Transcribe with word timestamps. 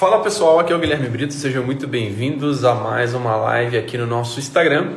Fala 0.00 0.22
pessoal, 0.22 0.58
aqui 0.58 0.72
é 0.72 0.76
o 0.76 0.78
Guilherme 0.78 1.10
Brito, 1.10 1.34
sejam 1.34 1.62
muito 1.62 1.86
bem-vindos 1.86 2.64
a 2.64 2.74
mais 2.74 3.12
uma 3.12 3.36
live 3.36 3.76
aqui 3.76 3.98
no 3.98 4.06
nosso 4.06 4.40
Instagram. 4.40 4.94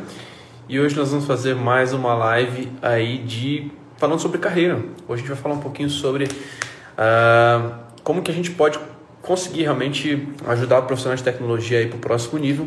E 0.70 0.80
hoje 0.80 0.96
nós 0.96 1.10
vamos 1.12 1.26
fazer 1.26 1.54
mais 1.56 1.92
uma 1.92 2.14
live 2.14 2.72
aí 2.82 3.18
de 3.18 3.70
falando 3.98 4.22
sobre 4.22 4.38
carreira. 4.38 4.76
Hoje 4.76 4.86
a 5.10 5.18
gente 5.18 5.28
vai 5.28 5.36
falar 5.36 5.56
um 5.56 5.60
pouquinho 5.60 5.90
sobre 5.90 6.24
uh, 6.24 7.74
como 8.02 8.22
que 8.22 8.32
a 8.32 8.34
gente 8.34 8.52
pode 8.52 8.80
conseguir 9.22 9.64
realmente 9.64 10.26
ajudar 10.48 10.80
o 10.80 10.84
profissional 10.84 11.18
de 11.18 11.24
tecnologia 11.24 11.80
aí 11.80 11.88
para 11.88 11.98
o 11.98 12.00
próximo 12.00 12.40
nível. 12.40 12.66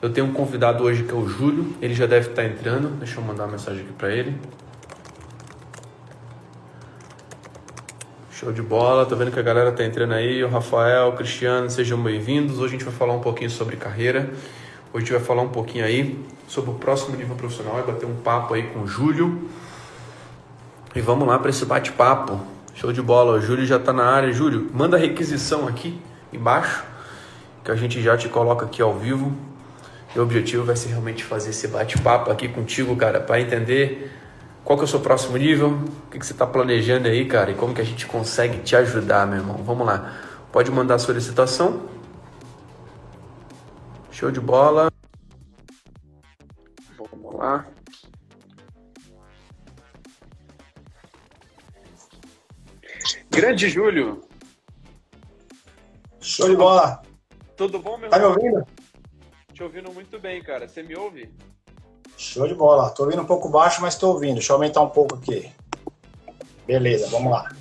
Eu 0.00 0.08
tenho 0.08 0.28
um 0.28 0.32
convidado 0.32 0.82
hoje 0.82 1.02
que 1.02 1.12
é 1.12 1.14
o 1.14 1.28
Júlio, 1.28 1.76
ele 1.82 1.92
já 1.92 2.06
deve 2.06 2.30
estar 2.30 2.46
entrando. 2.46 2.88
Deixa 2.98 3.20
eu 3.20 3.22
mandar 3.22 3.44
uma 3.44 3.52
mensagem 3.52 3.82
aqui 3.82 3.92
para 3.92 4.10
ele. 4.10 4.34
Show 8.38 8.52
de 8.52 8.60
bola, 8.60 9.06
tô 9.06 9.16
vendo 9.16 9.30
que 9.30 9.40
a 9.40 9.42
galera 9.42 9.72
tá 9.72 9.82
entrando 9.82 10.12
aí. 10.12 10.44
O 10.44 10.48
Rafael, 10.50 11.08
o 11.08 11.12
Cristiano, 11.12 11.70
sejam 11.70 11.98
bem-vindos. 11.98 12.58
Hoje 12.58 12.66
a 12.66 12.68
gente 12.72 12.84
vai 12.84 12.92
falar 12.92 13.14
um 13.14 13.20
pouquinho 13.20 13.48
sobre 13.48 13.76
carreira. 13.76 14.28
Hoje 14.92 14.96
a 14.96 14.98
gente 14.98 15.12
vai 15.12 15.20
falar 15.22 15.40
um 15.40 15.48
pouquinho 15.48 15.86
aí 15.86 16.22
sobre 16.46 16.70
o 16.70 16.74
próximo 16.74 17.16
nível 17.16 17.34
profissional 17.34 17.80
e 17.80 17.90
bater 17.90 18.04
um 18.04 18.16
papo 18.16 18.52
aí 18.52 18.64
com 18.64 18.80
o 18.80 18.86
Júlio. 18.86 19.48
E 20.94 21.00
vamos 21.00 21.26
lá 21.26 21.38
para 21.38 21.48
esse 21.48 21.64
bate-papo. 21.64 22.38
Show 22.74 22.92
de 22.92 23.00
bola, 23.00 23.38
o 23.38 23.40
Júlio 23.40 23.64
já 23.64 23.78
tá 23.78 23.90
na 23.90 24.04
área. 24.04 24.30
Júlio, 24.30 24.68
manda 24.70 24.98
requisição 24.98 25.66
aqui 25.66 25.98
embaixo, 26.30 26.84
que 27.64 27.70
a 27.70 27.74
gente 27.74 28.02
já 28.02 28.18
te 28.18 28.28
coloca 28.28 28.66
aqui 28.66 28.82
ao 28.82 28.92
vivo. 28.98 29.34
E 30.14 30.18
o 30.18 30.22
objetivo 30.22 30.62
vai 30.62 30.76
ser 30.76 30.90
realmente 30.90 31.24
fazer 31.24 31.48
esse 31.48 31.68
bate-papo 31.68 32.30
aqui 32.30 32.48
contigo, 32.48 32.94
cara, 32.96 33.18
para 33.18 33.40
entender 33.40 34.12
qual 34.66 34.76
que 34.76 34.82
é 34.82 34.84
o 34.84 34.88
seu 34.88 34.98
próximo 34.98 35.36
nível? 35.36 35.68
O 35.68 36.10
que, 36.10 36.18
que 36.18 36.26
você 36.26 36.32
está 36.32 36.44
planejando 36.44 37.06
aí, 37.06 37.24
cara? 37.24 37.52
E 37.52 37.54
como 37.54 37.72
que 37.72 37.80
a 37.80 37.84
gente 37.84 38.04
consegue 38.04 38.58
te 38.64 38.74
ajudar, 38.74 39.24
meu 39.24 39.38
irmão? 39.38 39.58
Vamos 39.58 39.86
lá. 39.86 40.12
Pode 40.50 40.72
mandar 40.72 40.96
a 40.96 40.98
solicitação. 40.98 41.88
Show 44.10 44.32
de 44.32 44.40
bola. 44.40 44.92
Vamos 46.98 47.36
lá. 47.36 47.64
Grande 53.30 53.68
Júlio. 53.68 54.20
Show 56.20 56.48
de 56.48 56.56
bola. 56.56 57.02
Tudo 57.56 57.78
bom, 57.78 57.96
meu 57.98 58.10
Tá 58.10 58.18
me 58.18 58.24
ouvindo? 58.24 58.66
Te 59.52 59.62
ouvindo 59.62 59.92
muito 59.92 60.18
bem, 60.18 60.42
cara. 60.42 60.66
Você 60.66 60.82
me 60.82 60.96
ouve? 60.96 61.32
Show 62.16 62.48
de 62.48 62.54
bola. 62.54 62.90
Tô 62.90 63.04
ouvindo 63.04 63.22
um 63.22 63.26
pouco 63.26 63.48
baixo, 63.48 63.80
mas 63.82 63.96
tô 63.96 64.08
ouvindo. 64.08 64.34
Deixa 64.34 64.52
eu 64.52 64.56
aumentar 64.56 64.80
um 64.82 64.88
pouco 64.88 65.16
aqui. 65.16 65.50
Beleza, 66.66 67.08
vamos 67.08 67.30
lá. 67.30 67.54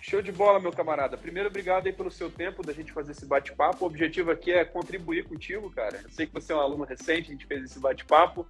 Show 0.00 0.20
de 0.20 0.32
bola, 0.32 0.60
meu 0.60 0.72
camarada. 0.72 1.16
Primeiro, 1.16 1.48
obrigado 1.48 1.86
aí 1.86 1.92
pelo 1.92 2.10
seu 2.10 2.28
tempo 2.28 2.66
da 2.66 2.72
gente 2.72 2.92
fazer 2.92 3.12
esse 3.12 3.24
bate-papo. 3.24 3.84
O 3.84 3.86
objetivo 3.86 4.30
aqui 4.30 4.52
é 4.52 4.64
contribuir 4.64 5.24
contigo, 5.24 5.70
cara. 5.70 6.00
Eu 6.02 6.10
sei 6.10 6.26
que 6.26 6.34
você 6.34 6.52
é 6.52 6.56
um 6.56 6.60
aluno 6.60 6.84
recente, 6.84 7.28
a 7.28 7.32
gente 7.32 7.46
fez 7.46 7.64
esse 7.64 7.78
bate-papo. 7.78 8.46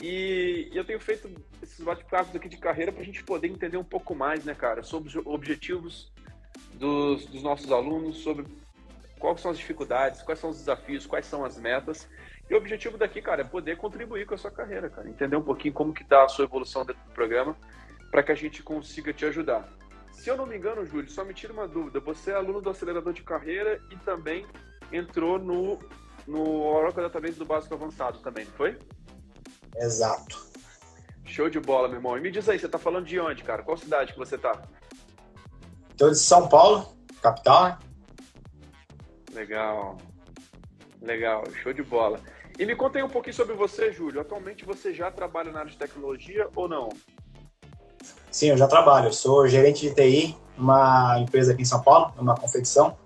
E 0.00 0.70
eu 0.74 0.84
tenho 0.84 1.00
feito 1.00 1.30
esses 1.62 1.80
bate-papos 1.80 2.36
aqui 2.36 2.48
de 2.48 2.58
carreira 2.58 2.92
para 2.92 3.00
a 3.00 3.04
gente 3.04 3.24
poder 3.24 3.48
entender 3.48 3.76
um 3.76 3.84
pouco 3.84 4.14
mais, 4.14 4.44
né, 4.44 4.54
cara, 4.54 4.82
sobre 4.82 5.08
os 5.08 5.16
objetivos 5.26 6.12
dos, 6.74 7.24
dos 7.26 7.42
nossos 7.42 7.72
alunos, 7.72 8.18
sobre 8.18 8.44
quais 9.18 9.40
são 9.40 9.50
as 9.50 9.58
dificuldades, 9.58 10.22
quais 10.22 10.38
são 10.38 10.50
os 10.50 10.58
desafios, 10.58 11.06
quais 11.06 11.26
são 11.26 11.44
as 11.44 11.56
metas. 11.56 12.08
E 12.48 12.54
o 12.54 12.58
objetivo 12.58 12.98
daqui, 12.98 13.22
cara, 13.22 13.40
é 13.40 13.44
poder 13.44 13.76
contribuir 13.76 14.26
com 14.26 14.34
a 14.34 14.38
sua 14.38 14.50
carreira, 14.50 14.90
cara. 14.90 15.08
Entender 15.08 15.36
um 15.36 15.42
pouquinho 15.42 15.72
como 15.72 15.94
que 15.94 16.04
tá 16.04 16.24
a 16.24 16.28
sua 16.28 16.44
evolução 16.44 16.84
dentro 16.84 17.02
do 17.02 17.12
programa 17.12 17.56
para 18.10 18.22
que 18.22 18.32
a 18.32 18.34
gente 18.34 18.62
consiga 18.62 19.12
te 19.12 19.24
ajudar. 19.24 19.68
Se 20.12 20.30
eu 20.30 20.36
não 20.36 20.46
me 20.46 20.56
engano, 20.56 20.84
Júlio, 20.84 21.10
só 21.10 21.24
me 21.24 21.34
tira 21.34 21.52
uma 21.52 21.66
dúvida. 21.66 22.00
Você 22.00 22.30
é 22.30 22.34
aluno 22.34 22.60
do 22.60 22.70
acelerador 22.70 23.12
de 23.12 23.22
carreira 23.22 23.80
e 23.90 23.96
também 23.96 24.46
entrou 24.92 25.38
no, 25.38 25.78
no 26.26 26.62
Oracle 26.62 27.02
Database 27.02 27.38
do 27.38 27.44
Básico 27.44 27.74
Avançado 27.74 28.20
também, 28.20 28.44
não 28.44 28.52
foi? 28.52 28.78
Exato. 29.76 30.46
Show 31.24 31.48
de 31.48 31.58
bola, 31.58 31.88
meu 31.88 31.96
irmão. 31.96 32.16
E 32.16 32.20
me 32.20 32.30
diz 32.30 32.48
aí, 32.48 32.58
você 32.58 32.68
tá 32.68 32.78
falando 32.78 33.06
de 33.06 33.18
onde, 33.18 33.42
cara? 33.42 33.62
Qual 33.62 33.76
cidade 33.76 34.12
que 34.12 34.18
você 34.18 34.38
tá? 34.38 34.62
Tô 35.96 36.10
de 36.10 36.18
São 36.18 36.48
Paulo, 36.48 36.94
capital, 37.22 37.64
né? 37.64 37.78
Legal. 39.32 39.98
Legal, 41.02 41.44
show 41.62 41.72
de 41.72 41.82
bola. 41.82 42.20
E 42.58 42.64
me 42.64 42.76
conta 42.76 42.98
aí 42.98 43.04
um 43.04 43.08
pouquinho 43.08 43.34
sobre 43.34 43.54
você, 43.54 43.92
Júlio. 43.92 44.20
Atualmente 44.20 44.64
você 44.64 44.94
já 44.94 45.10
trabalha 45.10 45.50
na 45.50 45.60
área 45.60 45.70
de 45.70 45.76
tecnologia 45.76 46.48
ou 46.54 46.68
não? 46.68 46.88
Sim, 48.30 48.50
eu 48.50 48.56
já 48.56 48.68
trabalho. 48.68 49.08
Eu 49.08 49.12
sou 49.12 49.46
gerente 49.48 49.88
de 49.88 49.94
TI 49.94 50.36
numa 50.56 51.18
empresa 51.18 51.52
aqui 51.52 51.62
em 51.62 51.66
São 51.66 51.82
Paulo, 51.82 52.12
numa 52.16 52.36
confecção. 52.36 52.96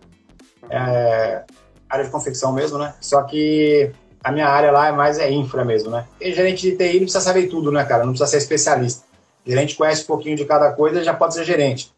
Uhum. 0.63 0.69
É, 0.71 1.45
área 1.89 2.05
de 2.05 2.11
confecção 2.11 2.53
mesmo, 2.53 2.79
né? 2.79 2.95
Só 3.01 3.23
que 3.23 3.91
a 4.23 4.31
minha 4.31 4.49
área 4.49 4.71
lá 4.71 4.89
é 4.89 4.93
mais 4.93 5.19
é 5.19 5.31
infra 5.31 5.65
mesmo, 5.65 5.91
né? 5.91 6.07
E 6.21 6.33
gerente 6.33 6.71
de 6.71 6.77
TI 6.77 6.95
não 6.95 7.01
precisa 7.01 7.21
saber 7.21 7.47
tudo, 7.47 7.73
né, 7.73 7.85
cara? 7.85 8.05
Não 8.05 8.13
precisa 8.13 8.31
ser 8.31 8.39
especialista. 8.39 9.05
O 9.47 9.51
gerente 9.51 9.77
conhece 9.77 10.03
um 10.03 10.07
pouquinho 10.07 10.37
de 10.37 10.45
cada 10.45 10.73
coisa 10.73 11.03
já 11.03 11.15
pode 11.15 11.35
ser 11.35 11.45
gerente. 11.45 11.95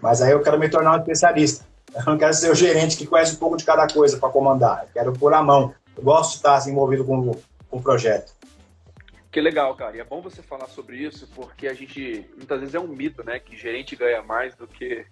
Mas 0.00 0.22
aí 0.22 0.30
eu 0.30 0.40
quero 0.42 0.58
me 0.58 0.68
tornar 0.68 0.94
um 0.94 0.98
especialista. 0.98 1.64
Eu 1.94 2.04
não 2.04 2.18
quero 2.18 2.34
ser 2.34 2.50
o 2.50 2.54
gerente 2.54 2.96
que 2.96 3.06
conhece 3.06 3.34
um 3.34 3.38
pouco 3.38 3.56
de 3.56 3.64
cada 3.64 3.86
coisa 3.88 4.18
para 4.18 4.28
comandar. 4.28 4.84
Eu 4.84 4.88
quero 4.92 5.12
pôr 5.12 5.34
a 5.34 5.42
mão. 5.42 5.74
Eu 5.98 6.04
gosto 6.04 6.30
de 6.30 6.36
estar 6.36 6.54
assim, 6.54 6.70
envolvido 6.70 7.04
com, 7.04 7.32
o 7.72 7.82
projeto. 7.82 8.32
Que 9.32 9.40
legal, 9.40 9.74
cara. 9.74 9.96
E 9.96 10.00
é 10.00 10.04
bom 10.04 10.22
você 10.22 10.40
falar 10.40 10.68
sobre 10.68 10.96
isso, 10.96 11.28
porque 11.34 11.66
a 11.66 11.74
gente, 11.74 12.24
muitas 12.36 12.60
vezes 12.60 12.74
é 12.76 12.78
um 12.78 12.86
mito, 12.86 13.24
né? 13.24 13.40
Que 13.40 13.56
gerente 13.56 13.96
ganha 13.96 14.22
mais 14.22 14.54
do 14.54 14.68
que 14.68 15.04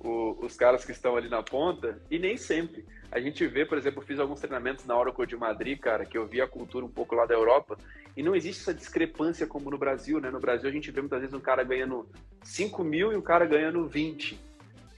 o, 0.00 0.36
os 0.44 0.56
caras 0.56 0.84
que 0.84 0.90
estão 0.90 1.16
ali 1.16 1.28
na 1.28 1.40
ponta, 1.40 2.00
e 2.10 2.18
nem 2.18 2.36
sempre. 2.36 2.84
A 3.12 3.20
gente 3.20 3.46
vê, 3.46 3.64
por 3.64 3.78
exemplo, 3.78 4.02
fiz 4.02 4.18
alguns 4.18 4.40
treinamentos 4.40 4.84
na 4.84 4.98
Oracle 4.98 5.24
de 5.24 5.36
Madrid, 5.36 5.78
cara, 5.78 6.04
que 6.04 6.18
eu 6.18 6.26
vi 6.26 6.40
a 6.40 6.48
cultura 6.48 6.84
um 6.84 6.90
pouco 6.90 7.14
lá 7.14 7.26
da 7.26 7.34
Europa, 7.34 7.78
e 8.16 8.22
não 8.22 8.34
existe 8.34 8.62
essa 8.62 8.74
discrepância 8.74 9.46
como 9.46 9.70
no 9.70 9.78
Brasil, 9.78 10.20
né? 10.20 10.30
No 10.30 10.40
Brasil 10.40 10.68
a 10.68 10.72
gente 10.72 10.90
vê 10.90 11.00
muitas 11.00 11.20
vezes 11.20 11.34
um 11.34 11.40
cara 11.40 11.62
ganhando 11.62 12.08
5 12.42 12.82
mil 12.82 13.12
e 13.12 13.16
um 13.16 13.22
cara 13.22 13.46
ganhando 13.46 13.86
20. 13.86 14.36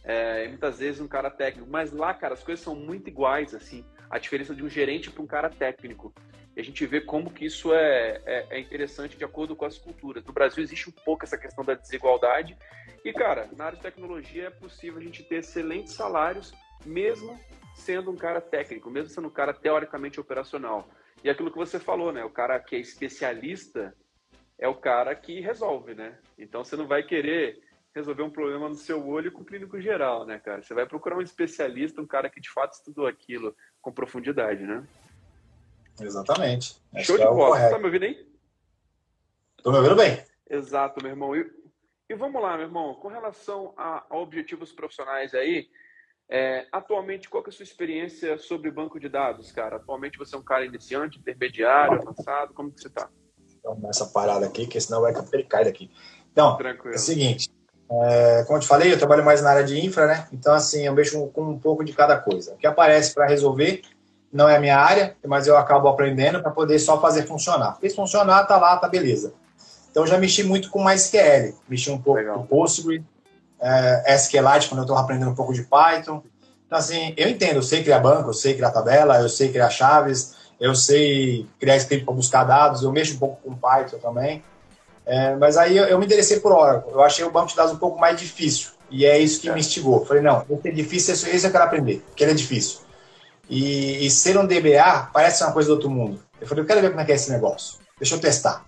É, 0.03 0.49
muitas 0.49 0.79
vezes 0.79 0.99
um 0.99 1.09
cara 1.09 1.31
técnico, 1.31 1.69
mas 1.71 1.93
lá, 1.93 2.15
cara, 2.15 2.33
as 2.33 2.43
coisas 2.43 2.65
são 2.65 2.75
muito 2.75 3.09
iguais, 3.09 3.55
assim 3.55 3.85
a 4.11 4.19
diferença 4.19 4.55
de 4.55 4.63
um 4.63 4.69
gerente 4.69 5.11
para 5.11 5.23
um 5.23 5.27
cara 5.27 5.51
técnico. 5.51 6.13
E 6.57 6.61
a 6.61 6.65
gente 6.65 6.87
vê 6.87 7.01
como 7.03 7.31
que 7.31 7.45
isso 7.45 7.75
é, 7.75 8.23
é, 8.25 8.47
é, 8.51 8.59
interessante 8.59 9.17
de 9.17 9.25
acordo 9.25 9.55
com 9.55 9.67
as 9.67 9.77
culturas. 9.77 10.25
No 10.25 10.33
Brasil 10.33 10.63
existe 10.63 10.89
um 10.89 10.93
pouco 10.93 11.25
essa 11.25 11.37
questão 11.37 11.63
da 11.63 11.75
desigualdade. 11.75 12.57
E, 13.05 13.13
cara, 13.13 13.49
na 13.57 13.67
área 13.67 13.77
de 13.77 13.83
tecnologia 13.83 14.47
é 14.47 14.51
possível 14.51 14.99
a 14.99 15.03
gente 15.03 15.23
ter 15.23 15.37
excelentes 15.37 15.93
salários, 15.93 16.55
mesmo 16.85 17.39
sendo 17.75 18.11
um 18.11 18.17
cara 18.17 18.41
técnico, 18.41 18.91
mesmo 18.91 19.11
sendo 19.11 19.29
um 19.29 19.31
cara 19.31 19.53
teoricamente 19.53 20.19
operacional. 20.19 20.89
E 21.23 21.29
aquilo 21.29 21.51
que 21.51 21.59
você 21.59 21.79
falou, 21.79 22.11
né? 22.11 22.25
O 22.25 22.31
cara 22.31 22.59
que 22.59 22.75
é 22.75 22.79
especialista 22.79 23.95
é 24.59 24.67
o 24.67 24.75
cara 24.75 25.15
que 25.15 25.41
resolve, 25.41 25.95
né? 25.95 26.19
Então 26.39 26.65
você 26.65 26.75
não 26.75 26.87
vai 26.87 27.03
querer 27.03 27.61
resolver 27.95 28.23
um 28.23 28.31
problema 28.31 28.69
no 28.69 28.75
seu 28.75 29.07
olho 29.07 29.33
com 29.33 29.43
o 29.43 29.45
clínico 29.45 29.81
geral, 29.81 30.27
né, 30.27 30.39
cara? 30.39 30.63
Você 30.63 30.75
vai 30.75 30.87
procurar 30.87 31.17
um 31.17 31.23
especialista, 31.23 32.01
um 32.01 32.07
cara 32.07 32.29
que 32.29 32.41
de 32.41 32.51
fato 32.51 32.75
estudou 32.75 33.07
aquilo, 33.07 33.57
com 33.87 33.93
profundidade, 33.93 34.65
né? 34.65 34.85
Exatamente. 36.01 36.75
Show 37.05 37.15
Acho 37.15 37.17
de 37.19 37.23
é 37.23 37.27
bola. 37.27 37.57
Você 37.57 37.71
tá 37.71 37.79
me 37.79 37.85
ouvindo 37.85 38.03
aí? 38.03 38.29
Tô 39.63 39.71
me 39.71 39.77
ouvindo 39.77 39.95
bem. 39.95 40.25
Exato, 40.51 41.01
meu 41.01 41.13
irmão. 41.13 41.37
E, 41.37 41.49
e 42.11 42.15
vamos 42.17 42.43
lá, 42.43 42.57
meu 42.57 42.67
irmão. 42.67 42.97
Com 42.97 43.07
relação 43.07 43.73
a, 43.77 44.05
a 44.11 44.19
objetivos 44.19 44.73
profissionais 44.73 45.35
aí, 45.35 45.69
é, 46.29 46.67
atualmente, 46.73 47.29
qual 47.29 47.45
é 47.47 47.49
a 47.49 47.53
sua 47.53 47.63
experiência 47.63 48.37
sobre 48.39 48.73
banco 48.73 48.99
de 48.99 49.09
dados, 49.09 49.53
cara? 49.53 49.77
Atualmente 49.77 50.19
você 50.19 50.35
é 50.35 50.39
um 50.39 50.43
cara 50.43 50.67
iniciante, 50.67 51.21
intermediário, 51.21 52.01
avançado, 52.01 52.55
como 52.55 52.73
que 52.73 52.81
você 52.81 52.91
tá? 52.91 53.09
Então, 53.61 53.79
essa 53.89 54.07
parada 54.07 54.47
aqui, 54.47 54.67
que 54.67 54.81
senão 54.81 55.01
vai 55.01 55.15
cair 55.45 55.67
daqui. 55.67 55.93
Então, 56.33 56.57
Tranquilo. 56.57 56.93
é 56.93 56.97
o 56.97 57.01
seguinte, 57.01 57.49
é, 57.91 58.45
como 58.47 58.59
eu 58.59 58.63
te 58.63 58.67
falei, 58.67 58.93
eu 58.93 58.99
trabalho 58.99 59.25
mais 59.25 59.41
na 59.41 59.51
área 59.51 59.65
de 59.65 59.79
infra, 59.85 60.07
né? 60.07 60.27
Então, 60.33 60.53
assim, 60.53 60.87
eu 60.87 60.93
mexo 60.93 61.27
com 61.29 61.43
um 61.43 61.59
pouco 61.59 61.85
de 61.85 61.93
cada 61.93 62.17
coisa. 62.17 62.53
O 62.55 62.57
que 62.57 62.67
aparece 62.67 63.15
para 63.15 63.27
resolver 63.27 63.83
não 64.33 64.49
é 64.49 64.57
a 64.57 64.61
minha 64.61 64.77
área, 64.77 65.17
mas 65.25 65.47
eu 65.47 65.57
acabo 65.57 65.89
aprendendo 65.89 66.43
para 66.43 66.51
poder 66.51 66.79
só 66.79 67.01
fazer 67.01 67.27
funcionar. 67.27 67.79
Fez 67.81 67.95
funcionar, 67.95 68.45
tá 68.45 68.57
lá, 68.57 68.77
tá 68.77 68.89
beleza. 68.89 69.33
Então, 69.91 70.03
eu 70.03 70.07
já 70.07 70.19
mexi 70.19 70.43
muito 70.43 70.69
com 70.69 70.85
MySQL, 70.85 71.55
mexi 71.69 71.91
um 71.91 71.99
pouco 71.99 72.19
Legal. 72.19 72.39
com 72.39 72.47
Postgre, 72.47 73.05
é, 73.61 74.15
SQLite, 74.15 74.69
quando 74.69 74.79
eu 74.79 74.85
estou 74.85 74.97
aprendendo 74.97 75.31
um 75.31 75.35
pouco 75.35 75.55
de 75.55 75.63
Python. 75.63 76.23
Então, 76.67 76.79
assim, 76.79 77.15
eu 77.17 77.29
entendo, 77.29 77.57
eu 77.57 77.63
sei 77.63 77.83
criar 77.83 78.01
banco, 78.01 78.31
eu 78.31 78.35
sei 78.35 78.55
criar 78.55 78.73
tabela, 78.73 79.21
eu 79.21 79.29
sei 79.29 79.51
criar 79.51 79.71
chaves, 79.71 80.35
eu 80.61 80.75
sei 80.75 81.47
criar 81.61 81.77
script 81.77 82.05
para 82.05 82.15
buscar 82.15 82.45
dados, 82.45 82.83
eu 82.83 82.93
mexo 82.93 83.15
um 83.15 83.19
pouco 83.19 83.41
com 83.43 83.55
Python 83.55 83.99
também. 83.99 84.43
É, 85.07 85.37
mas 85.37 85.57
aí 85.57 85.77
eu, 85.77 85.85
eu, 85.85 85.99
me 85.99 86.05
interessei 86.05 86.41
por 86.41 86.51
Oracle. 86.53 86.91
Eu 86.93 87.03
achei 87.03 87.25
o 87.25 87.31
banco 87.31 87.49
de 87.49 87.57
dados 87.57 87.73
um 87.73 87.79
pouco 87.79 87.99
mais 87.99 88.19
difícil. 88.19 88.71
E 88.91 89.07
é 89.07 89.19
isso 89.19 89.41
que 89.41 89.49
é. 89.49 89.55
me 89.55 89.61
instigou. 89.61 90.05
Falei, 90.05 90.23
não, 90.23 90.45
esse 90.51 90.69
é 90.69 90.73
difícil, 90.73 91.15
esse 91.15 91.47
eu 91.47 91.53
quero 91.53 91.65
aprender, 91.65 92.03
porque 92.09 92.25
ele 92.25 92.33
é 92.33 92.35
difícil. 92.35 92.81
E, 93.49 94.05
e, 94.05 94.11
ser 94.11 94.37
um 94.37 94.45
DBA 94.47 95.11
parece 95.13 95.45
uma 95.45 95.53
coisa 95.53 95.69
do 95.69 95.75
outro 95.75 95.89
mundo. 95.89 96.21
Eu 96.41 96.49
falei, 96.49 96.65
eu 96.65 96.67
quero 96.67 96.81
ver 96.81 96.91
como 96.91 97.01
é 97.01 97.05
que 97.05 97.13
é 97.13 97.15
esse 97.15 97.31
negócio. 97.31 97.79
Deixa 97.99 98.17
eu 98.17 98.21
testar. 98.21 98.67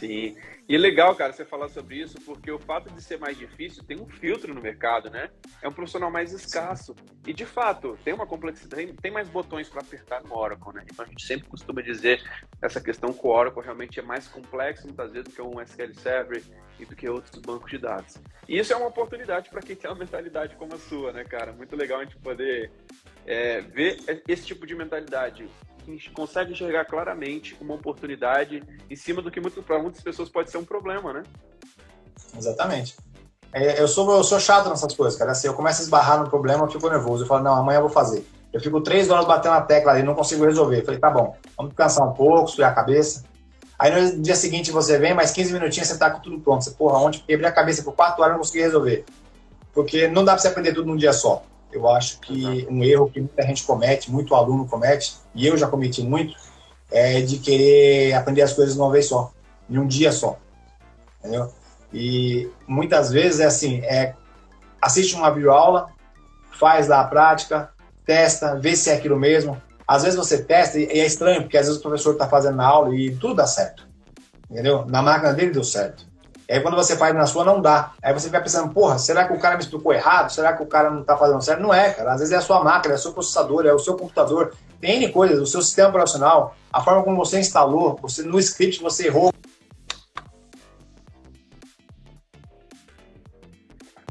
Sim. 0.00 0.36
E 0.68 0.74
é 0.74 0.78
legal, 0.78 1.14
cara, 1.14 1.32
você 1.32 1.44
falar 1.44 1.68
sobre 1.68 1.94
isso, 1.96 2.20
porque 2.22 2.50
o 2.50 2.58
fato 2.58 2.92
de 2.92 3.00
ser 3.00 3.20
mais 3.20 3.38
difícil 3.38 3.84
tem 3.84 4.00
um 4.00 4.08
filtro 4.08 4.52
no 4.52 4.60
mercado, 4.60 5.08
né? 5.08 5.30
É 5.62 5.68
um 5.68 5.72
profissional 5.72 6.10
mais 6.10 6.32
escasso. 6.32 6.92
E, 7.24 7.32
de 7.32 7.46
fato, 7.46 7.96
tem 8.04 8.12
uma 8.12 8.26
complexidade, 8.26 8.92
tem 8.94 9.12
mais 9.12 9.28
botões 9.28 9.68
para 9.68 9.80
apertar 9.80 10.24
no 10.24 10.36
Oracle, 10.36 10.74
né? 10.74 10.84
Então, 10.90 11.04
a 11.04 11.08
gente 11.08 11.24
sempre 11.24 11.48
costuma 11.48 11.80
dizer 11.82 12.20
essa 12.60 12.80
questão 12.80 13.12
que 13.12 13.24
o 13.24 13.30
Oracle 13.30 13.62
realmente 13.62 14.00
é 14.00 14.02
mais 14.02 14.26
complexo, 14.26 14.86
muitas 14.86 15.12
vezes, 15.12 15.28
do 15.28 15.34
que 15.34 15.40
um 15.40 15.60
SQL 15.60 15.94
Server 15.94 16.42
e 16.80 16.84
do 16.84 16.96
que 16.96 17.08
outros 17.08 17.40
bancos 17.40 17.70
de 17.70 17.78
dados. 17.78 18.20
E 18.48 18.58
isso 18.58 18.72
é 18.72 18.76
uma 18.76 18.88
oportunidade 18.88 19.48
para 19.48 19.62
quem 19.62 19.76
tem 19.76 19.88
uma 19.88 19.98
mentalidade 19.98 20.56
como 20.56 20.74
a 20.74 20.78
sua, 20.78 21.12
né, 21.12 21.22
cara? 21.22 21.52
Muito 21.52 21.76
legal 21.76 22.00
a 22.00 22.04
gente 22.04 22.16
poder 22.16 22.72
é, 23.24 23.60
ver 23.60 23.98
esse 24.26 24.44
tipo 24.44 24.66
de 24.66 24.74
mentalidade 24.74 25.48
consegue 26.14 26.52
enxergar 26.52 26.84
claramente 26.84 27.56
uma 27.60 27.74
oportunidade 27.74 28.62
em 28.88 28.96
cima 28.96 29.22
do 29.22 29.30
que 29.30 29.40
para 29.40 29.78
muitas 29.78 30.02
pessoas 30.02 30.28
pode 30.28 30.50
ser 30.50 30.58
um 30.58 30.64
problema, 30.64 31.12
né? 31.12 31.22
Exatamente. 32.36 32.96
É, 33.52 33.80
eu, 33.80 33.88
sou, 33.88 34.10
eu 34.14 34.24
sou 34.24 34.38
chato 34.38 34.68
nessas 34.68 34.94
coisas, 34.94 35.18
cara. 35.18 35.32
Assim, 35.32 35.46
eu 35.46 35.54
começo 35.54 35.80
a 35.80 35.84
esbarrar 35.84 36.20
no 36.20 36.28
problema, 36.28 36.64
eu 36.64 36.70
fico 36.70 36.88
nervoso. 36.88 37.24
Eu 37.24 37.28
falo, 37.28 37.42
não, 37.42 37.54
amanhã 37.54 37.78
eu 37.78 37.82
vou 37.82 37.90
fazer. 37.90 38.26
Eu 38.52 38.60
fico 38.60 38.80
três 38.80 39.10
horas 39.10 39.26
batendo 39.26 39.52
na 39.52 39.60
tecla 39.60 39.92
ali, 39.92 40.02
não 40.02 40.14
consigo 40.14 40.44
resolver. 40.44 40.80
Eu 40.80 40.84
falei, 40.84 41.00
tá 41.00 41.10
bom, 41.10 41.36
vamos 41.56 41.72
descansar 41.72 42.08
um 42.08 42.12
pouco, 42.12 42.48
esfriar 42.48 42.72
a 42.72 42.74
cabeça. 42.74 43.24
Aí 43.78 43.90
no 43.90 44.22
dia 44.22 44.34
seguinte 44.34 44.70
você 44.70 44.98
vem, 44.98 45.12
mais 45.12 45.32
15 45.32 45.52
minutinhos 45.52 45.88
você 45.88 45.98
tá 45.98 46.10
com 46.10 46.20
tudo 46.20 46.40
pronto. 46.40 46.64
Você, 46.64 46.70
porra, 46.70 46.98
ontem 46.98 47.22
quebrei 47.26 47.48
a 47.48 47.52
cabeça 47.52 47.82
por 47.82 47.94
quatro 47.94 48.22
horas 48.22 48.34
não 48.34 48.40
consegui 48.40 48.62
resolver. 48.62 49.04
Porque 49.72 50.08
não 50.08 50.24
dá 50.24 50.32
pra 50.32 50.40
você 50.40 50.48
aprender 50.48 50.72
tudo 50.72 50.86
num 50.86 50.96
dia 50.96 51.12
só. 51.12 51.42
Eu 51.72 51.88
acho 51.88 52.20
que 52.20 52.66
um 52.70 52.82
erro 52.82 53.10
que 53.10 53.20
muita 53.20 53.42
gente 53.42 53.64
comete, 53.64 54.10
muito 54.10 54.34
aluno 54.34 54.66
comete, 54.66 55.16
e 55.34 55.46
eu 55.46 55.56
já 55.56 55.66
cometi 55.66 56.02
muito, 56.02 56.34
é 56.90 57.20
de 57.20 57.38
querer 57.38 58.14
aprender 58.14 58.42
as 58.42 58.52
coisas 58.52 58.74
de 58.74 58.80
uma 58.80 58.90
vez 58.90 59.06
só, 59.06 59.32
em 59.68 59.78
um 59.78 59.86
dia 59.86 60.12
só. 60.12 60.38
Entendeu? 61.18 61.52
E 61.92 62.48
muitas 62.66 63.10
vezes 63.10 63.40
é 63.40 63.46
assim, 63.46 63.80
é, 63.80 64.14
assiste 64.80 65.14
uma 65.14 65.30
videoaula, 65.30 65.88
faz 66.52 66.88
lá 66.88 67.00
a 67.00 67.04
prática, 67.06 67.70
testa, 68.04 68.54
vê 68.54 68.76
se 68.76 68.90
é 68.90 68.94
aquilo 68.94 69.18
mesmo. 69.18 69.60
Às 69.86 70.02
vezes 70.02 70.18
você 70.18 70.42
testa 70.42 70.78
e 70.78 70.84
é 70.84 71.06
estranho, 71.06 71.42
porque 71.42 71.56
às 71.56 71.66
vezes 71.66 71.80
o 71.80 71.82
professor 71.82 72.12
está 72.12 72.28
fazendo 72.28 72.60
a 72.60 72.66
aula 72.66 72.94
e 72.94 73.14
tudo 73.16 73.34
dá 73.34 73.46
certo. 73.46 73.86
Entendeu? 74.50 74.84
Na 74.86 75.02
máquina 75.02 75.32
dele 75.32 75.50
deu 75.50 75.64
certo. 75.64 76.06
E 76.48 76.52
aí 76.54 76.60
quando 76.60 76.76
você 76.76 76.96
faz 76.96 77.14
na 77.14 77.26
sua, 77.26 77.44
não 77.44 77.60
dá. 77.60 77.92
Aí 78.00 78.12
você 78.12 78.28
fica 78.28 78.40
pensando, 78.40 78.72
porra, 78.72 78.98
será 78.98 79.26
que 79.26 79.32
o 79.32 79.38
cara 79.38 79.56
me 79.56 79.62
explicou 79.62 79.92
errado? 79.92 80.30
Será 80.30 80.56
que 80.56 80.62
o 80.62 80.66
cara 80.66 80.90
não 80.90 81.02
tá 81.02 81.16
fazendo 81.16 81.42
certo? 81.42 81.60
Não 81.60 81.74
é, 81.74 81.92
cara. 81.92 82.12
Às 82.12 82.20
vezes 82.20 82.32
é 82.32 82.36
a 82.36 82.40
sua 82.40 82.62
máquina, 82.62 82.94
é 82.94 82.96
o 82.96 83.00
seu 83.00 83.12
processador, 83.12 83.66
é 83.66 83.72
o 83.72 83.78
seu 83.78 83.96
computador. 83.96 84.54
Tem 84.80 85.02
N 85.02 85.12
coisas, 85.12 85.40
o 85.40 85.46
seu 85.46 85.60
sistema 85.60 85.88
operacional, 85.88 86.54
a 86.72 86.80
forma 86.82 87.02
como 87.02 87.16
você 87.16 87.40
instalou, 87.40 87.96
você 88.00 88.22
no 88.22 88.38
script 88.38 88.80
você 88.80 89.08
errou. 89.08 89.32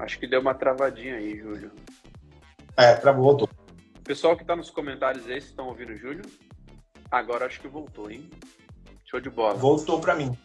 Acho 0.02 0.20
que 0.20 0.28
deu 0.28 0.42
uma 0.42 0.54
travadinha 0.54 1.16
aí, 1.16 1.38
Júlio. 1.38 1.72
É, 2.76 2.96
travou, 2.96 3.24
voltou. 3.24 3.50
Pessoal 4.04 4.36
que 4.36 4.44
tá 4.44 4.56
nos 4.56 4.70
comentários 4.70 5.24
aí, 5.26 5.34
vocês 5.34 5.46
estão 5.46 5.68
ouvindo 5.68 5.94
o 5.94 5.98
Júlio? 5.98 6.24
Agora 7.10 7.46
acho 7.46 7.62
que 7.62 7.68
voltou, 7.68 8.12
hein? 8.12 8.30
Show 9.06 9.22
de 9.22 9.30
bola. 9.30 9.54
Voltou 9.54 10.02
para 10.02 10.14
mim. 10.14 10.38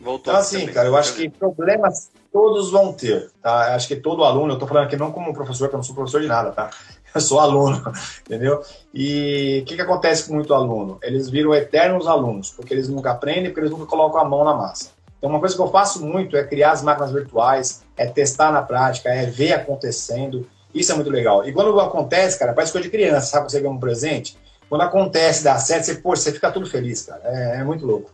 Voltou 0.00 0.32
então, 0.32 0.36
assim, 0.40 0.66
cara, 0.66 0.88
eu 0.88 0.96
acho 0.96 1.14
que 1.14 1.28
problemas 1.28 2.10
todos 2.32 2.70
vão 2.70 2.92
ter, 2.92 3.30
tá? 3.42 3.70
Eu 3.70 3.74
acho 3.74 3.88
que 3.88 3.96
todo 3.96 4.24
aluno, 4.24 4.52
eu 4.52 4.58
tô 4.58 4.66
falando 4.66 4.84
aqui 4.84 4.96
não 4.96 5.10
como 5.10 5.32
professor, 5.32 5.64
porque 5.64 5.74
eu 5.74 5.78
não 5.78 5.84
sou 5.84 5.94
professor 5.94 6.20
de 6.20 6.28
nada, 6.28 6.50
tá? 6.52 6.70
Eu 7.14 7.22
sou 7.22 7.40
aluno, 7.40 7.82
entendeu? 8.20 8.60
E 8.92 9.60
o 9.62 9.64
que, 9.64 9.76
que 9.76 9.80
acontece 9.80 10.28
com 10.28 10.34
muito 10.34 10.52
aluno? 10.52 10.98
Eles 11.02 11.30
viram 11.30 11.54
eternos 11.54 12.06
alunos, 12.06 12.50
porque 12.50 12.74
eles 12.74 12.86
nunca 12.86 13.12
aprendem, 13.12 13.46
porque 13.46 13.60
eles 13.60 13.70
nunca 13.70 13.86
colocam 13.86 14.20
a 14.20 14.26
mão 14.26 14.44
na 14.44 14.52
massa. 14.52 14.90
Então, 15.16 15.30
uma 15.30 15.40
coisa 15.40 15.56
que 15.56 15.60
eu 15.60 15.70
faço 15.70 16.04
muito 16.04 16.36
é 16.36 16.44
criar 16.44 16.72
as 16.72 16.82
máquinas 16.82 17.10
virtuais, 17.10 17.82
é 17.96 18.06
testar 18.06 18.52
na 18.52 18.60
prática, 18.60 19.08
é 19.08 19.24
ver 19.24 19.54
acontecendo. 19.54 20.46
Isso 20.74 20.92
é 20.92 20.94
muito 20.94 21.10
legal. 21.10 21.48
E 21.48 21.52
quando 21.52 21.80
acontece, 21.80 22.38
cara, 22.38 22.52
parece 22.52 22.72
coisa 22.72 22.86
de 22.86 22.90
criança, 22.90 23.26
sabe? 23.26 23.50
Você 23.50 23.58
ganha 23.58 23.72
um 23.72 23.80
presente. 23.80 24.36
Quando 24.68 24.82
acontece, 24.82 25.42
dá 25.42 25.56
certo, 25.58 25.84
você, 25.84 25.94
pô, 25.94 26.14
você 26.14 26.30
fica 26.30 26.52
tudo 26.52 26.66
feliz, 26.66 27.06
cara. 27.06 27.22
É, 27.24 27.60
é 27.60 27.64
muito 27.64 27.86
louco. 27.86 28.10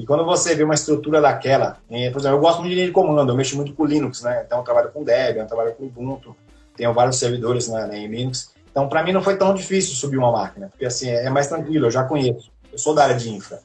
E 0.00 0.06
quando 0.06 0.24
você 0.24 0.54
vê 0.54 0.64
uma 0.64 0.72
estrutura 0.72 1.20
daquela, 1.20 1.76
por 1.86 1.94
exemplo, 1.94 2.26
eu 2.26 2.40
gosto 2.40 2.60
muito 2.60 2.70
de 2.70 2.74
linha 2.74 2.86
de 2.86 2.92
comando, 2.92 3.30
eu 3.30 3.36
mexo 3.36 3.54
muito 3.54 3.74
com 3.74 3.84
Linux, 3.84 4.22
né? 4.22 4.42
Então 4.46 4.60
eu 4.60 4.64
trabalho 4.64 4.90
com 4.90 5.04
Debian, 5.04 5.42
eu 5.42 5.46
trabalho 5.46 5.74
com 5.74 5.84
Ubuntu, 5.84 6.34
tenho 6.74 6.94
vários 6.94 7.18
servidores 7.18 7.68
né, 7.68 7.98
em 7.98 8.06
Linux. 8.06 8.54
Então 8.70 8.88
para 8.88 9.02
mim 9.02 9.12
não 9.12 9.20
foi 9.20 9.36
tão 9.36 9.52
difícil 9.52 9.94
subir 9.94 10.16
uma 10.16 10.32
máquina, 10.32 10.68
porque 10.70 10.86
assim, 10.86 11.10
é 11.10 11.28
mais 11.28 11.48
tranquilo, 11.48 11.86
eu 11.86 11.90
já 11.90 12.02
conheço. 12.04 12.50
Eu 12.72 12.78
sou 12.78 12.94
da 12.94 13.02
área 13.02 13.14
de 13.14 13.28
infra. 13.28 13.60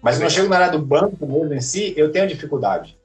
Mas 0.00 0.16
quando 0.16 0.24
eu 0.24 0.30
chego 0.30 0.48
na 0.48 0.56
área 0.56 0.70
do 0.70 0.78
banco 0.78 1.26
mesmo 1.26 1.52
em 1.52 1.60
si, 1.60 1.92
eu 1.96 2.12
tenho 2.12 2.28
dificuldade. 2.28 2.96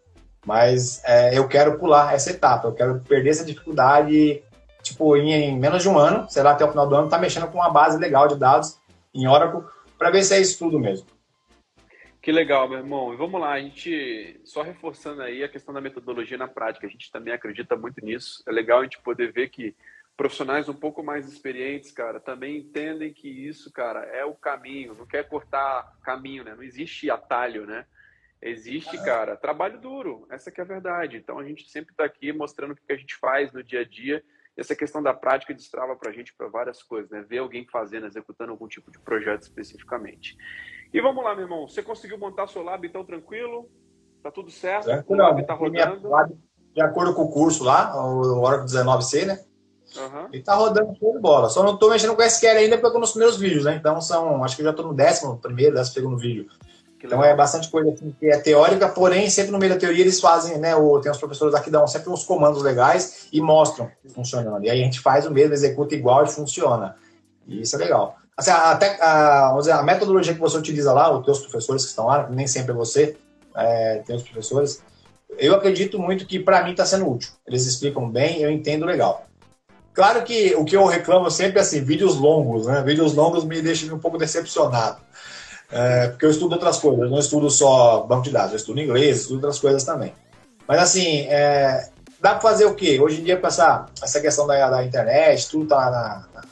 Mas 0.45 1.01
é, 1.03 1.35
eu 1.35 1.47
quero 1.47 1.79
pular 1.79 2.13
essa 2.13 2.29
etapa, 2.29 2.68
eu 2.68 2.74
quero 2.74 3.00
perder 3.00 3.31
essa 3.31 3.44
dificuldade, 3.44 4.44
tipo, 4.83 5.18
em, 5.18 5.33
em 5.33 5.57
menos 5.57 5.81
de 5.81 5.89
um 5.89 5.97
ano, 5.97 6.29
sei 6.29 6.44
lá, 6.44 6.51
até 6.51 6.63
o 6.63 6.69
final 6.69 6.88
do 6.88 6.94
ano, 6.94 7.09
tá 7.09 7.18
mexendo 7.18 7.47
com 7.47 7.57
uma 7.57 7.71
base 7.71 7.97
legal 7.97 8.27
de 8.27 8.35
dados 8.35 8.77
em 9.15 9.27
Oracle, 9.27 9.63
para 9.97 10.12
ver 10.12 10.24
se 10.24 10.35
é 10.35 10.39
isso 10.39 10.59
tudo 10.59 10.79
mesmo. 10.79 11.17
Que 12.27 12.31
legal, 12.33 12.68
meu 12.68 12.79
irmão. 12.79 13.13
E 13.13 13.15
vamos 13.15 13.39
lá, 13.39 13.53
a 13.53 13.62
gente, 13.62 14.41
só 14.44 14.62
reforçando 14.62 15.21
aí 15.21 15.45
a 15.45 15.47
questão 15.47 15.74
da 15.74 15.79
metodologia 15.79 16.38
na 16.38 16.45
prática, 16.45 16.85
a 16.85 16.89
gente 16.89 17.09
também 17.09 17.33
acredita 17.33 17.77
muito 17.77 18.03
nisso. 18.03 18.44
É 18.45 18.51
legal 18.51 18.81
a 18.81 18.83
gente 18.83 19.00
poder 19.00 19.31
ver 19.31 19.47
que 19.47 19.74
profissionais 20.18 20.68
um 20.68 20.74
pouco 20.74 21.01
mais 21.01 21.25
experientes, 21.25 21.89
cara, 21.89 22.19
também 22.19 22.57
entendem 22.57 23.13
que 23.13 23.29
isso, 23.29 23.71
cara, 23.71 24.01
é 24.07 24.25
o 24.25 24.35
caminho, 24.35 24.94
não 24.94 25.06
quer 25.06 25.25
cortar 25.29 25.97
caminho, 26.03 26.44
né? 26.44 26.53
Não 26.53 26.63
existe 26.63 27.09
atalho, 27.09 27.65
né? 27.65 27.85
Existe, 28.41 28.97
cara, 29.06 29.38
trabalho 29.38 29.79
duro, 29.79 30.27
essa 30.29 30.51
que 30.51 30.59
é 30.59 30.65
a 30.65 30.68
verdade. 30.68 31.15
Então 31.15 31.39
a 31.39 31.45
gente 31.45 31.69
sempre 31.69 31.94
está 31.94 32.03
aqui 32.03 32.33
mostrando 32.33 32.71
o 32.71 32.75
que 32.75 32.91
a 32.91 32.97
gente 32.97 33.15
faz 33.15 33.53
no 33.53 33.63
dia 33.63 33.79
a 33.79 33.85
dia. 33.85 34.21
Essa 34.57 34.75
questão 34.75 35.01
da 35.01 35.13
prática 35.13 35.53
destrava 35.53 35.95
para 35.95 36.09
a 36.09 36.13
gente 36.13 36.33
para 36.33 36.50
várias 36.50 36.83
coisas, 36.83 37.09
né? 37.09 37.21
Ver 37.21 37.38
alguém 37.38 37.65
fazendo, 37.65 38.06
executando 38.06 38.51
algum 38.51 38.68
tipo 38.68 38.91
de 38.91 39.00
projeto 39.00 39.44
especificamente. 39.44 40.35
E 40.94 41.01
vamos 41.01 41.24
lá, 41.24 41.36
meu 41.36 41.45
irmão. 41.45 41.68
Você 41.68 41.81
conseguiu 41.84 42.18
montar 42.18 42.48
seu 42.48 42.63
lab 42.63 42.86
então 42.86 43.04
tranquilo? 43.04 43.69
Tá 44.24 44.31
tudo 44.31 44.50
certo? 44.50 44.86
certo 44.86 45.12
o 45.12 45.16
lab 45.16 45.45
tá 45.45 45.54
rodando? 45.54 46.10
Lab, 46.10 46.34
de 46.74 46.81
acordo 46.81 47.13
com 47.13 47.24
o 47.24 47.31
curso 47.31 47.63
lá, 47.63 47.94
o 47.95 48.42
Oracle 48.42 48.68
19C, 48.68 49.25
né? 49.25 49.39
Uhum. 49.95 50.28
E 50.34 50.42
tá 50.42 50.54
rodando 50.54 50.95
show 50.98 51.13
de 51.13 51.19
bola. 51.19 51.50
Só 51.50 51.63
não 51.63 51.78
tô 51.78 51.89
mexendo 51.89 52.16
com 52.16 52.22
SQL 52.22 52.57
ainda 52.57 52.75
porque 52.75 52.88
eu 52.88 52.94
tô 52.94 53.00
nos 53.00 53.12
primeiros 53.12 53.38
vídeos, 53.38 53.66
né? 53.66 53.75
Então 53.75 54.01
são, 54.01 54.44
acho 54.44 54.56
que 54.56 54.62
eu 54.62 54.66
já 54.66 54.74
tô 54.74 54.84
no 54.84 54.94
décimo 54.94 55.38
primeiro, 55.38 55.75
décimo 55.75 55.94
segundo 55.94 56.18
vídeo. 56.18 56.48
Então 57.01 57.24
é 57.24 57.36
bastante 57.36 57.69
coisa 57.69 57.92
assim, 57.92 58.13
que 58.19 58.25
é 58.25 58.38
teórica, 58.39 58.89
porém, 58.89 59.30
sempre 59.30 59.51
no 59.51 59.60
meio 59.60 59.74
da 59.74 59.80
teoria 59.80 60.01
eles 60.01 60.19
fazem, 60.19 60.57
né? 60.57 60.75
O, 60.75 61.00
tem 61.00 61.12
os 61.12 61.18
professores 61.18 61.54
aqui 61.54 61.66
que 61.66 61.72
dão 61.72 61.88
sempre 61.88 62.10
uns 62.10 62.25
comandos 62.25 62.62
legais 62.63 63.28
e 63.31 63.39
mostram 63.39 63.89
funcionando. 64.13 64.66
E 64.66 64.69
aí 64.69 64.81
a 64.81 64.84
gente 64.84 65.00
faz 65.00 65.25
o 65.25 65.31
mesmo, 65.31 65.54
executa 65.54 65.95
igual 65.95 66.25
e 66.25 66.28
funciona. 66.28 66.95
E 67.45 67.62
isso 67.62 67.75
é 67.75 67.80
legal. 67.80 68.17
Assim, 68.38 68.51
a, 68.51 69.48
vamos 69.48 69.65
dizer, 69.65 69.72
a 69.72 69.82
metodologia 69.82 70.34
que 70.34 70.39
você 70.39 70.58
utiliza 70.58 70.94
lá, 70.94 71.12
os 71.12 71.25
teus 71.25 71.39
professores 71.39 71.84
que 71.84 71.89
estão 71.89 72.06
lá, 72.06 72.29
nem 72.29 72.46
sempre 72.46 72.72
é 72.72 72.75
você, 72.75 73.17
é, 73.56 74.03
tem 74.06 74.15
os 74.15 74.22
professores, 74.22 74.84
eu 75.38 75.56
acredito 75.56 75.98
muito 75.98 76.25
que 76.25 76.39
para 76.39 76.63
mim 76.63 76.72
está 76.72 76.86
sendo 76.86 77.10
útil. 77.10 77.32
Eles 77.48 77.65
explicam 77.65 78.08
bem, 78.10 78.41
eu 78.41 78.51
entendo 78.51 78.86
legal. 78.86 79.25
Claro 79.94 80.24
que 80.24 80.53
o 80.56 80.63
que 80.63 80.77
eu 80.77 80.86
reclamo 80.86 81.32
sempre 81.32 81.58
é 81.58 81.62
assim, 81.62 81.84
vídeos 81.84 82.15
longos, 82.17 82.67
né? 82.67 82.84
Vídeos 82.84 83.15
longos 83.15 83.44
me 83.44 83.60
deixam 83.62 83.96
um 83.96 84.00
pouco 84.00 84.17
decepcionado. 84.17 85.00
É, 85.72 86.10
porque 86.10 86.25
eu 86.25 86.29
estudo 86.29 86.53
outras 86.53 86.77
coisas, 86.77 87.01
eu 87.01 87.10
não 87.10 87.20
estudo 87.20 87.50
só 87.50 88.03
banco 88.03 88.24
de 88.24 88.29
dados, 88.29 88.51
eu 88.51 88.58
estudo 88.58 88.79
inglês, 88.79 89.22
estudo 89.22 89.38
outras 89.38 89.60
coisas 89.60 89.84
também. 89.84 90.13
Mas 90.67 90.79
assim, 90.79 91.22
é, 91.27 91.89
dá 92.22 92.32
para 92.32 92.41
fazer 92.41 92.65
o 92.65 92.75
quê? 92.75 93.00
Hoje 93.00 93.22
em 93.22 93.24
dia, 93.24 93.38
com 93.38 93.48
essa, 93.48 93.88
essa 94.01 94.22
questão 94.22 94.46
da, 94.46 94.70
da 94.70 94.86
internet, 94.86 95.50
tudo 95.50 95.67
tá 95.67 95.89
na, 95.89 96.27
na 96.34 96.48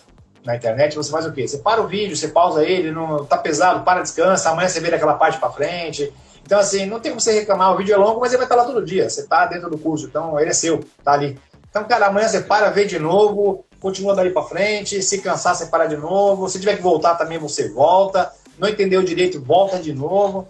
na 0.46 0.56
internet, 0.56 0.96
você 0.96 1.12
faz 1.12 1.25
o 1.25 1.32
quê? 1.32 1.48
Você 1.48 1.58
para 1.58 1.82
o 1.82 1.88
vídeo, 1.88 2.16
você 2.16 2.28
pausa 2.28 2.64
ele, 2.64 2.92
não 2.92 3.25
tá 3.25 3.38
pesado, 3.38 3.84
para, 3.84 4.02
descansa, 4.02 4.52
amanhã 4.52 4.70
você 4.70 4.80
vê 4.80 4.94
aquela 4.94 5.16
parte 5.16 5.40
para 5.40 5.50
frente. 5.50 6.14
Então, 6.46 6.60
assim, 6.60 6.86
não 6.86 7.00
tem 7.00 7.12
como 7.12 7.20
você 7.20 7.40
reclamar, 7.40 7.74
o 7.74 7.78
vídeo 7.78 7.96
é 7.96 7.98
longo, 7.98 8.20
mas 8.20 8.32
ele 8.32 8.38
vai 8.38 8.46
estar 8.46 8.56
lá 8.56 8.66
todo 8.66 8.86
dia. 8.86 9.10
Você 9.10 9.25
tá 9.25 9.48
dentro 9.48 9.70
do 9.70 9.78
curso, 9.80 10.06
então 10.06 10.40
ele 10.40 10.52
é 10.52 10.54
seu, 10.54 10.84
tá 11.04 11.14
ali. 11.14 11.40
Então, 11.68 11.84
cara, 11.84 12.06
amanhã 12.06 12.28
você 12.28 12.42
para, 12.42 12.70
vê 12.70 12.86
de 12.86 13.00
novo, 13.00 13.66
continua 13.82 14.16
dali 14.16 14.30
para 14.30 14.44
frente, 14.44 15.02
se 15.02 15.20
cansar, 15.22 15.56
você 15.56 15.66
para 15.66 15.88
de 15.88 15.98
novo. 15.98 16.48
Se 16.48 16.60
tiver 16.60 16.75
que 16.75 16.84
voltar 16.84 17.16
também, 17.16 17.40
você 17.40 17.68
volta. 17.70 18.32
Não 18.60 18.70
entendeu 18.70 19.04
direito, 19.04 19.42
volta 19.42 19.80
de 19.80 19.92
novo. 19.92 20.48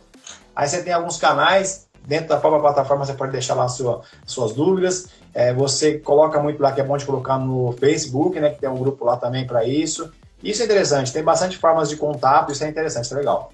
Aí 0.56 0.68
você 0.68 0.84
tem 0.84 0.94
alguns 0.94 1.18
canais, 1.18 1.88
dentro 2.06 2.30
da 2.30 2.38
própria 2.38 2.62
plataforma 2.62 3.06
você 3.06 3.14
pode 3.14 3.32
deixar 3.32 3.56
lá 3.56 3.68
sua, 3.68 4.02
suas 4.25 4.54
dúvidas. 4.54 5.08
É, 5.36 5.54
você 5.54 6.00
coloca 6.00 6.42
muito 6.42 6.63
lá 6.63 6.72
que 6.72 6.80
é 6.80 6.84
bom 6.84 6.96
de 6.96 7.06
colocar 7.06 7.38
no 7.38 7.74
Facebook, 7.74 8.39
né? 8.39 8.51
Que 8.51 8.62
tem 8.62 8.70
um 8.70 8.77
grupo 8.77 9.04
lá 9.04 9.18
também 9.18 9.46
para 9.46 9.65
isso. 9.65 10.10
Isso 10.42 10.62
é 10.62 10.65
interessante, 10.65 11.12
tem 11.12 11.22
bastante 11.22 11.58
formas 11.58 11.89
de 11.89 11.98
contato, 11.98 12.54
isso 12.54 12.63
é 12.63 12.70
interessante, 12.70 13.04
isso 13.04 13.13
é 13.15 13.18
legal. 13.18 13.51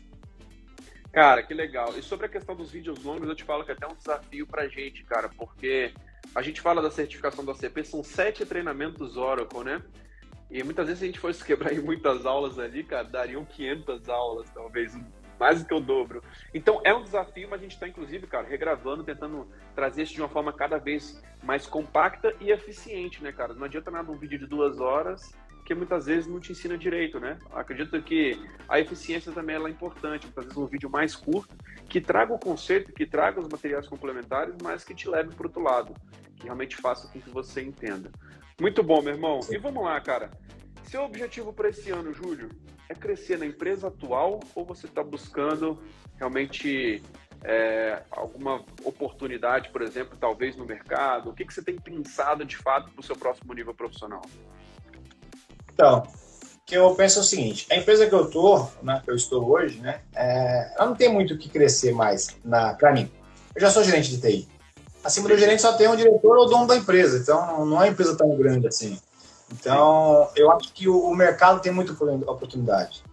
Cara, 1.11 1.41
que 1.41 1.55
legal. 1.55 1.97
E 1.97 2.03
sobre 2.03 2.27
a 2.27 2.29
questão 2.29 2.55
dos 2.55 2.69
vídeos 2.69 3.03
longos, 3.03 3.27
eu 3.27 3.35
te 3.35 3.43
falo 3.43 3.65
que 3.65 3.71
é 3.71 3.73
até 3.73 3.87
um 3.87 3.95
desafio 3.95 4.45
pra 4.45 4.67
gente, 4.67 5.03
cara, 5.05 5.27
porque 5.35 5.91
a 6.35 6.41
gente 6.43 6.61
fala 6.61 6.83
da 6.83 6.91
certificação 6.91 7.43
da 7.43 7.55
CP, 7.55 7.83
são 7.83 8.03
sete 8.03 8.45
treinamentos 8.45 9.17
Oracle, 9.17 9.63
né? 9.63 9.81
E 10.51 10.63
muitas 10.63 10.85
vezes 10.85 10.99
se 10.99 11.05
a 11.05 11.07
gente 11.07 11.19
fosse 11.19 11.41
quebrar 11.43 11.73
em 11.73 11.79
muitas 11.79 12.27
aulas 12.27 12.59
ali, 12.59 12.83
cara, 12.83 13.05
dariam 13.05 13.43
500 13.43 14.07
aulas, 14.07 14.49
talvez, 14.53 14.93
mais 15.41 15.59
do 15.59 15.67
que 15.67 15.73
o 15.73 15.79
dobro. 15.79 16.23
Então 16.53 16.79
é 16.83 16.93
um 16.93 17.01
desafio, 17.01 17.47
mas 17.49 17.59
a 17.59 17.63
gente 17.63 17.73
está, 17.73 17.87
inclusive, 17.87 18.27
cara, 18.27 18.47
regravando, 18.47 19.03
tentando 19.03 19.47
trazer 19.73 20.03
isso 20.03 20.13
de 20.13 20.21
uma 20.21 20.29
forma 20.29 20.53
cada 20.53 20.77
vez 20.77 21.19
mais 21.41 21.65
compacta 21.65 22.31
e 22.39 22.51
eficiente, 22.51 23.23
né, 23.23 23.31
cara? 23.31 23.55
Não 23.55 23.63
adianta 23.63 23.89
nada 23.89 24.11
um 24.11 24.15
vídeo 24.15 24.37
de 24.37 24.45
duas 24.45 24.79
horas 24.79 25.33
que 25.65 25.73
muitas 25.73 26.05
vezes 26.05 26.27
não 26.27 26.39
te 26.39 26.51
ensina 26.51 26.77
direito, 26.77 27.19
né? 27.19 27.39
Acredito 27.53 27.99
que 28.03 28.39
a 28.69 28.79
eficiência 28.79 29.31
também 29.31 29.55
é 29.55 29.69
importante, 29.69 30.27
muitas 30.27 30.45
vezes 30.45 30.57
um 30.57 30.67
vídeo 30.67 30.91
mais 30.91 31.15
curto, 31.15 31.55
que 31.89 31.99
traga 31.99 32.33
o 32.33 32.39
conceito, 32.39 32.93
que 32.93 33.05
traga 33.07 33.39
os 33.39 33.47
materiais 33.47 33.87
complementares, 33.87 34.53
mas 34.61 34.83
que 34.83 34.93
te 34.93 35.09
leve 35.09 35.33
para 35.33 35.47
outro 35.47 35.63
lado, 35.63 35.95
que 36.35 36.43
realmente 36.43 36.75
faça 36.75 37.07
com 37.07 37.19
que 37.19 37.29
você 37.31 37.63
entenda. 37.63 38.11
Muito 38.59 38.83
bom, 38.83 39.01
meu 39.01 39.15
irmão. 39.15 39.39
E 39.49 39.57
vamos 39.57 39.83
lá, 39.83 39.99
cara. 39.99 40.29
Seu 40.83 41.03
objetivo 41.03 41.51
para 41.51 41.69
esse 41.69 41.89
ano, 41.89 42.13
Júlio, 42.13 42.49
é 42.91 42.95
crescer 42.95 43.39
na 43.39 43.45
empresa 43.45 43.87
atual 43.87 44.41
ou 44.53 44.65
você 44.65 44.85
está 44.85 45.01
buscando 45.01 45.79
realmente 46.17 47.01
é, 47.43 48.03
alguma 48.11 48.63
oportunidade, 48.83 49.69
por 49.69 49.81
exemplo, 49.81 50.17
talvez 50.19 50.55
no 50.55 50.65
mercado? 50.65 51.29
O 51.29 51.33
que, 51.33 51.45
que 51.45 51.53
você 51.53 51.61
tem 51.61 51.75
pensado 51.75 52.45
de 52.45 52.57
fato 52.57 52.91
para 52.91 52.99
o 52.99 53.03
seu 53.03 53.15
próximo 53.15 53.53
nível 53.53 53.73
profissional? 53.73 54.21
Então, 55.73 56.03
o 56.03 56.65
que 56.65 56.75
eu 56.75 56.93
penso 56.93 57.19
é 57.19 57.21
o 57.21 57.25
seguinte: 57.25 57.65
a 57.71 57.77
empresa 57.77 58.07
que 58.07 58.13
eu 58.13 58.29
tô, 58.29 58.67
né, 58.83 59.01
que 59.03 59.09
eu 59.09 59.15
estou 59.15 59.49
hoje, 59.49 59.79
né, 59.79 60.01
é, 60.13 60.73
ela 60.75 60.87
não 60.87 60.95
tem 60.95 61.11
muito 61.11 61.33
o 61.33 61.37
que 61.37 61.49
crescer 61.49 61.93
mais 61.93 62.37
para 62.77 62.91
mim. 62.91 63.09
Eu 63.55 63.61
já 63.61 63.71
sou 63.71 63.83
gerente 63.83 64.09
de 64.09 64.21
TI. 64.21 64.47
Acima 65.03 65.27
do 65.27 65.37
gerente 65.37 65.61
só 65.61 65.73
tem 65.73 65.87
um 65.87 65.95
diretor 65.95 66.37
ou 66.37 66.47
dono 66.47 66.67
da 66.67 66.75
empresa, 66.75 67.17
então 67.17 67.65
não 67.65 67.77
é 67.77 67.85
uma 67.85 67.87
empresa 67.87 68.15
tão 68.15 68.35
grande 68.37 68.67
assim. 68.67 68.99
Então, 69.51 70.29
eu 70.35 70.51
acho 70.51 70.71
que 70.73 70.87
o, 70.87 71.13
mercado 71.13 71.59
tem 71.59 71.71
muita 71.71 71.91
oportunidade. 71.91 73.03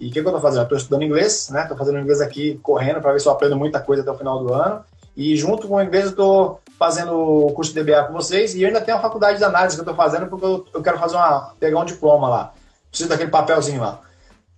E 0.00 0.08
o 0.08 0.12
que, 0.12 0.14
que 0.14 0.18
eu 0.20 0.24
estou 0.24 0.40
fazendo? 0.40 0.62
Estou 0.62 0.78
estudando 0.78 1.02
inglês, 1.02 1.48
né? 1.50 1.62
Estou 1.62 1.76
fazendo 1.76 1.98
inglês 1.98 2.20
aqui 2.20 2.58
correndo 2.62 3.00
para 3.00 3.12
ver 3.12 3.20
se 3.20 3.28
eu 3.28 3.32
aprendo 3.32 3.56
muita 3.56 3.80
coisa 3.80 4.02
até 4.02 4.10
o 4.10 4.16
final 4.16 4.42
do 4.42 4.52
ano. 4.52 4.84
E 5.16 5.36
junto 5.36 5.66
com 5.66 5.76
o 5.76 5.82
inglês, 5.82 6.04
eu 6.04 6.10
estou 6.10 6.60
fazendo 6.78 7.12
o 7.14 7.52
curso 7.52 7.72
de 7.72 7.82
DBA 7.82 8.04
com 8.04 8.12
vocês 8.12 8.54
e 8.54 8.64
ainda 8.64 8.80
tenho 8.80 8.98
a 8.98 9.00
faculdade 9.00 9.38
de 9.38 9.44
análise 9.44 9.76
que 9.76 9.80
eu 9.80 9.90
estou 9.90 9.96
fazendo 9.96 10.26
porque 10.26 10.44
eu, 10.44 10.66
eu, 10.74 10.82
quero 10.82 10.98
fazer 10.98 11.16
uma, 11.16 11.54
pegar 11.58 11.80
um 11.80 11.84
diploma 11.84 12.28
lá. 12.28 12.52
Preciso 12.90 13.08
daquele 13.08 13.30
papelzinho 13.30 13.80
lá. 13.80 14.00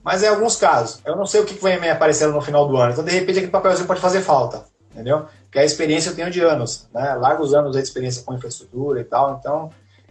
Mas 0.02 0.22
em 0.22 0.26
alguns 0.26 0.56
casos, 0.56 1.00
eu 1.04 1.14
não 1.14 1.26
sei 1.26 1.40
o 1.40 1.44
que, 1.44 1.54
que 1.54 1.62
vai 1.62 1.78
me 1.78 1.88
aparecendo 1.88 2.32
no 2.32 2.40
final 2.40 2.66
do 2.66 2.76
ano. 2.76 2.92
Então, 2.92 3.04
de 3.04 3.12
repente, 3.12 3.38
aquele 3.38 3.52
papelzinho 3.52 3.86
pode 3.86 4.00
fazer 4.00 4.20
falta, 4.20 4.64
entendeu? 4.92 5.26
Porque 5.44 5.58
a 5.58 5.64
experiência 5.64 6.10
eu 6.10 6.16
tenho 6.16 6.30
de 6.30 6.40
anos, 6.40 6.88
né? 6.92 7.14
Largos 7.14 7.54
anos 7.54 7.72
de 7.72 7.82
experiência 7.82 8.22
com 8.24 8.34
infraestrutura 8.34 9.00
e 9.00 9.04
tal. 9.04 9.36
Então, 9.38 9.70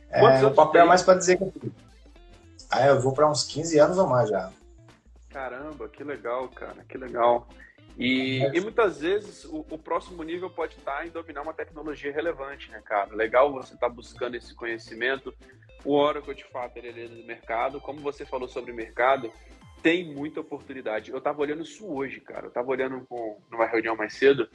é, 0.10 0.46
o 0.46 0.54
papel 0.54 0.84
é 0.84 0.86
mais 0.86 1.04
para 1.04 1.18
dizer 1.18 1.38
que 1.38 1.44
eu 1.44 1.72
Ah, 2.70 2.88
eu 2.88 3.00
vou 3.00 3.14
para 3.14 3.30
uns 3.30 3.44
15 3.44 3.80
anos 3.80 3.98
ou 3.98 4.08
mais 4.08 4.30
já. 4.30 4.52
Caramba, 5.30 5.88
que 5.90 6.04
legal, 6.04 6.48
cara, 6.50 6.84
que 6.88 6.98
legal. 6.98 7.48
E, 7.98 8.44
é. 8.44 8.56
e 8.56 8.62
muitas 8.62 9.00
vezes 9.00 9.44
o, 9.46 9.66
o, 9.72 9.78
próximo 9.78 10.22
nível 10.22 10.50
pode 10.52 10.76
estar 10.76 11.06
em 11.08 11.10
dominar 11.10 11.42
uma 11.42 11.54
tecnologia 11.54 12.12
relevante, 12.12 12.70
né, 12.70 12.80
cara? 12.86 13.14
Legal 13.16 13.52
você 13.52 13.74
estar 13.74 13.88
tá 13.88 13.94
buscando 13.94 14.36
esse 14.36 14.54
conhecimento. 14.54 15.34
O 15.84 15.96
Oracle, 15.96 16.36
de 16.36 16.44
fato, 16.46 16.78
ele 16.78 17.06
é 17.06 17.08
do 17.08 17.26
mercado. 17.26 17.82
Como 17.82 18.00
você 18.00 18.24
falou 18.24 18.48
sobre 18.48 18.72
mercado, 18.72 19.32
tem 19.82 20.14
muita 20.14 20.42
oportunidade. 20.42 21.10
Eu 21.12 21.18
estava 21.18 21.42
olhando 21.42 21.64
isso 21.64 21.92
hoje, 21.92 22.20
cara. 22.20 22.46
Eu 22.46 22.50
estava 22.50 22.70
olhando 22.70 23.04
com, 23.08 23.42
numa 23.50 23.66
reunião 23.66 23.96
mais 23.96 24.14
cedo. 24.14 24.48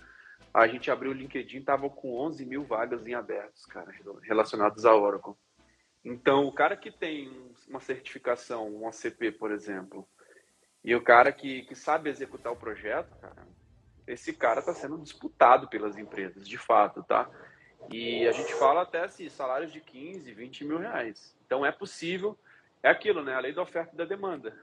A 0.53 0.67
gente 0.67 0.91
abriu 0.91 1.11
o 1.11 1.15
LinkedIn, 1.15 1.63
tava 1.63 1.89
com 1.89 2.19
11 2.19 2.45
mil 2.45 2.65
vagas 2.65 3.07
em 3.07 3.15
abertos, 3.15 3.65
cara, 3.67 3.91
relacionadas 4.23 4.85
a 4.85 4.95
Oracle. 4.95 5.35
Então, 6.05 6.47
o 6.47 6.53
cara 6.53 6.77
que 6.77 6.91
tem 6.91 7.51
uma 7.69 7.81
certificação, 7.81 8.69
um 8.69 8.87
ACP, 8.89 9.33
por 9.33 9.51
exemplo, 9.51 10.07
e 10.85 10.95
o 10.95 11.03
cara 11.03 11.33
que, 11.33 11.63
que 11.63 11.75
sabe 11.75 12.11
executar 12.11 12.53
o 12.53 12.57
projeto, 12.57 13.15
cara, 13.21 13.47
esse 14.07 14.33
cara 14.33 14.61
está 14.61 14.75
sendo 14.75 14.99
disputado 14.99 15.69
pelas 15.69 15.97
empresas, 15.97 16.47
de 16.47 16.59
fato, 16.59 17.03
tá? 17.05 17.31
E 17.91 18.27
a 18.27 18.33
gente 18.33 18.53
fala 18.55 18.83
até 18.83 19.05
assim, 19.05 19.29
salários 19.29 19.73
de 19.73 19.81
15, 19.81 20.33
20 20.33 20.65
mil 20.65 20.79
reais. 20.79 21.37
Então 21.47 21.65
é 21.65 21.73
possível, 21.73 22.37
é 22.83 22.91
aquilo, 22.91 23.23
né? 23.23 23.35
A 23.35 23.41
lei 23.41 23.53
da 23.53 23.63
oferta 23.63 23.95
e 23.95 23.97
da 23.97 24.05
demanda. 24.05 24.57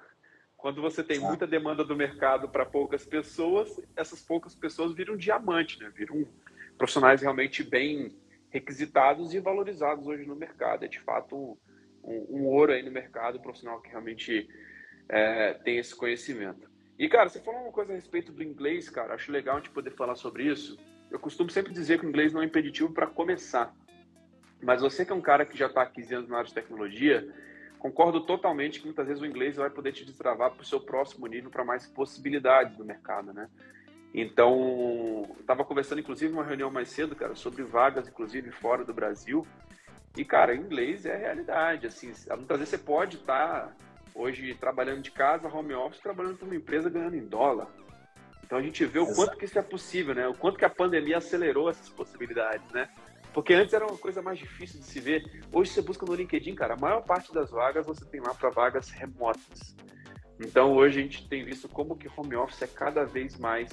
Quando 0.60 0.82
você 0.82 1.02
tem 1.02 1.20
muita 1.20 1.48
demanda 1.48 1.86
do 1.86 1.96
mercado 1.96 2.50
para 2.50 2.66
poucas 2.66 3.06
pessoas, 3.06 3.80
essas 3.96 4.22
poucas 4.22 4.54
pessoas 4.54 4.94
viram 4.94 5.16
diamante, 5.16 5.80
né? 5.80 5.90
Viram 5.96 6.28
profissionais 6.78 7.22
realmente 7.22 7.64
bem 7.64 8.14
requisitados 8.50 9.34
e 9.34 9.40
valorizados 9.40 10.06
hoje 10.06 10.26
no 10.26 10.36
mercado. 10.36 10.84
É 10.84 10.88
de 10.90 11.00
fato 11.00 11.34
um, 11.34 11.58
um, 12.04 12.42
um 12.42 12.46
ouro 12.48 12.74
aí 12.74 12.84
no 12.84 12.92
mercado, 12.92 13.40
profissional 13.40 13.82
que 13.82 13.90
realmente 13.90 14.50
é, 15.08 15.54
tem 15.54 15.78
esse 15.78 15.96
conhecimento. 15.96 16.70
E, 16.98 17.08
cara, 17.08 17.30
você 17.30 17.40
falou 17.40 17.62
uma 17.62 17.72
coisa 17.72 17.94
a 17.94 17.96
respeito 17.96 18.34
do 18.34 18.44
inglês, 18.44 18.90
cara, 18.90 19.14
acho 19.14 19.32
legal 19.32 19.56
a 19.56 19.60
gente 19.60 19.70
poder 19.70 19.92
falar 19.92 20.16
sobre 20.16 20.44
isso. 20.44 20.78
Eu 21.10 21.20
costumo 21.20 21.50
sempre 21.50 21.72
dizer 21.72 22.00
que 22.00 22.06
o 22.06 22.10
inglês 22.10 22.34
não 22.34 22.42
é 22.42 22.46
impeditivo 22.46 22.92
para 22.94 23.08
começar. 23.08 23.74
Mas 24.62 24.82
você 24.82 25.06
que 25.06 25.12
é 25.14 25.16
um 25.16 25.22
cara 25.22 25.46
que 25.46 25.58
já 25.58 25.68
está 25.68 25.84
há 25.84 25.86
15 25.86 26.16
anos 26.16 26.30
na 26.30 26.38
área 26.40 26.50
de 26.50 26.54
tecnologia, 26.54 27.34
concordo 27.80 28.22
totalmente 28.22 28.80
que 28.80 28.86
muitas 28.86 29.08
vezes 29.08 29.22
o 29.22 29.26
inglês 29.26 29.56
vai 29.56 29.70
poder 29.70 29.94
te 29.94 30.06
destravar 30.06 30.52
para 30.52 30.62
o 30.62 30.66
seu 30.66 30.80
próximo 30.80 31.26
nível, 31.26 31.50
para 31.50 31.66
mais 31.66 31.88
possibilidades 31.88 32.78
no 32.78 32.86
mercado, 32.86 33.34
né? 33.34 33.50
Então, 34.14 35.36
estava 35.40 35.64
conversando, 35.64 36.00
inclusive, 36.00 36.34
uma 36.34 36.44
reunião 36.44 36.70
mais 36.70 36.90
cedo, 36.90 37.16
cara, 37.16 37.36
sobre 37.36 37.64
vagas, 37.64 38.08
inclusive, 38.08 38.52
fora 38.52 38.84
do 38.84 38.94
Brasil. 38.94 39.46
E, 40.18 40.26
cara, 40.26 40.56
inglês 40.56 41.06
é 41.06 41.16
realidade. 41.16 41.88
Assim, 41.88 42.12
muitas 42.36 42.58
vezes 42.58 42.70
você 42.70 42.78
pode 42.78 43.18
estar 43.18 43.68
tá 43.68 43.74
hoje 44.14 44.54
trabalhando 44.56 45.02
de 45.02 45.12
casa, 45.12 45.48
home 45.48 45.74
office, 45.74 46.02
trabalhando 46.02 46.38
para 46.38 46.46
uma 46.46 46.56
empresa 46.56 46.90
ganhando 46.90 47.16
em 47.16 47.26
dólar. 47.26 47.68
Então 48.44 48.58
a 48.58 48.62
gente 48.64 48.84
vê 48.84 48.98
o 48.98 49.14
quanto 49.14 49.38
que 49.38 49.46
isso 49.46 49.60
é 49.60 49.62
possível, 49.62 50.16
né? 50.16 50.28
O 50.28 50.34
quanto 50.34 50.58
que 50.58 50.66
a 50.66 50.70
pandemia 50.70 51.20
acelerou 51.20 51.70
essas 51.70 51.88
possibilidades, 51.90 52.68
né? 52.72 52.90
Porque 53.34 53.54
antes 53.54 53.74
era 53.74 53.86
uma 53.86 53.98
coisa 53.98 54.22
mais 54.22 54.40
difícil 54.40 54.80
de 54.80 54.86
se 54.86 55.00
ver. 55.00 55.24
Hoje 55.52 55.72
você 55.72 55.82
busca 55.82 56.06
no 56.06 56.16
LinkedIn, 56.16 56.56
cara, 56.56 56.74
a 56.74 56.78
maior 56.78 57.02
parte 57.02 57.34
das 57.34 57.52
vagas 57.52 57.86
você 57.86 58.06
tem 58.06 58.20
lá 58.20 58.34
para 58.34 58.50
vagas 58.50 58.90
remotas. 58.90 59.76
Então 60.40 60.74
hoje 60.74 61.00
a 61.00 61.04
gente 61.04 61.28
tem 61.28 61.44
visto 61.44 61.68
como 61.68 61.98
que 61.98 62.10
home 62.16 62.36
office 62.36 62.62
é 62.62 62.68
cada 62.68 63.06
vez 63.06 63.38
mais 63.38 63.70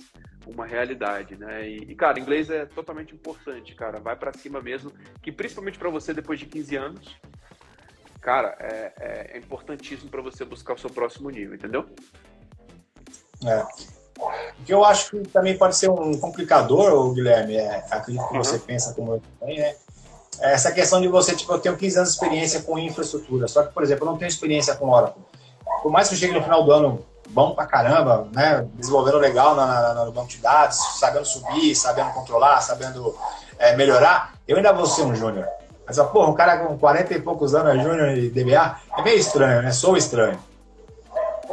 uma 0.47 0.67
realidade, 0.67 1.37
né? 1.37 1.69
E, 1.69 1.77
e 1.91 1.95
cara, 1.95 2.21
inglês 2.21 2.51
é 2.51 2.67
totalmente 2.67 3.15
importante, 3.15 3.75
cara. 3.75 3.99
Vai 3.99 4.17
para 4.17 4.33
cima 4.33 4.61
mesmo, 4.61 4.93
que 5.23 5.33
principalmente 5.33 5.79
para 5.79 5.91
você 5.91 6.13
depois 6.13 6.39
de 6.39 6.47
15 6.47 6.77
anos, 6.77 7.17
cara, 8.21 8.57
é, 8.61 8.93
é, 8.99 9.31
é 9.35 9.39
importantíssimo 9.39 10.11
para 10.11 10.23
você 10.23 10.45
buscar 10.45 10.75
o 10.75 10.79
seu 10.79 10.91
próximo 10.91 11.31
nível, 11.31 11.55
entendeu? 11.55 11.87
É. 13.45 13.96
O 14.61 14.65
que 14.65 14.73
eu 14.73 14.85
acho 14.85 15.11
que 15.11 15.29
também 15.29 15.57
pode 15.57 15.77
ser 15.77 15.91
um 15.91 16.19
complicador, 16.19 17.13
Guilherme, 17.13 17.57
é, 17.57 17.85
acredito 17.91 18.27
que 18.29 18.35
uhum. 18.35 18.43
você 18.43 18.59
pensa 18.59 18.95
como 18.95 19.15
eu 19.15 19.23
também, 19.41 19.59
né? 19.59 19.75
É 20.39 20.53
essa 20.53 20.71
questão 20.71 21.01
de 21.01 21.09
você, 21.09 21.35
tipo, 21.35 21.51
eu 21.53 21.59
tenho 21.59 21.77
15 21.77 21.97
anos 21.97 22.11
de 22.11 22.15
experiência 22.17 22.61
com 22.61 22.79
infraestrutura, 22.79 23.49
só 23.49 23.63
que, 23.63 23.73
por 23.73 23.83
exemplo, 23.83 24.07
eu 24.07 24.11
não 24.11 24.19
tenho 24.19 24.29
experiência 24.29 24.75
com 24.75 24.91
Oracle 24.91 25.23
por 25.83 25.91
mais 25.91 26.09
que 26.09 26.15
eu 26.15 26.19
chegue 26.19 26.33
no 26.33 26.43
final 26.43 26.65
do 26.65 26.73
ano 26.73 27.05
bom 27.29 27.55
pra 27.55 27.67
caramba, 27.67 28.29
né? 28.33 28.67
Desenvolvendo 28.75 29.19
legal 29.19 29.55
na, 29.55 29.95
na, 29.95 30.05
no 30.05 30.13
banco 30.13 30.29
de 30.29 30.39
dados, 30.39 30.79
sabendo 30.99 31.25
subir, 31.25 31.75
sabendo 31.75 32.11
controlar, 32.13 32.61
sabendo 32.61 33.15
é, 33.59 33.77
melhorar, 33.77 34.35
eu 34.47 34.57
ainda 34.57 34.73
vou 34.73 34.87
ser 34.87 35.03
um 35.03 35.15
júnior. 35.15 35.47
Mas, 35.87 35.97
porra, 35.97 36.29
um 36.29 36.35
cara 36.35 36.59
com 36.59 36.77
40 36.77 37.15
e 37.15 37.21
poucos 37.21 37.55
anos 37.55 37.77
é 37.77 37.83
júnior 37.83 38.15
de 38.15 38.31
DBA 38.31 38.77
é 38.97 39.03
meio 39.03 39.19
estranho, 39.19 39.63
né? 39.63 39.71
Sou 39.71 39.97
estranho. 39.97 40.39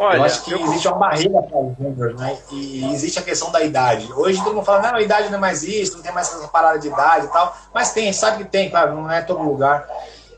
Olha, 0.04 0.18
eu 0.18 0.24
acho 0.24 0.44
que 0.44 0.52
eu... 0.52 0.60
existe 0.60 0.88
uma 0.90 0.98
barreira 0.98 1.42
para 1.42 1.58
os 1.58 1.78
júnior, 1.78 2.14
né? 2.16 2.38
E 2.52 2.94
existe 2.94 3.20
a 3.20 3.22
questão 3.22 3.50
da 3.52 3.62
idade. 3.62 4.12
Hoje 4.12 4.44
todo 4.44 4.54
mundo 4.54 4.66
fala, 4.66 4.82
não, 4.82 4.96
a 4.96 5.02
idade 5.02 5.30
não 5.30 5.38
é 5.38 5.42
mais 5.42 5.64
isso, 5.64 5.96
não 5.96 6.04
tem 6.04 6.12
mais 6.12 6.28
essa 6.28 6.48
parada 6.50 6.78
de 6.78 6.90
idade 6.90 7.28
e 7.28 7.30
tal. 7.30 7.56
Mas 7.74 7.94
tem, 7.94 8.12
sabe 8.12 8.44
que 8.44 8.50
tem, 8.50 8.70
claro, 8.70 8.96
não 8.96 9.10
é 9.10 9.22
todo 9.22 9.42
lugar. 9.42 9.88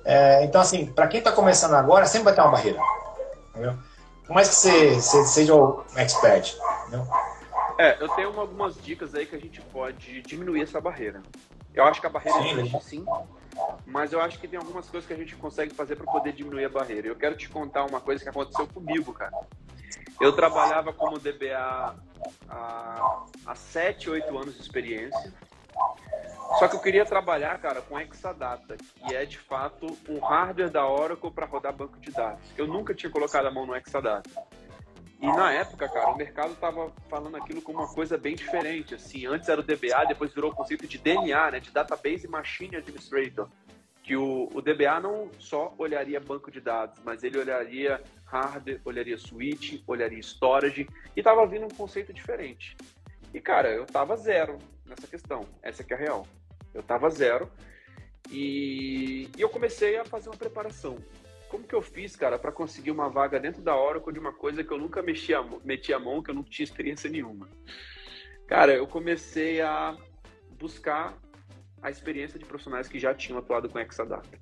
É, 0.05 0.45
então, 0.45 0.61
assim, 0.61 0.85
para 0.85 1.07
quem 1.07 1.17
está 1.17 1.31
começando 1.31 1.73
agora, 1.73 2.05
sempre 2.05 2.25
vai 2.25 2.35
ter 2.35 2.41
uma 2.41 2.51
barreira. 2.51 2.79
Entendeu? 3.49 3.73
Por 4.27 4.33
mais 4.35 4.49
que 4.49 4.55
você, 4.55 4.93
você 4.93 5.25
seja 5.25 5.55
um 5.55 5.81
expert. 5.95 6.55
Entendeu? 6.83 7.07
É, 7.79 7.97
eu 7.99 8.07
tenho 8.09 8.39
algumas 8.39 8.75
dicas 8.75 9.15
aí 9.15 9.25
que 9.25 9.35
a 9.35 9.39
gente 9.39 9.61
pode 9.61 10.21
diminuir 10.21 10.61
essa 10.61 10.79
barreira. 10.79 11.23
Eu 11.73 11.85
acho 11.85 11.99
que 11.99 12.05
a 12.05 12.09
barreira 12.09 12.39
sim, 12.39 12.51
existe 12.51 12.83
sim, 12.83 13.05
mas 13.85 14.13
eu 14.13 14.21
acho 14.21 14.39
que 14.39 14.47
tem 14.47 14.57
algumas 14.57 14.89
coisas 14.89 15.07
que 15.07 15.13
a 15.13 15.17
gente 15.17 15.35
consegue 15.35 15.73
fazer 15.73 15.95
para 15.95 16.11
poder 16.11 16.33
diminuir 16.33 16.65
a 16.65 16.69
barreira. 16.69 17.07
Eu 17.07 17.15
quero 17.15 17.35
te 17.35 17.49
contar 17.49 17.85
uma 17.85 18.01
coisa 18.01 18.23
que 18.23 18.29
aconteceu 18.29 18.67
comigo, 18.67 19.13
cara. 19.13 19.33
Eu 20.19 20.33
trabalhava 20.33 20.93
como 20.93 21.19
DBA 21.19 21.95
há, 22.49 23.25
há 23.45 23.55
7, 23.55 24.09
8 24.09 24.37
anos 24.37 24.55
de 24.55 24.61
experiência. 24.61 25.33
Só 26.59 26.67
que 26.67 26.75
eu 26.75 26.79
queria 26.79 27.05
trabalhar, 27.05 27.59
cara, 27.59 27.81
com 27.81 27.99
Exadata, 27.99 28.77
que 28.77 29.13
é 29.13 29.25
de 29.25 29.37
fato 29.37 29.87
um 30.07 30.19
hardware 30.19 30.69
da 30.69 30.87
Oracle 30.87 31.31
para 31.31 31.45
rodar 31.45 31.73
banco 31.73 31.99
de 31.99 32.11
dados. 32.11 32.49
Eu 32.57 32.65
nunca 32.65 32.93
tinha 32.93 33.11
colocado 33.11 33.47
a 33.47 33.51
mão 33.51 33.65
no 33.65 33.75
Exadata. 33.75 34.29
E 35.25 35.35
na 35.35 35.51
época, 35.51 35.89
cara, 35.89 36.11
o 36.11 36.15
mercado 36.15 36.53
estava 36.53 36.91
falando 37.09 37.35
aquilo 37.35 37.59
como 37.59 37.79
uma 37.79 37.87
coisa 37.87 38.15
bem 38.15 38.35
diferente. 38.35 38.93
Assim, 38.93 39.25
antes 39.25 39.49
era 39.49 39.59
o 39.59 39.63
DBA, 39.63 40.05
depois 40.07 40.31
virou 40.31 40.51
o 40.51 40.55
conceito 40.55 40.85
de 40.85 40.99
DNA, 40.99 41.51
né, 41.51 41.59
de 41.59 41.71
Database 41.71 42.27
Machine 42.27 42.75
Administrator, 42.75 43.49
que 44.03 44.15
o, 44.15 44.47
o 44.53 44.61
DBA 44.61 44.99
não 44.99 45.31
só 45.39 45.73
olharia 45.79 46.19
banco 46.19 46.51
de 46.51 46.61
dados, 46.61 47.01
mas 47.03 47.23
ele 47.23 47.39
olharia 47.39 48.03
hardware, 48.25 48.79
olharia 48.85 49.17
switch, 49.17 49.81
olharia 49.87 50.19
storage 50.19 50.87
e 51.15 51.19
estava 51.19 51.43
vindo 51.47 51.65
um 51.65 51.75
conceito 51.75 52.13
diferente. 52.13 52.77
E 53.33 53.41
cara, 53.41 53.69
eu 53.69 53.85
tava 53.85 54.15
zero 54.15 54.59
nessa 54.85 55.07
questão. 55.07 55.47
Essa 55.63 55.83
que 55.83 55.91
é 55.91 55.95
a 55.95 55.99
real. 55.99 56.27
Eu 56.71 56.83
tava 56.83 57.09
zero 57.09 57.49
e, 58.29 59.27
e 59.35 59.41
eu 59.41 59.49
comecei 59.49 59.97
a 59.97 60.05
fazer 60.05 60.29
uma 60.29 60.37
preparação. 60.37 60.97
Como 61.55 61.65
que 61.65 61.73
eu 61.73 61.81
fiz, 61.81 62.17
cara, 62.17 62.37
para 62.37 62.51
conseguir 62.51 62.91
uma 62.91 63.07
vaga 63.07 63.39
dentro 63.39 63.61
da 63.61 63.73
Oracle 63.73 64.11
de 64.11 64.19
uma 64.19 64.33
coisa 64.33 64.61
que 64.61 64.73
eu 64.73 64.77
nunca 64.77 65.01
mexi 65.01 65.33
a, 65.33 65.41
meti 65.63 65.93
a 65.93 65.97
mão, 65.97 66.21
que 66.21 66.29
eu 66.29 66.35
não 66.35 66.43
tinha 66.43 66.65
experiência 66.65 67.09
nenhuma? 67.09 67.47
Cara, 68.45 68.73
eu 68.73 68.85
comecei 68.85 69.61
a 69.61 69.95
buscar 70.59 71.17
a 71.81 71.89
experiência 71.89 72.37
de 72.37 72.43
profissionais 72.43 72.89
que 72.89 72.99
já 72.99 73.13
tinham 73.13 73.39
atuado 73.39 73.69
com 73.69 73.79
Exadata. 73.79 74.37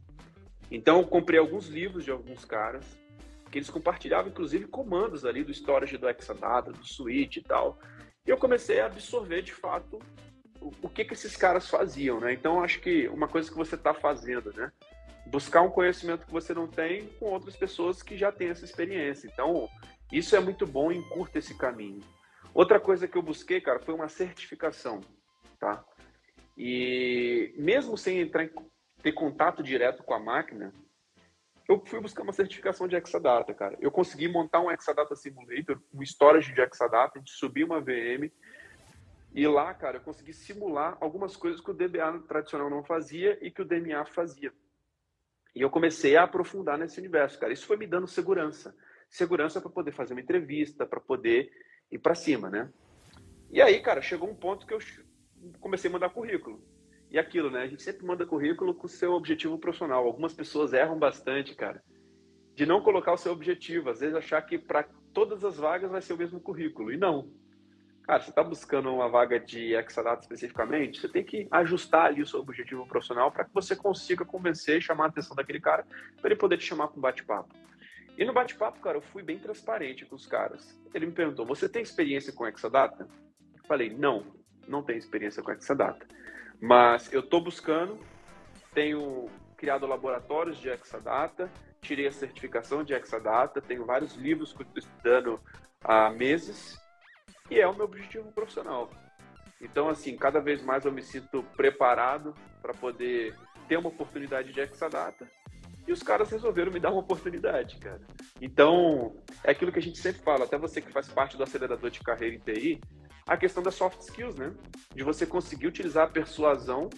Então, 0.71 1.01
eu 1.01 1.05
comprei 1.05 1.37
alguns 1.37 1.67
livros 1.67 2.03
de 2.03 2.09
alguns 2.09 2.45
caras, 2.45 2.83
que 3.51 3.59
eles 3.59 3.69
compartilhavam, 3.69 4.31
inclusive, 4.31 4.65
comandos 4.65 5.23
ali 5.23 5.43
do 5.43 5.51
storage 5.51 5.99
do 5.99 6.09
Exadata, 6.09 6.71
do 6.71 6.83
Switch 6.83 7.37
e 7.37 7.43
tal. 7.43 7.77
E 8.25 8.31
eu 8.31 8.37
comecei 8.37 8.79
a 8.79 8.87
absorver, 8.87 9.43
de 9.43 9.53
fato, 9.53 9.99
o, 10.59 10.71
o 10.81 10.89
que, 10.89 11.05
que 11.05 11.13
esses 11.13 11.37
caras 11.37 11.69
faziam, 11.69 12.19
né? 12.19 12.33
Então, 12.33 12.63
acho 12.63 12.79
que 12.79 13.07
uma 13.09 13.27
coisa 13.27 13.51
que 13.51 13.55
você 13.55 13.75
está 13.75 13.93
fazendo, 13.93 14.51
né? 14.53 14.71
Buscar 15.25 15.61
um 15.61 15.69
conhecimento 15.69 16.25
que 16.25 16.31
você 16.31 16.53
não 16.53 16.67
tem 16.67 17.07
com 17.19 17.25
outras 17.25 17.55
pessoas 17.55 18.03
que 18.03 18.17
já 18.17 18.31
têm 18.31 18.49
essa 18.49 18.65
experiência. 18.65 19.27
Então, 19.27 19.69
isso 20.11 20.35
é 20.35 20.39
muito 20.39 20.65
bom 20.65 20.91
e 20.91 20.97
encurta 20.97 21.39
esse 21.39 21.57
caminho. 21.57 22.01
Outra 22.53 22.79
coisa 22.79 23.07
que 23.07 23.17
eu 23.17 23.21
busquei, 23.21 23.59
cara, 23.59 23.79
foi 23.79 23.93
uma 23.95 24.07
certificação, 24.07 25.01
tá? 25.59 25.83
E 26.57 27.53
mesmo 27.57 27.97
sem 27.97 28.19
entrar 28.19 28.43
em, 28.43 28.51
ter 29.01 29.11
contato 29.11 29.63
direto 29.63 30.03
com 30.03 30.13
a 30.13 30.19
máquina, 30.19 30.71
eu 31.67 31.81
fui 31.85 31.99
buscar 31.99 32.23
uma 32.23 32.33
certificação 32.33 32.87
de 32.87 32.95
Exadata, 32.95 33.53
cara. 33.53 33.77
Eu 33.79 33.89
consegui 33.89 34.27
montar 34.27 34.59
um 34.59 34.71
Exadata 34.71 35.15
Simulator, 35.15 35.81
um 35.93 36.03
storage 36.03 36.53
de 36.53 36.61
Exadata, 36.61 37.19
de 37.19 37.31
subir 37.31 37.63
uma 37.63 37.79
VM. 37.79 38.29
E 39.33 39.47
lá, 39.47 39.73
cara, 39.73 39.97
eu 39.97 40.01
consegui 40.01 40.33
simular 40.33 40.97
algumas 41.01 41.35
coisas 41.35 41.59
que 41.59 41.71
o 41.71 41.73
DBA 41.73 42.19
tradicional 42.27 42.69
não 42.69 42.83
fazia 42.83 43.37
e 43.41 43.49
que 43.49 43.61
o 43.61 43.65
DMA 43.65 44.05
fazia. 44.05 44.53
E 45.55 45.61
eu 45.61 45.69
comecei 45.69 46.15
a 46.15 46.23
aprofundar 46.23 46.77
nesse 46.77 46.99
universo, 46.99 47.39
cara. 47.39 47.53
Isso 47.53 47.65
foi 47.65 47.77
me 47.77 47.85
dando 47.85 48.07
segurança. 48.07 48.75
Segurança 49.09 49.61
para 49.61 49.69
poder 49.69 49.91
fazer 49.91 50.13
uma 50.13 50.21
entrevista, 50.21 50.85
para 50.85 50.99
poder 50.99 51.51
ir 51.91 51.99
para 51.99 52.15
cima, 52.15 52.49
né? 52.49 52.71
E 53.51 53.61
aí, 53.61 53.79
cara, 53.81 54.01
chegou 54.01 54.27
um 54.27 54.35
ponto 54.35 54.65
que 54.65 54.73
eu 54.73 54.79
comecei 55.59 55.89
a 55.89 55.93
mandar 55.93 56.09
currículo. 56.09 56.63
E 57.11 57.19
aquilo, 57.19 57.51
né? 57.51 57.61
A 57.61 57.67
gente 57.67 57.83
sempre 57.83 58.03
manda 58.03 58.25
currículo 58.25 58.73
com 58.73 58.87
o 58.87 58.89
seu 58.89 59.13
objetivo 59.13 59.59
profissional. 59.59 60.03
Algumas 60.03 60.33
pessoas 60.33 60.73
erram 60.73 60.97
bastante, 60.97 61.53
cara, 61.55 61.83
de 62.55 62.65
não 62.65 62.81
colocar 62.81 63.13
o 63.13 63.17
seu 63.17 63.31
objetivo. 63.31 63.91
Às 63.91 63.99
vezes 63.99 64.15
achar 64.15 64.41
que 64.41 64.57
para 64.57 64.89
todas 65.13 65.43
as 65.43 65.57
vagas 65.57 65.91
vai 65.91 66.01
ser 66.01 66.13
o 66.13 66.17
mesmo 66.17 66.39
currículo. 66.39 66.91
E 66.91 66.97
não. 66.97 67.31
Cara, 68.03 68.21
você 68.21 68.29
está 68.29 68.43
buscando 68.43 68.93
uma 68.93 69.07
vaga 69.07 69.39
de 69.39 69.73
Exadata 69.73 70.21
especificamente, 70.21 70.99
você 70.99 71.07
tem 71.07 71.23
que 71.23 71.47
ajustar 71.49 72.07
ali 72.07 72.21
o 72.21 72.27
seu 72.27 72.41
objetivo 72.41 72.85
profissional 72.85 73.31
para 73.31 73.45
que 73.45 73.53
você 73.53 73.75
consiga 73.75 74.25
convencer 74.25 74.77
e 74.77 74.81
chamar 74.81 75.05
a 75.05 75.07
atenção 75.07 75.35
daquele 75.35 75.61
cara 75.61 75.85
para 76.19 76.29
ele 76.29 76.39
poder 76.39 76.57
te 76.57 76.65
chamar 76.65 76.89
com 76.89 76.97
um 76.97 77.01
bate-papo. 77.01 77.53
E 78.17 78.25
no 78.25 78.33
bate-papo, 78.33 78.79
cara, 78.81 78.97
eu 78.97 79.01
fui 79.01 79.23
bem 79.23 79.39
transparente 79.39 80.05
com 80.05 80.15
os 80.15 80.27
caras. 80.27 80.77
Ele 80.93 81.05
me 81.07 81.13
perguntou: 81.13 81.45
Você 81.45 81.67
tem 81.67 81.81
experiência 81.81 82.33
com 82.33 82.45
Exadata? 82.45 83.07
Eu 83.55 83.63
falei: 83.65 83.89
Não 83.89 84.43
não 84.67 84.83
tenho 84.83 84.97
experiência 84.99 85.41
com 85.41 85.51
essa 85.51 85.75
data. 85.75 86.05
Mas 86.61 87.11
eu 87.11 87.21
estou 87.21 87.41
buscando, 87.41 87.99
tenho 88.73 89.29
criado 89.57 89.85
laboratórios 89.85 90.59
de 90.59 90.69
Exadata, 90.69 91.49
tirei 91.81 92.07
a 92.07 92.11
certificação 92.11 92.83
de 92.83 92.93
Exadata, 92.93 93.61
tenho 93.61 93.85
vários 93.85 94.15
livros 94.15 94.53
que 94.53 94.63
estou 94.63 94.79
estudando 94.79 95.39
há 95.83 96.09
meses 96.09 96.81
e 97.53 97.59
é 97.59 97.67
o 97.67 97.75
meu 97.75 97.85
objetivo 97.85 98.31
profissional. 98.31 98.89
Então, 99.61 99.87
assim, 99.87 100.17
cada 100.17 100.39
vez 100.39 100.63
mais 100.63 100.85
eu 100.85 100.91
me 100.91 101.03
sinto 101.03 101.43
preparado 101.55 102.33
para 102.61 102.73
poder 102.73 103.37
ter 103.67 103.77
uma 103.77 103.89
oportunidade 103.89 104.51
de 104.51 104.59
Exadata 104.59 105.29
e 105.87 105.91
os 105.91 106.01
caras 106.01 106.31
resolveram 106.31 106.71
me 106.71 106.79
dar 106.79 106.89
uma 106.89 107.01
oportunidade, 107.01 107.77
cara. 107.77 108.01
Então, 108.41 109.15
é 109.43 109.51
aquilo 109.51 109.71
que 109.71 109.77
a 109.79 109.81
gente 109.81 109.99
sempre 109.99 110.21
fala, 110.23 110.45
até 110.45 110.57
você 110.57 110.81
que 110.81 110.91
faz 110.91 111.07
parte 111.07 111.37
do 111.37 111.43
acelerador 111.43 111.91
de 111.91 111.99
carreira 111.99 112.35
em 112.35 112.39
TI, 112.39 112.81
a 113.27 113.37
questão 113.37 113.61
das 113.61 113.75
soft 113.75 113.99
skills, 114.01 114.35
né? 114.35 114.51
De 114.95 115.03
você 115.03 115.25
conseguir 115.25 115.67
utilizar 115.67 116.05
a 116.05 116.11
persuasão 116.11 116.89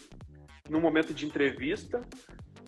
no 0.70 0.80
momento 0.80 1.14
de 1.14 1.26
entrevista 1.26 2.02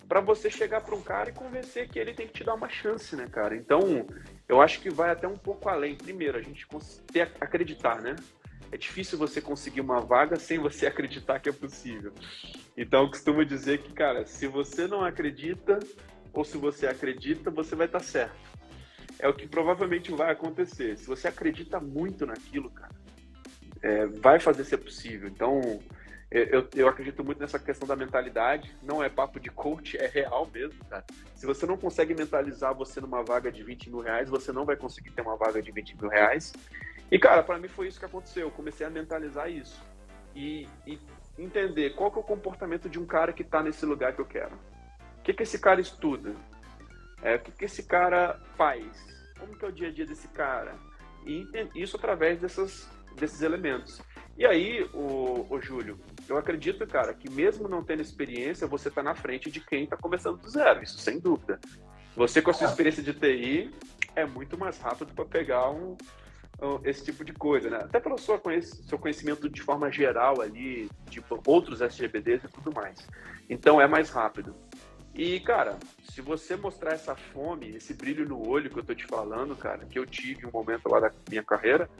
para 0.06 0.20
você 0.20 0.50
chegar 0.50 0.82
para 0.82 0.94
um 0.94 1.02
cara 1.02 1.30
e 1.30 1.34
convencer 1.34 1.88
que 1.88 1.98
ele 1.98 2.14
tem 2.14 2.26
que 2.26 2.34
te 2.34 2.44
dar 2.44 2.54
uma 2.54 2.68
chance, 2.68 3.16
né, 3.16 3.26
cara? 3.26 3.56
Então, 3.56 4.06
eu 4.48 4.62
acho 4.62 4.80
que 4.80 4.90
vai 4.90 5.10
até 5.10 5.28
um 5.28 5.36
pouco 5.36 5.68
além. 5.68 5.94
Primeiro, 5.94 6.38
a 6.38 6.42
gente 6.42 6.66
ter, 7.12 7.30
acreditar, 7.40 8.00
né? 8.00 8.16
É 8.72 8.76
difícil 8.76 9.18
você 9.18 9.40
conseguir 9.40 9.80
uma 9.80 10.00
vaga 10.00 10.38
sem 10.38 10.58
você 10.58 10.86
acreditar 10.88 11.38
que 11.38 11.48
é 11.48 11.52
possível. 11.52 12.12
Então, 12.76 13.02
eu 13.02 13.08
costumo 13.08 13.44
dizer 13.44 13.82
que, 13.82 13.92
cara, 13.92 14.24
se 14.24 14.46
você 14.46 14.86
não 14.86 15.04
acredita 15.04 15.78
ou 16.32 16.44
se 16.44 16.56
você 16.56 16.86
acredita, 16.86 17.50
você 17.50 17.74
vai 17.74 17.86
estar 17.86 18.00
tá 18.00 18.04
certo. 18.04 18.48
É 19.18 19.28
o 19.28 19.34
que 19.34 19.48
provavelmente 19.48 20.12
vai 20.12 20.30
acontecer. 20.30 20.96
Se 20.96 21.06
você 21.06 21.28
acredita 21.28 21.80
muito 21.80 22.24
naquilo, 22.24 22.70
cara, 22.70 22.94
é, 23.82 24.06
vai 24.06 24.38
fazer 24.38 24.64
ser 24.64 24.78
possível. 24.78 25.28
Então, 25.28 25.80
eu, 26.30 26.68
eu 26.74 26.88
acredito 26.88 27.24
muito 27.24 27.40
nessa 27.40 27.58
questão 27.58 27.88
da 27.88 27.96
mentalidade. 27.96 28.74
Não 28.82 29.02
é 29.02 29.08
papo 29.08 29.40
de 29.40 29.50
coach, 29.50 29.96
é 29.96 30.06
real 30.06 30.48
mesmo, 30.52 30.84
cara. 30.84 31.04
Se 31.34 31.46
você 31.46 31.64
não 31.64 31.76
consegue 31.76 32.14
mentalizar 32.14 32.74
você 32.74 33.00
numa 33.00 33.22
vaga 33.22 33.50
de 33.50 33.62
20 33.62 33.90
mil 33.90 34.00
reais, 34.00 34.28
você 34.28 34.52
não 34.52 34.64
vai 34.66 34.76
conseguir 34.76 35.10
ter 35.10 35.22
uma 35.22 35.36
vaga 35.36 35.62
de 35.62 35.72
20 35.72 35.96
mil 35.96 36.10
reais. 36.10 36.52
E, 37.10 37.18
cara, 37.18 37.42
para 37.42 37.58
mim 37.58 37.68
foi 37.68 37.88
isso 37.88 37.98
que 37.98 38.04
aconteceu. 38.04 38.42
Eu 38.42 38.50
comecei 38.50 38.86
a 38.86 38.90
mentalizar 38.90 39.50
isso. 39.50 39.82
E, 40.34 40.68
e 40.86 40.98
entender 41.38 41.90
qual 41.90 42.10
que 42.10 42.18
é 42.18 42.20
o 42.20 42.24
comportamento 42.24 42.90
de 42.90 42.98
um 42.98 43.06
cara 43.06 43.32
que 43.32 43.42
está 43.42 43.62
nesse 43.62 43.86
lugar 43.86 44.12
que 44.12 44.20
eu 44.20 44.26
quero. 44.26 44.54
O 45.18 45.22
que, 45.22 45.32
que 45.32 45.42
esse 45.42 45.58
cara 45.58 45.80
estuda? 45.80 46.34
É, 47.22 47.36
o 47.36 47.40
que, 47.40 47.52
que 47.52 47.64
esse 47.64 47.84
cara 47.84 48.38
faz? 48.56 48.84
Como 49.38 49.56
que 49.56 49.64
é 49.64 49.68
o 49.68 49.72
dia 49.72 49.88
a 49.88 49.92
dia 49.92 50.06
desse 50.06 50.28
cara? 50.28 50.74
E 51.26 51.46
isso 51.74 51.96
através 51.96 52.38
dessas 52.38 52.88
desses 53.18 53.42
elementos. 53.42 54.00
E 54.36 54.46
aí, 54.46 54.88
o, 54.94 55.46
o 55.50 55.60
Júlio, 55.60 55.98
eu 56.28 56.36
acredito, 56.36 56.86
cara, 56.86 57.14
que 57.14 57.30
mesmo 57.30 57.68
não 57.68 57.82
tendo 57.82 58.02
experiência, 58.02 58.66
você 58.66 58.88
está 58.88 59.02
na 59.02 59.14
frente 59.14 59.50
de 59.50 59.60
quem 59.60 59.84
está 59.84 59.96
começando 59.96 60.38
do 60.38 60.48
zero, 60.48 60.82
isso 60.82 60.98
sem 60.98 61.18
dúvida. 61.18 61.58
Você 62.16 62.42
com 62.42 62.50
a 62.50 62.54
sua 62.54 62.66
é. 62.66 62.70
experiência 62.70 63.02
de 63.02 63.14
TI 63.14 63.72
é 64.14 64.26
muito 64.26 64.58
mais 64.58 64.78
rápido 64.78 65.14
para 65.14 65.24
pegar 65.24 65.70
um, 65.70 65.96
um, 66.60 66.80
esse 66.84 67.04
tipo 67.04 67.24
de 67.24 67.32
coisa, 67.32 67.70
né? 67.70 67.78
Até 67.78 68.00
pelo 68.00 68.18
seu, 68.18 68.40
seu 68.62 68.98
conhecimento 68.98 69.48
de 69.48 69.62
forma 69.62 69.90
geral 69.90 70.40
ali, 70.40 70.90
tipo 71.08 71.40
outros 71.46 71.80
SGBDs 71.80 72.44
e 72.44 72.48
tudo 72.48 72.72
mais. 72.72 73.06
Então 73.48 73.80
é 73.80 73.86
mais 73.86 74.10
rápido. 74.10 74.54
E, 75.14 75.40
cara, 75.40 75.78
se 76.10 76.20
você 76.20 76.54
mostrar 76.54 76.92
essa 76.92 77.16
fome, 77.16 77.74
esse 77.74 77.92
brilho 77.92 78.28
no 78.28 78.48
olho 78.48 78.70
que 78.70 78.78
eu 78.78 78.84
tô 78.84 78.94
te 78.94 79.04
falando, 79.04 79.56
cara, 79.56 79.84
que 79.84 79.98
eu 79.98 80.06
tive 80.06 80.46
um 80.46 80.50
momento 80.50 80.88
lá 80.88 81.00
da 81.00 81.12
minha 81.28 81.42
carreira, 81.42 81.90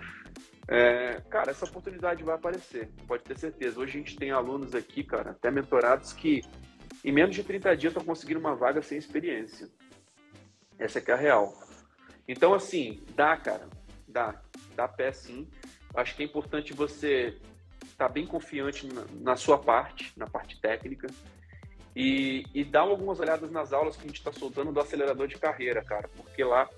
é, 0.68 1.22
cara, 1.30 1.50
essa 1.50 1.64
oportunidade 1.64 2.22
vai 2.22 2.34
aparecer, 2.34 2.90
pode 3.06 3.24
ter 3.24 3.38
certeza. 3.38 3.80
Hoje 3.80 3.96
a 3.96 3.98
gente 4.00 4.16
tem 4.16 4.30
alunos 4.30 4.74
aqui, 4.74 5.02
cara, 5.02 5.30
até 5.30 5.50
mentorados 5.50 6.12
que 6.12 6.42
em 7.02 7.10
menos 7.10 7.34
de 7.34 7.42
30 7.42 7.74
dias 7.74 7.90
estão 7.90 8.04
conseguindo 8.04 8.38
uma 8.38 8.54
vaga 8.54 8.82
sem 8.82 8.98
experiência. 8.98 9.68
Essa 10.78 10.98
é 10.98 11.12
a 11.12 11.16
real. 11.16 11.54
Então, 12.28 12.52
assim, 12.52 13.02
dá, 13.16 13.34
cara, 13.36 13.66
dá. 14.06 14.40
Dá 14.76 14.86
pé 14.86 15.10
sim. 15.10 15.48
Acho 15.94 16.14
que 16.14 16.22
é 16.22 16.26
importante 16.26 16.74
você 16.74 17.36
estar 17.84 18.06
tá 18.06 18.08
bem 18.08 18.26
confiante 18.26 18.86
na, 18.86 19.06
na, 19.20 19.36
sua 19.36 19.58
parte, 19.58 20.12
na 20.16 20.26
parte 20.26 20.60
técnica, 20.60 21.08
e, 21.96 22.44
e 22.54 22.62
dar 22.62 22.82
algumas 22.82 23.18
olhadas 23.18 23.50
nas 23.50 23.72
aulas 23.72 23.96
que 23.96 24.04
a 24.04 24.06
gente 24.06 24.18
está 24.18 24.32
soltando 24.32 24.70
do 24.70 24.80
acelerador 24.80 25.26
de 25.26 25.36
carreira, 25.36 25.82
cara, 25.82 26.08
porque 26.14 26.44
lá 26.44 26.68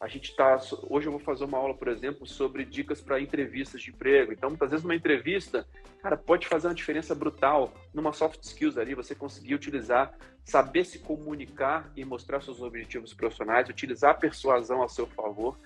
a 0.00 0.08
gente 0.08 0.30
está. 0.30 0.60
Hoje 0.88 1.06
eu 1.06 1.12
vou 1.12 1.20
fazer 1.20 1.44
uma 1.44 1.58
aula, 1.58 1.74
por 1.74 1.88
exemplo, 1.88 2.26
sobre 2.26 2.64
dicas 2.64 3.00
para 3.00 3.20
entrevistas 3.20 3.80
de 3.80 3.90
emprego. 3.90 4.32
Então, 4.32 4.50
muitas 4.50 4.70
vezes, 4.70 4.84
uma 4.84 4.94
entrevista, 4.94 5.66
cara, 6.02 6.16
pode 6.16 6.46
fazer 6.46 6.68
uma 6.68 6.74
diferença 6.74 7.14
brutal 7.14 7.72
numa 7.92 8.12
soft 8.12 8.42
skills 8.42 8.76
ali, 8.76 8.94
você 8.94 9.14
conseguir 9.14 9.54
utilizar, 9.54 10.14
saber 10.44 10.84
se 10.84 10.98
comunicar 10.98 11.90
e 11.96 12.04
mostrar 12.04 12.42
seus 12.42 12.60
objetivos 12.60 13.14
profissionais, 13.14 13.68
utilizar 13.68 14.10
a 14.10 14.14
persuasão 14.14 14.82
a 14.82 14.88
seu 14.88 15.06
favor. 15.06 15.58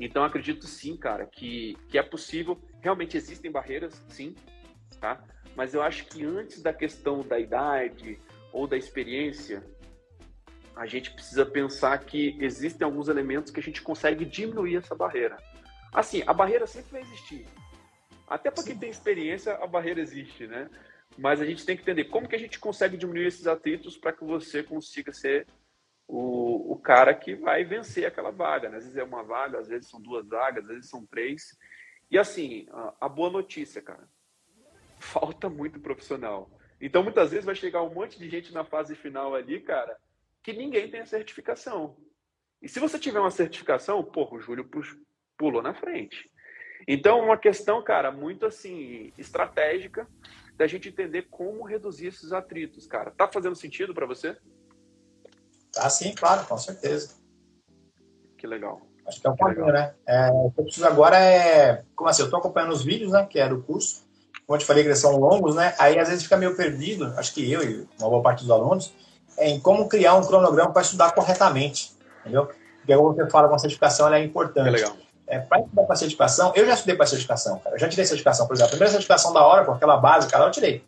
Então, 0.00 0.24
acredito 0.24 0.66
sim, 0.66 0.96
cara, 0.96 1.26
que, 1.26 1.76
que 1.88 1.98
é 1.98 2.02
possível. 2.02 2.58
Realmente 2.80 3.16
existem 3.16 3.50
barreiras, 3.50 4.04
sim, 4.08 4.34
tá? 5.00 5.22
Mas 5.54 5.72
eu 5.72 5.82
acho 5.82 6.06
que 6.06 6.24
antes 6.24 6.60
da 6.60 6.72
questão 6.72 7.20
da 7.20 7.38
idade 7.38 8.18
ou 8.52 8.66
da 8.66 8.76
experiência, 8.76 9.64
a 10.76 10.86
gente 10.86 11.10
precisa 11.10 11.46
pensar 11.46 11.98
que 11.98 12.36
existem 12.40 12.84
alguns 12.84 13.08
elementos 13.08 13.52
que 13.52 13.60
a 13.60 13.62
gente 13.62 13.82
consegue 13.82 14.24
diminuir 14.24 14.76
essa 14.76 14.94
barreira. 14.94 15.36
Assim, 15.92 16.22
a 16.26 16.32
barreira 16.32 16.66
sempre 16.66 16.92
vai 16.92 17.00
existir. 17.02 17.46
Até 18.26 18.50
para 18.50 18.64
quem 18.64 18.76
tem 18.76 18.90
experiência, 18.90 19.54
a 19.54 19.66
barreira 19.66 20.00
existe, 20.00 20.46
né? 20.46 20.68
mas 21.16 21.40
a 21.40 21.44
gente 21.44 21.64
tem 21.64 21.76
que 21.76 21.82
entender 21.82 22.04
como 22.04 22.28
que 22.28 22.36
a 22.36 22.38
gente 22.38 22.58
consegue 22.58 22.96
diminuir 22.96 23.26
esses 23.26 23.46
atritos 23.46 23.96
para 23.96 24.12
que 24.12 24.24
você 24.24 24.62
consiga 24.62 25.12
ser 25.12 25.46
o, 26.06 26.72
o 26.72 26.76
cara 26.76 27.14
que 27.14 27.34
vai 27.34 27.64
vencer 27.64 28.06
aquela 28.06 28.30
vaga. 28.30 28.68
Né? 28.68 28.76
Às 28.76 28.84
vezes 28.84 28.98
é 28.98 29.04
uma 29.04 29.22
vaga, 29.22 29.58
às 29.58 29.68
vezes 29.68 29.88
são 29.88 30.00
duas 30.00 30.26
vagas, 30.28 30.64
às 30.64 30.70
vezes 30.70 30.90
são 30.90 31.06
três. 31.06 31.56
E 32.10 32.18
assim, 32.18 32.66
a, 32.70 32.94
a 33.02 33.08
boa 33.08 33.30
notícia, 33.30 33.80
cara, 33.80 34.08
falta 34.98 35.48
muito 35.48 35.80
profissional. 35.80 36.50
Então, 36.80 37.02
muitas 37.02 37.30
vezes 37.30 37.46
vai 37.46 37.54
chegar 37.54 37.82
um 37.82 37.94
monte 37.94 38.18
de 38.18 38.28
gente 38.28 38.52
na 38.52 38.64
fase 38.64 38.94
final 38.94 39.34
ali, 39.34 39.60
cara, 39.60 39.96
que 40.44 40.52
ninguém 40.52 40.90
tem 40.90 41.00
a 41.00 41.06
certificação. 41.06 41.96
E 42.62 42.68
se 42.68 42.78
você 42.78 42.98
tiver 42.98 43.18
uma 43.18 43.30
certificação, 43.30 44.04
porra, 44.04 44.36
o 44.36 44.40
Júlio 44.40 44.68
pulou 45.38 45.62
na 45.62 45.74
frente. 45.74 46.30
Então, 46.86 47.20
uma 47.20 47.38
questão, 47.38 47.82
cara, 47.82 48.12
muito 48.12 48.44
assim, 48.44 49.10
estratégica 49.16 50.06
da 50.54 50.66
gente 50.66 50.90
entender 50.90 51.28
como 51.30 51.64
reduzir 51.64 52.08
esses 52.08 52.32
atritos, 52.32 52.86
cara. 52.86 53.10
Tá 53.10 53.26
fazendo 53.26 53.56
sentido 53.56 53.94
para 53.94 54.06
você? 54.06 54.36
Tá 55.72 55.88
sim, 55.88 56.14
claro, 56.14 56.46
com 56.46 56.58
certeza. 56.58 57.16
Que 58.36 58.46
legal. 58.46 58.82
Acho 59.06 59.20
que 59.20 59.26
é 59.26 59.30
o 59.30 59.36
caminho, 59.36 59.66
né? 59.66 59.94
É, 60.06 60.30
o 60.30 60.50
que 60.50 60.60
eu 60.60 60.64
preciso 60.64 60.86
agora 60.86 61.18
é. 61.18 61.84
Como 61.96 62.08
assim? 62.08 62.22
Eu 62.22 62.26
estou 62.26 62.38
acompanhando 62.38 62.72
os 62.72 62.84
vídeos, 62.84 63.12
né? 63.12 63.26
Que 63.26 63.38
é 63.38 63.48
do 63.48 63.62
curso. 63.62 64.06
Como 64.46 64.56
eu 64.56 64.60
te 64.60 64.66
falei 64.66 64.82
que 64.82 64.88
eles 64.88 64.98
são 64.98 65.16
longos, 65.16 65.56
né? 65.56 65.74
Aí 65.78 65.98
às 65.98 66.08
vezes 66.08 66.24
fica 66.24 66.36
meio 66.36 66.56
perdido, 66.56 67.06
acho 67.18 67.34
que 67.34 67.50
eu 67.50 67.62
e 67.62 67.88
uma 67.98 68.10
boa 68.10 68.22
parte 68.22 68.40
dos 68.40 68.50
alunos, 68.50 68.94
em 69.38 69.60
como 69.60 69.88
criar 69.88 70.14
um 70.14 70.24
cronograma 70.24 70.72
para 70.72 70.82
estudar 70.82 71.12
corretamente. 71.12 71.92
Entendeu? 72.20 72.48
Porque 72.78 72.96
como 72.96 73.14
você 73.14 73.30
fala, 73.30 73.48
com 73.48 73.54
a 73.54 73.58
certificação 73.58 74.06
ela 74.06 74.18
é 74.18 74.24
importante. 74.24 74.68
É 74.68 74.70
legal. 74.70 74.96
É, 75.26 75.38
para 75.38 75.60
estudar 75.60 75.84
para 75.84 75.96
certificação, 75.96 76.52
eu 76.54 76.66
já 76.66 76.74
estudei 76.74 76.94
para 76.96 77.06
certificação, 77.06 77.58
cara. 77.58 77.76
Eu 77.76 77.78
já 77.78 77.88
tirei 77.88 78.04
certificação, 78.04 78.46
por 78.46 78.54
exemplo. 78.54 78.68
A 78.68 78.70
primeira 78.70 78.90
certificação 78.90 79.32
da 79.32 79.44
hora, 79.44 79.64
com 79.64 79.72
aquela 79.72 79.96
base, 79.96 80.28
cara, 80.28 80.44
eu 80.44 80.50
tirei. 80.50 80.84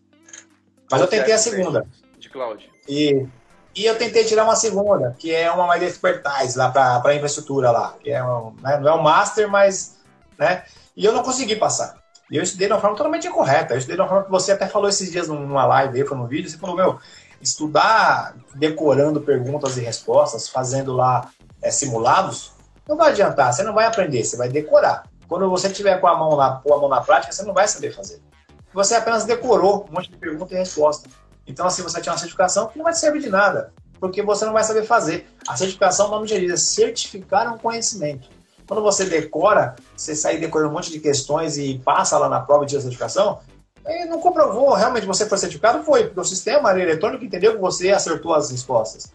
Mas 0.91 1.01
eu 1.01 1.07
tentei 1.07 1.33
a 1.33 1.39
segunda. 1.39 1.87
De 2.19 2.29
cloud. 2.29 2.71
E, 2.87 3.27
e 3.75 3.87
eu 3.87 3.97
tentei 3.97 4.25
tirar 4.25 4.45
uma 4.45 4.55
segunda, 4.55 5.17
que 5.19 5.35
é 5.35 5.51
uma 5.51 5.67
mais 5.67 5.83
expertise 5.83 6.57
lá 6.57 6.71
para 6.71 7.15
infraestrutura 7.15 7.71
lá. 7.71 7.95
Que 7.99 8.11
é 8.11 8.23
um, 8.23 8.55
né, 8.63 8.79
não 8.79 8.89
é 8.89 8.95
um 8.95 9.03
master, 9.03 9.49
mas. 9.49 9.99
Né, 10.39 10.65
e 10.95 11.05
eu 11.05 11.13
não 11.13 11.23
consegui 11.23 11.57
passar. 11.57 11.97
E 12.31 12.37
eu 12.37 12.43
estudei 12.43 12.67
de 12.67 12.75
uma 12.75 12.81
forma 12.81 12.97
totalmente 12.97 13.27
incorreta. 13.27 13.75
Eu 13.75 13.79
estudei 13.79 13.97
de 13.97 14.03
uma 14.03 14.09
forma 14.09 14.25
que 14.25 14.31
você 14.31 14.53
até 14.53 14.67
falou 14.67 14.89
esses 14.89 15.11
dias 15.11 15.29
numa 15.29 15.65
live 15.65 15.99
aí, 15.99 16.07
foi 16.07 16.17
num 16.17 16.27
vídeo, 16.27 16.51
você 16.51 16.59
falou, 16.59 16.77
meu, 16.77 16.99
estudar 17.47 18.37
decorando 18.55 19.21
perguntas 19.21 19.77
e 19.77 19.81
respostas, 19.81 20.49
fazendo 20.49 20.93
lá 20.93 21.31
é, 21.63 21.71
simulados, 21.71 22.53
não 22.89 22.97
vai 22.97 23.11
adiantar, 23.11 23.53
você 23.53 23.63
não 23.63 23.73
vai 23.73 23.87
aprender, 23.87 24.25
você 24.25 24.37
vai 24.37 24.49
decorar. 24.49 25.05
Quando 25.29 25.49
você 25.49 25.69
tiver 25.71 26.01
com 26.01 26.07
a 26.07 26.17
mão 26.17 26.37
na, 26.37 26.61
a 26.65 26.77
mão 26.77 26.89
na 26.89 27.01
prática, 27.01 27.33
você 27.33 27.43
não 27.43 27.55
vai 27.55 27.67
saber 27.67 27.95
fazer. 27.95 28.21
Você 28.73 28.95
apenas 28.95 29.25
decorou 29.25 29.87
um 29.89 29.95
monte 29.95 30.11
de 30.11 30.17
pergunta 30.17 30.55
e 30.55 30.59
resposta. 30.59 31.09
Então, 31.47 31.67
assim, 31.67 31.83
você 31.83 32.01
tinha 32.01 32.13
uma 32.13 32.19
certificação 32.19 32.69
que 32.69 32.77
não 32.77 32.85
vai 32.85 32.93
te 32.93 32.99
servir 32.99 33.21
de 33.21 33.31
nada, 33.31 33.73
porque 33.99 34.23
você 34.23 34.45
não 34.45 34.53
vai 34.53 34.65
saber 34.65 34.85
fazer. 34.85 35.29
A 35.49 35.57
certificação, 35.57 36.09
o 36.09 36.11
nome 36.11 36.27
diz, 36.27 36.53
é 36.53 36.57
certificar 36.57 37.53
um 37.53 37.59
conhecimento. 37.59 38.29
Quando 38.67 38.83
você 38.83 39.05
decora, 39.05 39.77
você 39.97 40.15
sai 40.15 40.39
decorando 40.39 40.71
um 40.71 40.75
monte 40.75 40.91
de 40.91 40.99
questões 40.99 41.57
e 41.57 41.79
passa 41.85 42.19
lá 42.19 42.29
na 42.29 42.41
prova 42.41 42.67
de 42.67 42.73
certificação, 42.73 43.39
e 43.87 44.05
não 44.07 44.21
comprovou 44.21 44.75
realmente 44.75 45.07
você 45.07 45.27
foi 45.27 45.39
certificado, 45.39 45.85
foi, 45.85 46.05
porque 46.05 46.21
o 46.21 46.25
sistema 46.25 46.73
eletrônico 46.73 47.25
entendeu 47.25 47.55
que 47.55 47.61
você 47.61 47.91
acertou 47.91 48.35
as 48.35 48.51
respostas. 48.51 49.13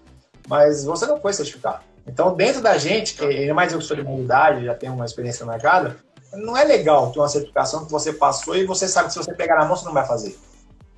Mas 0.47 0.85
você 0.85 1.05
não 1.05 1.19
foi 1.19 1.33
certificado. 1.33 1.83
Então, 2.07 2.33
dentro 2.33 2.61
da 2.61 2.77
gente, 2.77 3.13
que 3.13 3.23
ainda 3.23 3.53
mais 3.53 3.71
eu 3.73 3.79
que 3.79 3.85
sou 3.85 3.95
de 3.95 4.01
humanidade, 4.01 4.65
já 4.65 4.73
tenho 4.73 4.93
uma 4.93 5.05
experiência 5.05 5.45
marcada, 5.45 5.97
não 6.33 6.55
é 6.55 6.63
legal 6.63 7.11
ter 7.11 7.19
uma 7.19 7.27
certificação 7.27 7.85
que 7.85 7.91
você 7.91 8.13
passou 8.13 8.55
e 8.55 8.65
você 8.65 8.87
sabe 8.87 9.07
que 9.07 9.13
se 9.13 9.19
você 9.19 9.33
pegar 9.33 9.57
na 9.57 9.65
mão, 9.65 9.75
você 9.75 9.85
não 9.85 9.93
vai 9.93 10.05
fazer. 10.05 10.37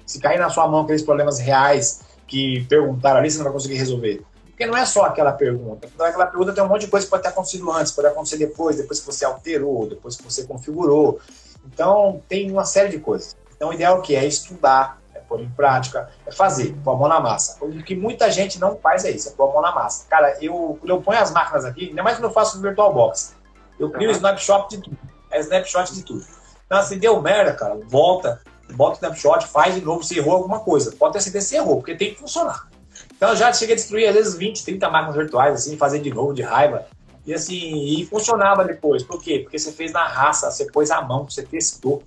Se 0.06 0.20
cair 0.20 0.40
na 0.40 0.50
sua 0.50 0.68
mão 0.68 0.82
aqueles 0.82 1.02
problemas 1.02 1.40
reais 1.40 2.02
que 2.28 2.66
perguntaram 2.70 3.20
ali, 3.20 3.32
você 3.32 3.38
não 3.38 3.46
vai 3.46 3.54
conseguir 3.54 3.76
resolver. 3.76 4.24
Porque 4.46 4.66
não 4.66 4.78
é 4.78 4.86
só 4.86 5.06
aquela 5.06 5.32
pergunta. 5.32 5.88
Aquela 6.00 6.28
pergunta 6.28 6.54
tem 6.54 6.64
um 6.64 6.68
monte 6.68 6.82
de 6.82 6.88
coisa 6.88 7.06
que 7.06 7.10
pode 7.10 7.24
ter 7.24 7.30
acontecido 7.30 7.72
antes, 7.72 7.92
pode 7.92 8.08
acontecer 8.08 8.38
depois, 8.38 8.78
depois 8.78 9.00
que 9.00 9.06
você 9.06 9.26
alterou, 9.26 9.88
depois 9.88 10.16
que 10.16 10.24
você 10.24 10.44
configurou. 10.44 11.20
Então, 11.66 12.22
tem 12.30 12.52
uma 12.52 12.66
série 12.66 12.90
de 12.90 13.00
coisas. 13.00 13.36
Então, 13.64 13.72
o 13.72 13.74
ideal 13.74 13.96
é 13.96 14.00
o 14.00 14.02
que? 14.02 14.14
É 14.14 14.26
estudar, 14.26 15.02
pôr 15.26 15.40
em 15.40 15.50
prática, 15.50 16.10
é 16.26 16.32
fazer, 16.34 16.76
pôr 16.84 16.92
a 16.92 16.98
mão 16.98 17.08
na 17.08 17.22
massa. 17.22 17.58
O 17.64 17.82
que 17.82 17.96
muita 17.96 18.30
gente 18.30 18.60
não 18.60 18.76
faz 18.76 19.06
é 19.06 19.12
isso, 19.12 19.30
é 19.30 19.32
pôr 19.32 19.50
a 19.50 19.54
mão 19.54 19.62
na 19.62 19.74
massa. 19.74 20.06
Cara, 20.10 20.38
eu, 20.42 20.78
eu 20.84 21.02
ponho 21.02 21.18
as 21.18 21.32
máquinas 21.32 21.64
aqui, 21.64 21.88
ainda 21.88 22.04
mais 22.04 22.18
quando 22.18 22.26
eu 22.26 22.32
faço 22.32 22.58
no 22.58 22.62
VirtualBox, 22.62 23.36
eu 23.80 23.90
crio 23.90 24.10
uhum. 24.10 24.16
snapshot 24.16 24.70
de 24.70 24.82
tudo. 24.82 24.98
É 25.32 25.40
snapshot 25.40 25.94
de 25.94 26.04
tudo. 26.04 26.26
Então, 26.66 26.84
se 26.84 26.98
deu 26.98 27.22
merda, 27.22 27.54
cara, 27.54 27.80
volta, 27.86 28.42
bota 28.74 28.92
o 28.92 28.96
snapshot, 28.96 29.48
faz 29.48 29.76
de 29.76 29.82
novo, 29.82 30.04
se 30.04 30.18
errou 30.18 30.34
alguma 30.34 30.60
coisa. 30.60 30.92
Pode 30.92 31.14
ter 31.14 31.22
certeza 31.22 31.48
se 31.48 31.56
errou, 31.56 31.78
porque 31.78 31.96
tem 31.96 32.14
que 32.14 32.20
funcionar. 32.20 32.68
Então, 33.16 33.30
eu 33.30 33.36
já 33.38 33.54
cheguei 33.54 33.76
a 33.76 33.78
destruir, 33.78 34.10
às 34.10 34.14
vezes, 34.14 34.36
20, 34.36 34.66
30 34.66 34.90
máquinas 34.90 35.16
virtuais, 35.16 35.54
assim, 35.54 35.78
fazer 35.78 36.00
de 36.00 36.14
novo, 36.14 36.34
de 36.34 36.42
raiva. 36.42 36.86
E 37.26 37.34
assim, 37.34 37.86
e 37.86 38.06
funcionava 38.08 38.66
depois. 38.66 39.02
Por 39.04 39.22
quê? 39.22 39.40
Porque 39.40 39.58
você 39.58 39.72
fez 39.72 39.94
na 39.94 40.06
raça, 40.06 40.52
você 40.52 40.70
pôs 40.70 40.92
a 40.92 41.02
mão, 41.02 41.24
você 41.24 41.42
testou. 41.42 42.04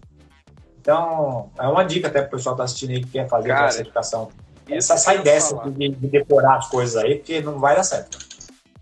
Então, 0.86 1.50
é 1.58 1.66
uma 1.66 1.82
dica 1.82 2.06
até 2.06 2.20
para 2.20 2.28
o 2.28 2.30
pessoal 2.30 2.54
que 2.54 2.62
está 2.62 2.64
assistindo 2.64 2.90
aí 2.90 3.00
que 3.00 3.10
quer 3.10 3.28
fazer 3.28 3.48
Cara, 3.48 3.62
classificação. 3.62 4.30
Essa, 4.70 4.96
sai 4.96 5.20
dessa 5.20 5.56
de, 5.68 5.88
de, 5.88 6.06
decorar 6.06 6.58
as 6.58 6.68
coisas 6.68 6.94
aí, 7.02 7.16
porque 7.16 7.40
não 7.40 7.58
vai 7.58 7.74
dar 7.74 7.82
certo. 7.82 8.16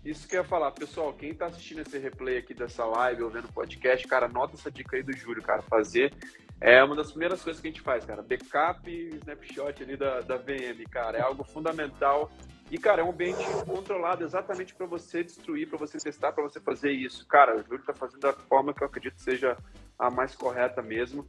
Isso 0.05 0.27
que 0.27 0.35
eu 0.35 0.43
ia 0.43 0.47
falar, 0.47 0.69
pessoal, 0.69 1.11
quem 1.13 1.31
está 1.31 1.47
assistindo 1.47 1.81
esse 1.81 1.97
replay 1.97 2.37
aqui 2.37 2.53
dessa 2.53 2.85
live 2.85 3.23
ou 3.23 3.31
vendo 3.31 3.47
podcast, 3.51 4.07
cara, 4.07 4.27
nota 4.27 4.53
essa 4.53 4.69
dica 4.69 4.97
aí 4.97 5.01
do 5.01 5.17
Júlio, 5.17 5.41
cara, 5.41 5.63
fazer 5.63 6.13
é 6.61 6.83
uma 6.83 6.95
das 6.95 7.09
primeiras 7.09 7.41
coisas 7.41 7.59
que 7.59 7.69
a 7.69 7.71
gente 7.71 7.81
faz, 7.81 8.05
cara, 8.05 8.21
backup 8.21 8.87
e 8.87 9.15
snapshot 9.15 9.81
ali 9.81 9.97
da, 9.97 10.21
da 10.21 10.37
VM, 10.37 10.85
cara, 10.91 11.17
é 11.17 11.21
algo 11.21 11.43
fundamental 11.43 12.29
e, 12.69 12.77
cara, 12.77 13.01
é 13.01 13.03
um 13.03 13.09
ambiente 13.09 13.43
controlado 13.65 14.23
exatamente 14.23 14.75
para 14.75 14.85
você 14.85 15.23
destruir, 15.23 15.67
para 15.67 15.79
você 15.79 15.97
testar, 15.97 16.33
para 16.33 16.43
você 16.43 16.59
fazer 16.59 16.91
isso. 16.91 17.27
Cara, 17.27 17.55
o 17.55 17.63
Júlio 17.63 17.79
está 17.79 17.93
fazendo 17.93 18.19
da 18.19 18.33
forma 18.33 18.73
que 18.75 18.83
eu 18.83 18.87
acredito 18.87 19.19
seja 19.19 19.57
a 19.97 20.11
mais 20.11 20.35
correta 20.35 20.81
mesmo. 20.83 21.27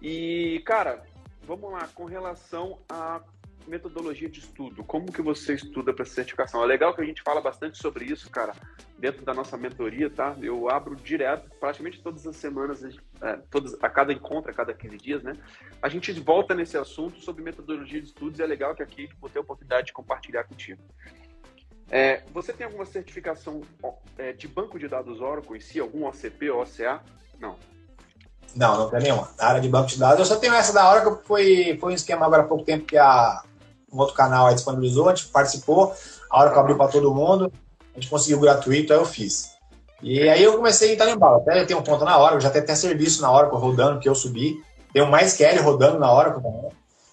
E, 0.00 0.62
cara, 0.64 1.02
vamos 1.42 1.72
lá, 1.72 1.88
com 1.94 2.04
relação 2.04 2.78
à 2.88 3.20
metodologia 3.66 4.28
de 4.28 4.40
estudo, 4.40 4.82
como 4.82 5.12
que 5.12 5.20
você 5.20 5.54
estuda 5.54 5.92
para 5.92 6.04
certificação? 6.04 6.62
É 6.62 6.66
legal 6.66 6.94
que 6.94 7.02
a 7.02 7.04
gente 7.04 7.22
fala 7.22 7.40
bastante 7.40 7.78
sobre 7.78 8.06
isso, 8.06 8.30
cara, 8.30 8.54
dentro 8.98 9.24
da 9.24 9.34
nossa 9.34 9.56
mentoria, 9.56 10.08
tá? 10.08 10.34
Eu 10.40 10.70
abro 10.70 10.96
direto, 10.96 11.50
praticamente 11.60 12.00
todas 12.00 12.26
as 12.26 12.36
semanas, 12.36 12.82
é, 12.82 13.36
todas, 13.50 13.76
a 13.82 13.88
cada 13.90 14.12
encontro, 14.12 14.50
a 14.50 14.54
cada 14.54 14.72
15 14.72 14.96
dias, 14.96 15.22
né? 15.22 15.34
A 15.82 15.88
gente 15.88 16.12
volta 16.12 16.54
nesse 16.54 16.76
assunto 16.76 17.20
sobre 17.20 17.42
metodologia 17.42 18.00
de 18.00 18.08
estudos 18.08 18.38
e 18.38 18.42
é 18.42 18.46
legal 18.46 18.74
que 18.74 18.82
aqui 18.82 19.08
vou 19.20 19.28
ter 19.28 19.38
a 19.38 19.42
oportunidade 19.42 19.88
de 19.88 19.92
compartilhar 19.92 20.44
contigo. 20.44 20.82
É, 21.90 22.22
você 22.32 22.52
tem 22.52 22.66
alguma 22.66 22.84
certificação 22.84 23.62
é, 24.16 24.32
de 24.32 24.46
banco 24.46 24.78
de 24.78 24.88
dados 24.88 25.20
Oracle 25.20 25.56
em 25.56 25.60
si, 25.60 25.80
algum 25.80 26.06
OCP 26.06 26.50
ou 26.50 26.62
OCA? 26.62 27.02
Não. 27.38 27.56
Não, 28.58 28.76
não 28.76 28.90
tem 28.90 29.00
nenhuma. 29.00 29.28
Na 29.38 29.46
área 29.46 29.60
de 29.60 29.68
banco 29.68 29.86
de 29.86 29.96
dados, 29.96 30.18
eu 30.18 30.26
só 30.26 30.34
tenho 30.34 30.52
essa 30.52 30.72
da 30.72 30.88
hora 30.88 31.00
que 31.00 31.24
foi, 31.24 31.78
foi 31.80 31.92
um 31.92 31.94
esquema 31.94 32.26
agora 32.26 32.42
há 32.42 32.44
pouco 32.44 32.64
tempo 32.64 32.84
que 32.84 32.98
a, 32.98 33.40
um 33.92 34.00
outro 34.00 34.16
canal 34.16 34.52
disponibilizou, 34.52 35.08
a 35.08 35.14
gente 35.14 35.28
participou, 35.28 35.94
a 36.28 36.40
hora 36.40 36.50
que 36.50 36.56
eu 36.56 36.60
abri 36.60 36.74
para 36.74 36.88
todo 36.88 37.14
mundo, 37.14 37.52
a 37.94 38.00
gente 38.00 38.10
conseguiu 38.10 38.40
gratuito, 38.40 38.92
aí 38.92 38.98
eu 38.98 39.04
fiz. 39.04 39.52
E 40.02 40.28
aí 40.28 40.42
eu 40.42 40.56
comecei 40.56 40.90
a 40.90 40.94
entrar 40.94 41.08
em 41.08 41.16
bala. 41.16 41.38
Até 41.38 41.64
tem 41.66 41.76
um 41.76 41.82
ponto 41.82 42.04
na 42.04 42.18
hora, 42.18 42.34
eu 42.34 42.40
já 42.40 42.50
tenho 42.50 42.64
até 42.64 42.74
serviço 42.74 43.22
na 43.22 43.30
hora 43.30 43.46
rodando, 43.46 44.00
que 44.00 44.08
eu 44.08 44.14
subi. 44.14 44.60
Um 44.96 45.06
mais 45.06 45.34
Kelly 45.34 45.60
rodando 45.60 45.96
na 46.00 46.10
hora, 46.10 46.36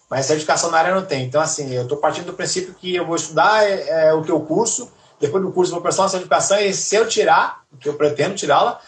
mas 0.10 0.26
certificação 0.26 0.72
na 0.72 0.80
área 0.80 0.96
não 0.96 1.06
tem. 1.06 1.26
Então, 1.26 1.40
assim, 1.40 1.72
eu 1.72 1.84
estou 1.84 2.00
partindo 2.00 2.26
do 2.26 2.34
princípio 2.34 2.74
que 2.74 2.96
eu 2.96 3.06
vou 3.06 3.16
estudar 3.16 3.64
é, 3.64 4.08
é, 4.08 4.14
o 4.14 4.24
teu 4.24 4.40
curso, 4.40 4.92
depois 5.20 5.44
do 5.44 5.52
curso 5.52 5.72
vou 5.72 5.82
prestar 5.82 6.02
uma 6.02 6.10
certificação 6.10 6.58
e 6.60 6.74
se 6.74 6.96
eu 6.96 7.08
tirar, 7.08 7.62
que 7.80 7.88
eu 7.88 7.94
pretendo 7.94 8.34
tirá-la, 8.34 8.80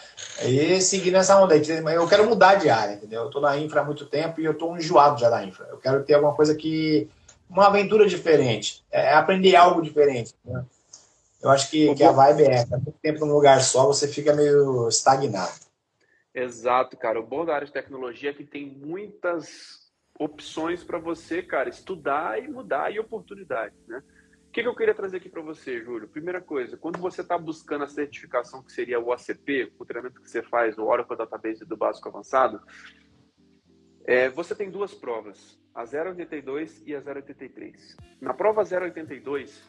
e 0.44 0.80
seguir 0.80 1.10
nessa 1.10 1.40
onda 1.40 1.54
aí. 1.54 1.62
Eu 1.94 2.08
quero 2.08 2.28
mudar 2.28 2.56
de 2.56 2.70
área, 2.70 2.94
entendeu? 2.94 3.22
Eu 3.22 3.30
tô 3.30 3.40
na 3.40 3.56
infra 3.58 3.80
há 3.80 3.84
muito 3.84 4.06
tempo 4.06 4.40
e 4.40 4.44
eu 4.44 4.54
tô 4.54 4.76
enjoado 4.76 5.20
já 5.20 5.28
da 5.28 5.44
infra. 5.44 5.66
Eu 5.70 5.78
quero 5.78 6.02
ter 6.04 6.14
alguma 6.14 6.34
coisa 6.34 6.54
que. 6.54 7.08
Uma 7.50 7.68
aventura 7.68 8.06
diferente. 8.06 8.84
É 8.90 9.14
aprender 9.14 9.56
algo 9.56 9.80
diferente. 9.80 10.34
Né? 10.44 10.62
Eu 11.42 11.48
acho 11.48 11.70
que, 11.70 11.94
que 11.94 12.04
a 12.04 12.12
vibe 12.12 12.42
é 12.42 12.54
essa. 12.56 12.76
Muito 12.76 12.98
tempo 13.00 13.24
num 13.24 13.32
lugar 13.32 13.62
só, 13.62 13.86
você 13.86 14.06
fica 14.06 14.34
meio 14.34 14.86
estagnado. 14.86 15.52
Exato, 16.34 16.96
cara. 16.96 17.18
O 17.18 17.26
bom 17.26 17.46
da 17.46 17.54
área 17.54 17.66
de 17.66 17.72
tecnologia 17.72 18.30
é 18.30 18.34
que 18.34 18.44
tem 18.44 18.66
muitas 18.66 19.88
opções 20.18 20.84
para 20.84 20.98
você, 20.98 21.42
cara, 21.42 21.68
estudar 21.68 22.42
e 22.42 22.48
mudar 22.48 22.92
e 22.92 22.98
oportunidades, 22.98 23.78
né? 23.86 24.02
O 24.58 24.60
que, 24.60 24.64
que 24.64 24.68
eu 24.68 24.74
queria 24.74 24.94
trazer 24.94 25.18
aqui 25.18 25.28
para 25.28 25.40
você, 25.40 25.80
Júlio? 25.80 26.08
Primeira 26.08 26.40
coisa, 26.40 26.76
quando 26.76 26.98
você 26.98 27.20
está 27.20 27.38
buscando 27.38 27.84
a 27.84 27.86
certificação 27.86 28.60
que 28.60 28.72
seria 28.72 28.98
o 28.98 29.12
OCP, 29.12 29.72
o 29.78 29.84
treinamento 29.84 30.20
que 30.20 30.28
você 30.28 30.42
faz, 30.42 30.76
o 30.76 30.84
Oracle 30.84 31.16
Database 31.16 31.64
do 31.64 31.76
Básico 31.76 32.08
Avançado, 32.08 32.60
é, 34.04 34.28
você 34.28 34.56
tem 34.56 34.68
duas 34.68 34.92
provas, 34.92 35.56
a 35.72 35.82
082 35.82 36.82
e 36.84 36.92
a 36.92 36.98
083. 37.00 37.96
Na 38.20 38.34
prova 38.34 38.62
082, 38.62 39.62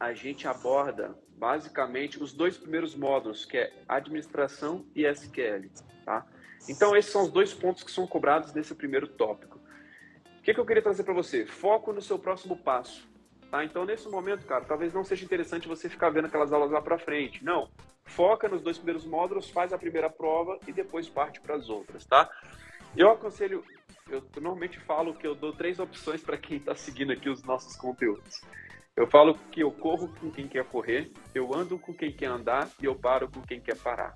a 0.00 0.14
gente 0.14 0.48
aborda 0.48 1.14
basicamente 1.36 2.22
os 2.22 2.32
dois 2.32 2.56
primeiros 2.56 2.94
módulos, 2.94 3.44
que 3.44 3.58
é 3.58 3.74
administração 3.86 4.86
e 4.94 5.04
SQL. 5.04 5.68
Tá? 6.02 6.26
Então, 6.66 6.96
esses 6.96 7.12
são 7.12 7.24
os 7.24 7.30
dois 7.30 7.52
pontos 7.52 7.82
que 7.82 7.90
são 7.90 8.06
cobrados 8.06 8.54
nesse 8.54 8.74
primeiro 8.74 9.06
tópico 9.06 9.60
que, 10.46 10.54
que 10.54 10.60
eu 10.60 10.64
queria 10.66 10.82
trazer 10.82 11.02
para 11.02 11.12
você? 11.12 11.44
Foco 11.44 11.92
no 11.92 12.00
seu 12.00 12.20
próximo 12.20 12.56
passo. 12.56 13.08
Tá? 13.50 13.64
Então, 13.64 13.84
nesse 13.84 14.08
momento, 14.08 14.44
cara, 14.46 14.64
talvez 14.64 14.92
não 14.92 15.04
seja 15.04 15.24
interessante 15.24 15.68
você 15.68 15.88
ficar 15.88 16.10
vendo 16.10 16.26
aquelas 16.26 16.52
aulas 16.52 16.70
lá 16.70 16.80
para 16.80 16.98
frente. 16.98 17.44
Não. 17.44 17.68
Foca 18.04 18.48
nos 18.48 18.62
dois 18.62 18.76
primeiros 18.76 19.04
módulos, 19.04 19.50
faz 19.50 19.72
a 19.72 19.78
primeira 19.78 20.08
prova 20.08 20.58
e 20.66 20.72
depois 20.72 21.08
parte 21.08 21.40
para 21.40 21.56
as 21.56 21.68
outras, 21.68 22.04
tá? 22.04 22.30
Eu 22.96 23.10
aconselho, 23.10 23.64
eu 24.08 24.22
normalmente 24.36 24.78
falo 24.80 25.14
que 25.14 25.26
eu 25.26 25.34
dou 25.34 25.52
três 25.52 25.78
opções 25.78 26.22
para 26.22 26.38
quem 26.38 26.56
está 26.56 26.74
seguindo 26.74 27.12
aqui 27.12 27.28
os 27.28 27.42
nossos 27.42 27.76
conteúdos. 27.76 28.42
Eu 28.96 29.06
falo 29.06 29.34
que 29.50 29.60
eu 29.60 29.70
corro 29.70 30.08
com 30.20 30.30
quem 30.30 30.48
quer 30.48 30.64
correr, 30.64 31.12
eu 31.34 31.54
ando 31.54 31.78
com 31.78 31.92
quem 31.92 32.10
quer 32.10 32.26
andar 32.26 32.70
e 32.80 32.86
eu 32.86 32.94
paro 32.94 33.28
com 33.28 33.42
quem 33.42 33.60
quer 33.60 33.76
parar. 33.76 34.14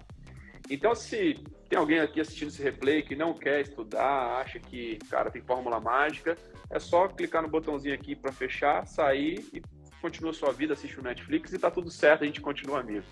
Então, 0.70 0.94
se 0.94 1.34
tem 1.68 1.76
alguém 1.76 1.98
aqui 1.98 2.20
assistindo 2.20 2.48
esse 2.48 2.62
replay 2.62 3.02
que 3.02 3.16
não 3.16 3.34
quer 3.34 3.60
estudar, 3.60 4.40
acha 4.40 4.60
que, 4.60 4.98
cara, 5.10 5.28
tem 5.28 5.42
fórmula 5.42 5.80
mágica, 5.80 6.38
é 6.70 6.78
só 6.78 7.08
clicar 7.08 7.42
no 7.42 7.48
botãozinho 7.48 7.92
aqui 7.92 8.14
para 8.14 8.30
fechar, 8.30 8.86
sair 8.86 9.44
e 9.52 9.60
continua 10.00 10.32
sua 10.32 10.52
vida, 10.52 10.72
assiste 10.72 10.98
o 10.98 11.02
Netflix 11.02 11.52
e 11.52 11.58
tá 11.58 11.70
tudo 11.72 11.90
certo, 11.90 12.22
a 12.22 12.26
gente 12.26 12.40
continua 12.40 12.80
amigo. 12.80 13.04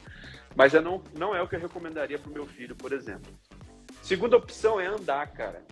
Mas 0.54 0.72
é 0.72 0.80
não, 0.80 1.02
não 1.18 1.34
é 1.34 1.42
o 1.42 1.48
que 1.48 1.56
eu 1.56 1.60
recomendaria 1.60 2.18
pro 2.18 2.32
meu 2.32 2.46
filho, 2.46 2.76
por 2.76 2.92
exemplo. 2.92 3.32
Segunda 4.02 4.36
opção 4.36 4.80
é 4.80 4.86
andar, 4.86 5.26
cara. 5.32 5.62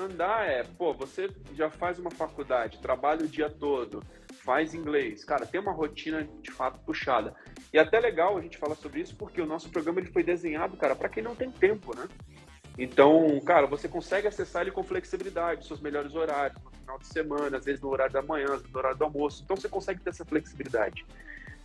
Andar 0.00 0.48
é, 0.48 0.64
pô, 0.64 0.94
você 0.94 1.28
já 1.52 1.70
faz 1.70 1.98
uma 1.98 2.10
faculdade, 2.10 2.80
trabalha 2.80 3.24
o 3.24 3.28
dia 3.28 3.48
todo, 3.48 4.02
faz 4.42 4.74
inglês, 4.74 5.24
cara, 5.24 5.46
tem 5.46 5.60
uma 5.60 5.72
rotina 5.72 6.26
de 6.42 6.50
fato 6.50 6.80
puxada. 6.80 7.34
E 7.74 7.78
é 7.78 7.80
até 7.80 7.98
legal 7.98 8.38
a 8.38 8.40
gente 8.40 8.56
falar 8.56 8.76
sobre 8.76 9.00
isso 9.00 9.16
porque 9.16 9.42
o 9.42 9.46
nosso 9.46 9.68
programa 9.68 9.98
ele 9.98 10.08
foi 10.08 10.22
desenhado, 10.22 10.76
cara, 10.76 10.94
para 10.94 11.08
quem 11.08 11.20
não 11.20 11.34
tem 11.34 11.50
tempo, 11.50 11.92
né? 11.96 12.06
Então, 12.78 13.40
cara, 13.40 13.66
você 13.66 13.88
consegue 13.88 14.28
acessar 14.28 14.62
ele 14.62 14.70
com 14.70 14.84
flexibilidade, 14.84 15.66
seus 15.66 15.80
melhores 15.80 16.14
horários, 16.14 16.62
no 16.62 16.70
final 16.70 16.98
de 17.00 17.08
semana, 17.08 17.56
às 17.56 17.64
vezes 17.64 17.80
no 17.80 17.88
horário 17.88 18.12
da 18.12 18.22
manhã, 18.22 18.46
no 18.72 18.78
horário 18.78 18.96
do 18.96 19.02
almoço. 19.02 19.42
Então, 19.42 19.56
você 19.56 19.68
consegue 19.68 20.00
ter 20.00 20.10
essa 20.10 20.24
flexibilidade. 20.24 21.04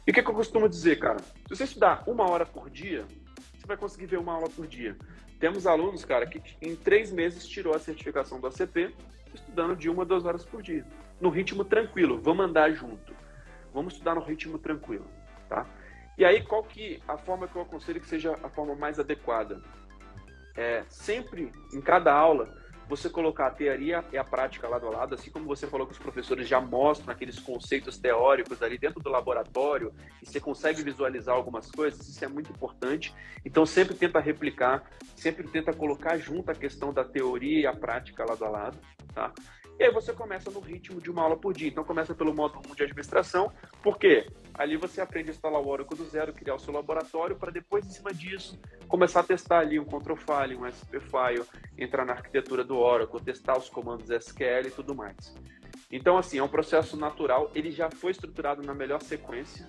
E 0.07 0.09
o 0.09 0.13
que, 0.13 0.23
que 0.23 0.27
eu 0.27 0.33
costumo 0.33 0.67
dizer, 0.67 0.97
cara? 0.97 1.19
Se 1.19 1.55
você 1.55 1.65
estudar 1.65 2.03
uma 2.07 2.27
hora 2.27 2.43
por 2.43 2.71
dia, 2.71 3.05
você 3.53 3.67
vai 3.67 3.77
conseguir 3.77 4.07
ver 4.07 4.17
uma 4.17 4.33
aula 4.33 4.49
por 4.49 4.65
dia. 4.65 4.97
Temos 5.39 5.67
alunos, 5.67 6.03
cara, 6.03 6.25
que 6.25 6.41
em 6.59 6.75
três 6.75 7.11
meses 7.11 7.47
tirou 7.47 7.75
a 7.75 7.79
certificação 7.79 8.39
do 8.39 8.47
ACP, 8.47 8.95
estudando 9.31 9.75
de 9.75 9.91
uma 9.91 10.01
a 10.01 10.05
duas 10.07 10.25
horas 10.25 10.43
por 10.43 10.63
dia. 10.63 10.83
No 11.21 11.29
ritmo 11.29 11.63
tranquilo, 11.63 12.19
vamos 12.19 12.45
andar 12.45 12.71
junto. 12.71 13.13
Vamos 13.71 13.93
estudar 13.93 14.15
no 14.15 14.21
ritmo 14.21 14.57
tranquilo, 14.57 15.05
tá? 15.47 15.67
E 16.19 16.25
aí, 16.25 16.43
qual 16.43 16.61
que 16.61 17.01
a 17.07 17.17
forma 17.17 17.47
que 17.47 17.55
eu 17.55 17.61
aconselho 17.61 18.01
que 18.01 18.05
seja 18.05 18.37
a 18.43 18.49
forma 18.49 18.75
mais 18.75 18.99
adequada? 18.99 19.61
É, 20.53 20.83
sempre, 20.89 21.49
em 21.73 21.79
cada 21.79 22.13
aula, 22.13 22.53
você 22.89 23.09
colocar 23.09 23.47
a 23.47 23.51
teoria 23.51 24.03
e 24.11 24.17
a 24.17 24.23
prática 24.25 24.67
lado 24.67 24.85
a 24.87 24.89
lado, 24.89 25.15
assim 25.15 25.31
como 25.31 25.45
você 25.45 25.65
falou 25.65 25.87
que 25.87 25.93
os 25.93 25.97
professores 25.97 26.45
já 26.45 26.59
mostram 26.59 27.13
aqueles 27.13 27.39
conceitos 27.39 27.97
teóricos 27.97 28.61
ali 28.61 28.77
dentro 28.77 28.99
do 28.99 29.09
laboratório 29.09 29.93
e 30.21 30.25
você 30.25 30.41
consegue 30.41 30.83
visualizar 30.83 31.33
algumas 31.33 31.71
coisas, 31.71 32.05
isso 32.05 32.25
é 32.25 32.27
muito 32.27 32.51
importante. 32.51 33.15
Então 33.45 33.65
sempre 33.65 33.95
tenta 33.95 34.19
replicar, 34.19 34.83
sempre 35.15 35.47
tenta 35.47 35.71
colocar 35.71 36.17
junto 36.17 36.51
a 36.51 36.55
questão 36.55 36.91
da 36.91 37.05
teoria 37.05 37.61
e 37.61 37.65
a 37.65 37.73
prática 37.73 38.25
lado 38.25 38.43
a 38.43 38.49
lado, 38.49 38.77
tá? 39.13 39.31
E 39.79 39.83
aí 39.85 39.91
você 39.91 40.11
começa 40.11 40.51
no 40.51 40.59
ritmo 40.59 40.99
de 40.99 41.09
uma 41.09 41.21
aula 41.21 41.37
por 41.37 41.53
dia. 41.53 41.69
Então 41.69 41.85
começa 41.85 42.13
pelo 42.13 42.35
módulo 42.35 42.61
1 42.69 42.75
de 42.75 42.83
administração, 42.83 43.49
porque 43.81 44.27
ali 44.53 44.75
você 44.75 44.99
aprende 44.99 45.29
a 45.29 45.31
instalar 45.31 45.61
o 45.61 45.69
Oracle 45.69 45.97
do 45.97 46.03
zero, 46.03 46.33
criar 46.33 46.55
o 46.55 46.59
seu 46.59 46.73
laboratório, 46.73 47.37
para 47.37 47.49
depois, 47.49 47.87
em 47.87 47.89
cima 47.89 48.13
disso, 48.13 48.59
começar 48.89 49.21
a 49.21 49.23
testar 49.23 49.59
ali 49.59 49.79
um 49.79 49.85
control 49.85 50.17
file, 50.17 50.57
um 50.57 50.67
SP 50.67 50.99
file, 50.99 51.45
entrar 51.77 52.03
na 52.03 52.11
arquitetura 52.11 52.61
do 52.61 52.77
Oracle, 52.77 53.21
testar 53.21 53.57
os 53.57 53.69
comandos 53.69 54.09
SQL 54.09 54.67
e 54.67 54.71
tudo 54.71 54.93
mais. 54.93 55.33
Então, 55.89 56.17
assim, 56.17 56.39
é 56.39 56.43
um 56.43 56.49
processo 56.49 56.97
natural, 56.97 57.49
ele 57.55 57.71
já 57.71 57.89
foi 57.89 58.11
estruturado 58.11 58.61
na 58.61 58.73
melhor 58.73 59.01
sequência, 59.01 59.65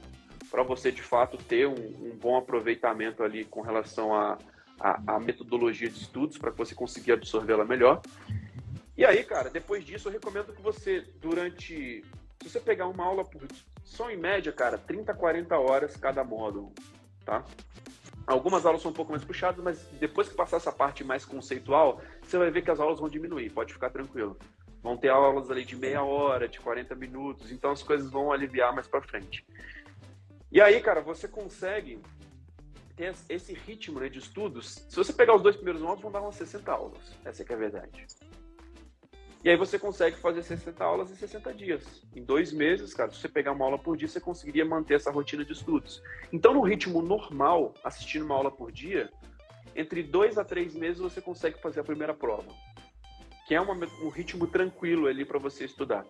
para 0.51 0.65
você 0.65 0.91
de 0.91 1.03
fato 1.03 1.37
ter 1.39 1.69
um, 1.69 1.73
um, 1.73 2.19
bom 2.21 2.37
aproveitamento 2.37 3.23
ali 3.23 3.45
com 3.45 3.61
relação 3.61 4.13
à 4.13 4.37
a, 4.81 4.91
a, 4.91 5.17
a, 5.17 5.21
metodologia 5.21 5.89
de 5.89 6.01
estudos, 6.01 6.37
para 6.37 6.51
que 6.51 6.59
você 6.59 6.75
consiga 6.75 7.15
absorvê-la 7.15 7.65
melhor. 7.65 8.03
E 9.01 9.05
aí, 9.07 9.25
cara, 9.25 9.49
depois 9.49 9.83
disso, 9.83 10.09
eu 10.09 10.13
recomendo 10.13 10.53
que 10.53 10.61
você, 10.61 11.01
durante. 11.23 12.05
Se 12.43 12.51
você 12.51 12.61
pegar 12.61 12.87
uma 12.87 13.03
aula 13.03 13.25
por. 13.25 13.41
Só 13.83 14.11
em 14.11 14.17
média, 14.19 14.53
cara, 14.53 14.77
30, 14.77 15.15
40 15.15 15.59
horas 15.59 15.97
cada 15.97 16.23
módulo, 16.23 16.71
tá? 17.25 17.43
Algumas 18.27 18.67
aulas 18.67 18.83
são 18.83 18.91
um 18.91 18.95
pouco 18.95 19.11
mais 19.11 19.25
puxadas, 19.25 19.65
mas 19.65 19.83
depois 19.99 20.29
que 20.29 20.35
passar 20.35 20.59
essa 20.59 20.71
parte 20.71 21.03
mais 21.03 21.25
conceitual, 21.25 22.03
você 22.21 22.37
vai 22.37 22.51
ver 22.51 22.61
que 22.61 22.71
as 22.71 22.79
aulas 22.79 23.01
vão 23.01 23.09
diminuir, 23.09 23.49
pode 23.49 23.73
ficar 23.73 23.89
tranquilo. 23.89 24.39
Vão 24.83 24.99
ter 24.99 25.09
aulas 25.09 25.51
ali 25.51 25.65
de 25.65 25.77
meia 25.77 26.03
hora, 26.03 26.47
de 26.47 26.61
40 26.61 26.95
minutos, 26.95 27.51
então 27.51 27.71
as 27.71 27.83
coisas 27.83 28.11
vão 28.11 28.31
aliviar 28.31 28.75
mais 28.75 28.87
para 28.87 29.01
frente. 29.01 29.47
E 30.53 30.61
aí, 30.61 30.79
cara, 30.83 31.01
você 31.01 31.27
consegue 31.27 32.03
ter 32.95 33.15
esse 33.31 33.55
ritmo 33.55 33.99
né, 33.99 34.11
de 34.11 34.19
estudos. 34.19 34.85
Se 34.91 34.95
você 34.95 35.11
pegar 35.11 35.35
os 35.37 35.43
dois 35.43 35.57
primeiros 35.57 35.81
módulos, 35.81 36.03
vão 36.03 36.13
dar 36.13 36.21
umas 36.21 36.35
60 36.35 36.71
aulas. 36.71 37.17
Essa 37.25 37.41
é 37.41 37.47
que 37.47 37.53
é 37.55 37.57
a 37.57 37.59
verdade. 37.59 38.07
E 39.43 39.49
aí 39.49 39.57
você 39.57 39.79
consegue 39.79 40.17
fazer 40.17 40.43
60 40.43 40.85
aulas 40.85 41.11
em 41.11 41.15
60 41.15 41.55
dias. 41.55 42.07
Em 42.15 42.23
dois 42.23 42.53
meses, 42.53 42.93
cara, 42.93 43.11
se 43.11 43.19
você 43.19 43.29
pegar 43.29 43.53
uma 43.53 43.65
aula 43.65 43.79
por 43.79 43.97
dia, 43.97 44.07
você 44.07 44.21
conseguiria 44.21 44.67
manter 44.67 44.95
essa 44.95 45.11
rotina 45.11 45.45
de 45.45 45.53
estudos. 45.53 46.03
Então, 46.31 46.53
no 46.53 46.61
ritmo 46.61 47.01
normal, 47.01 47.73
assistindo 47.83 48.27
uma 48.27 48.35
aula 48.35 48.51
por 48.51 48.71
dia, 48.71 49.11
entre 49.75 50.03
dois 50.03 50.37
a 50.37 50.45
três 50.45 50.75
meses 50.75 50.99
você 50.99 51.23
consegue 51.23 51.59
fazer 51.59 51.81
a 51.81 51.85
primeira 51.85 52.13
prova. 52.13 52.49
Que 53.49 53.55
é 53.55 53.61
uma, 53.61 53.73
um 54.03 54.09
ritmo 54.11 54.47
tranquilo 54.47 55.07
ali 55.07 55.25
para 55.25 55.39
você 55.39 55.65
estudar. 55.65 56.05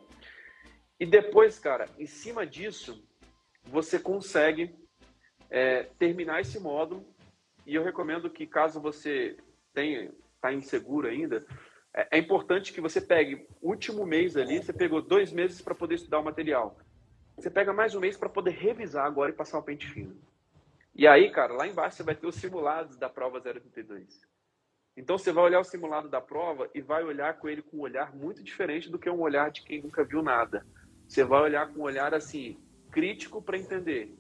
E 0.98 1.06
depois, 1.06 1.56
cara, 1.58 1.88
em 1.98 2.06
cima 2.06 2.44
disso, 2.44 3.00
você 3.64 3.98
consegue 4.00 4.74
é, 5.48 5.84
terminar 6.00 6.40
esse 6.40 6.58
módulo. 6.58 7.06
E 7.64 7.76
eu 7.76 7.84
recomendo 7.84 8.28
que, 8.28 8.44
caso 8.44 8.80
você 8.80 9.36
tenha, 9.72 10.10
está 10.34 10.52
inseguro 10.52 11.06
ainda, 11.06 11.46
é, 11.94 12.16
é 12.16 12.18
importante 12.18 12.72
que 12.72 12.80
você 12.80 13.00
pegue 13.00 13.46
o 13.60 13.68
último 13.68 14.06
mês 14.06 14.36
ali, 14.36 14.62
você 14.62 14.72
pegou 14.72 15.02
dois 15.02 15.32
meses 15.32 15.60
para 15.60 15.74
poder 15.74 15.96
estudar 15.96 16.20
o 16.20 16.24
material. 16.24 16.78
Você 17.36 17.50
pega 17.50 17.72
mais 17.72 17.94
um 17.94 18.00
mês 18.00 18.16
para 18.16 18.28
poder 18.28 18.50
revisar 18.50 19.06
agora 19.06 19.30
e 19.30 19.34
passar 19.34 19.58
o 19.58 19.62
pente 19.62 19.86
fino. 19.88 20.16
E 20.94 21.06
aí, 21.06 21.30
cara, 21.30 21.54
lá 21.54 21.66
embaixo 21.66 21.96
você 21.96 22.02
vai 22.02 22.14
ter 22.14 22.26
os 22.26 22.34
simulados 22.34 22.96
da 22.96 23.08
prova 23.08 23.40
032. 23.40 24.20
Então 24.96 25.16
você 25.16 25.32
vai 25.32 25.44
olhar 25.44 25.60
o 25.60 25.64
simulado 25.64 26.08
da 26.08 26.20
prova 26.20 26.68
e 26.74 26.80
vai 26.80 27.02
olhar 27.02 27.38
com 27.38 27.48
ele 27.48 27.62
com 27.62 27.78
um 27.78 27.80
olhar 27.80 28.14
muito 28.14 28.42
diferente 28.42 28.90
do 28.90 28.98
que 28.98 29.08
um 29.08 29.20
olhar 29.20 29.50
de 29.50 29.62
quem 29.62 29.80
nunca 29.80 30.04
viu 30.04 30.22
nada. 30.22 30.66
Você 31.08 31.24
vai 31.24 31.40
olhar 31.40 31.68
com 31.68 31.80
um 31.80 31.84
olhar 31.84 32.12
assim, 32.12 32.58
crítico 32.90 33.40
para 33.40 33.56
entender. 33.56 34.14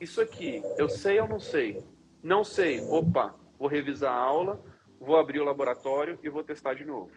Isso 0.00 0.20
aqui, 0.20 0.62
eu 0.78 0.88
sei 0.88 1.20
ou 1.20 1.28
não 1.28 1.38
sei? 1.38 1.84
Não 2.22 2.42
sei. 2.44 2.80
Opa, 2.80 3.34
vou 3.58 3.68
revisar 3.68 4.12
a 4.12 4.16
aula, 4.16 4.64
vou 5.02 5.18
abrir 5.18 5.40
o 5.40 5.44
laboratório 5.44 6.18
e 6.22 6.28
vou 6.28 6.44
testar 6.44 6.74
de 6.74 6.84
novo. 6.84 7.10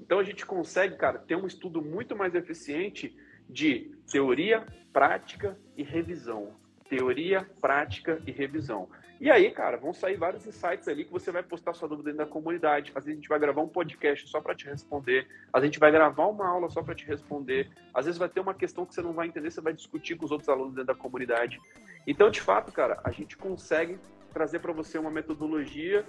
Então 0.00 0.18
a 0.18 0.24
gente 0.24 0.44
consegue, 0.44 0.96
cara, 0.96 1.18
ter 1.18 1.36
um 1.36 1.46
estudo 1.46 1.80
muito 1.80 2.16
mais 2.16 2.34
eficiente 2.34 3.16
de 3.48 3.92
teoria, 4.10 4.66
prática 4.92 5.58
e 5.76 5.82
revisão. 5.82 6.54
Teoria, 6.88 7.48
prática 7.60 8.20
e 8.26 8.32
revisão. 8.32 8.88
E 9.20 9.30
aí, 9.30 9.50
cara, 9.50 9.76
vão 9.76 9.92
sair 9.92 10.16
vários 10.16 10.46
insights 10.46 10.86
ali 10.86 11.04
que 11.04 11.10
você 11.10 11.32
vai 11.32 11.42
postar 11.42 11.74
sua 11.74 11.88
dúvida 11.88 12.10
dentro 12.10 12.24
da 12.24 12.32
comunidade. 12.32 12.92
Às 12.94 13.04
vezes 13.04 13.18
a 13.18 13.20
gente 13.20 13.28
vai 13.28 13.38
gravar 13.38 13.62
um 13.62 13.68
podcast 13.68 14.28
só 14.28 14.40
para 14.40 14.54
te 14.54 14.66
responder. 14.66 15.26
Às 15.52 15.60
vezes 15.60 15.62
a 15.62 15.66
gente 15.66 15.80
vai 15.80 15.90
gravar 15.90 16.26
uma 16.26 16.46
aula 16.46 16.70
só 16.70 16.82
para 16.82 16.94
te 16.94 17.04
responder. 17.04 17.68
Às 17.92 18.06
vezes 18.06 18.18
vai 18.18 18.28
ter 18.28 18.40
uma 18.40 18.54
questão 18.54 18.86
que 18.86 18.94
você 18.94 19.02
não 19.02 19.12
vai 19.12 19.26
entender, 19.26 19.50
você 19.50 19.60
vai 19.60 19.72
discutir 19.72 20.16
com 20.16 20.24
os 20.24 20.30
outros 20.30 20.48
alunos 20.48 20.72
dentro 20.72 20.86
da 20.86 20.94
comunidade. 20.94 21.58
Então, 22.06 22.30
de 22.30 22.40
fato, 22.40 22.70
cara, 22.70 23.00
a 23.02 23.10
gente 23.10 23.36
consegue 23.36 23.98
trazer 24.32 24.60
para 24.60 24.72
você 24.72 24.98
uma 24.98 25.10
metodologia 25.10 26.06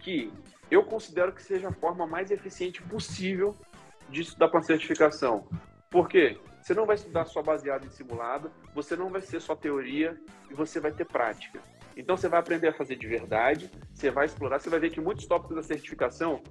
que 0.00 0.32
eu 0.70 0.84
considero 0.84 1.32
que 1.32 1.42
seja 1.42 1.68
a 1.68 1.72
forma 1.72 2.06
mais 2.06 2.30
eficiente 2.30 2.82
possível 2.82 3.56
de 4.08 4.22
estudar 4.22 4.48
para 4.48 4.62
certificação. 4.62 5.46
Por 5.90 6.08
quê? 6.08 6.38
Você 6.60 6.74
não 6.74 6.86
vai 6.86 6.96
estudar 6.96 7.24
só 7.24 7.42
baseado 7.42 7.86
em 7.86 7.90
simulado, 7.90 8.50
você 8.74 8.96
não 8.96 9.10
vai 9.10 9.20
ser 9.20 9.40
só 9.40 9.54
teoria 9.56 10.18
e 10.50 10.54
você 10.54 10.78
vai 10.78 10.92
ter 10.92 11.06
prática. 11.06 11.60
Então 11.96 12.16
você 12.16 12.28
vai 12.28 12.38
aprender 12.40 12.68
a 12.68 12.72
fazer 12.72 12.96
de 12.96 13.06
verdade, 13.06 13.70
você 13.92 14.10
vai 14.10 14.26
explorar, 14.26 14.58
você 14.58 14.70
vai 14.70 14.78
ver 14.78 14.90
que 14.90 15.00
muitos 15.00 15.26
tópicos 15.26 15.56
da 15.56 15.62
certificação, 15.62 16.42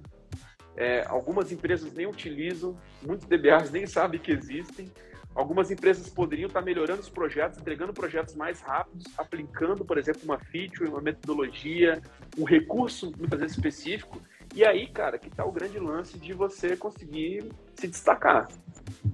é, 0.76 1.04
algumas 1.06 1.50
empresas 1.52 1.92
nem 1.92 2.06
utilizam, 2.06 2.78
muitos 3.02 3.26
DBAs 3.26 3.70
nem 3.70 3.86
sabem 3.86 4.20
que 4.20 4.32
existem, 4.32 4.92
Algumas 5.34 5.70
empresas 5.70 6.08
poderiam 6.08 6.48
estar 6.48 6.60
melhorando 6.60 7.00
os 7.00 7.08
projetos, 7.08 7.58
entregando 7.58 7.92
projetos 7.92 8.34
mais 8.34 8.60
rápidos, 8.60 9.04
aplicando, 9.16 9.84
por 9.84 9.96
exemplo, 9.96 10.22
uma 10.24 10.38
feature, 10.38 10.90
uma 10.90 11.00
metodologia, 11.00 12.02
um 12.36 12.44
recurso 12.44 13.12
muitas 13.16 13.38
vezes 13.38 13.56
específico. 13.56 14.20
E 14.52 14.64
aí, 14.64 14.88
cara, 14.88 15.18
que 15.18 15.28
está 15.28 15.44
o 15.44 15.52
grande 15.52 15.78
lance 15.78 16.18
de 16.18 16.32
você 16.32 16.76
conseguir 16.76 17.44
se 17.76 17.86
destacar. 17.86 18.48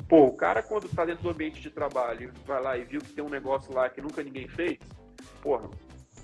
Pô, 0.09 0.25
o 0.27 0.33
cara 0.33 0.63
quando 0.63 0.87
está 0.87 1.05
dentro 1.05 1.25
do 1.25 1.31
ambiente 1.31 1.61
de 1.61 1.71
trabalho, 1.71 2.33
vai 2.47 2.63
lá 2.63 2.79
e 2.79 2.85
viu 2.85 3.01
que 3.01 3.13
tem 3.13 3.23
um 3.23 3.29
negócio 3.29 3.73
lá 3.75 3.91
que 3.91 4.01
nunca 4.01 4.23
ninguém 4.23 4.49
fez, 4.49 4.79
porra, 5.43 5.69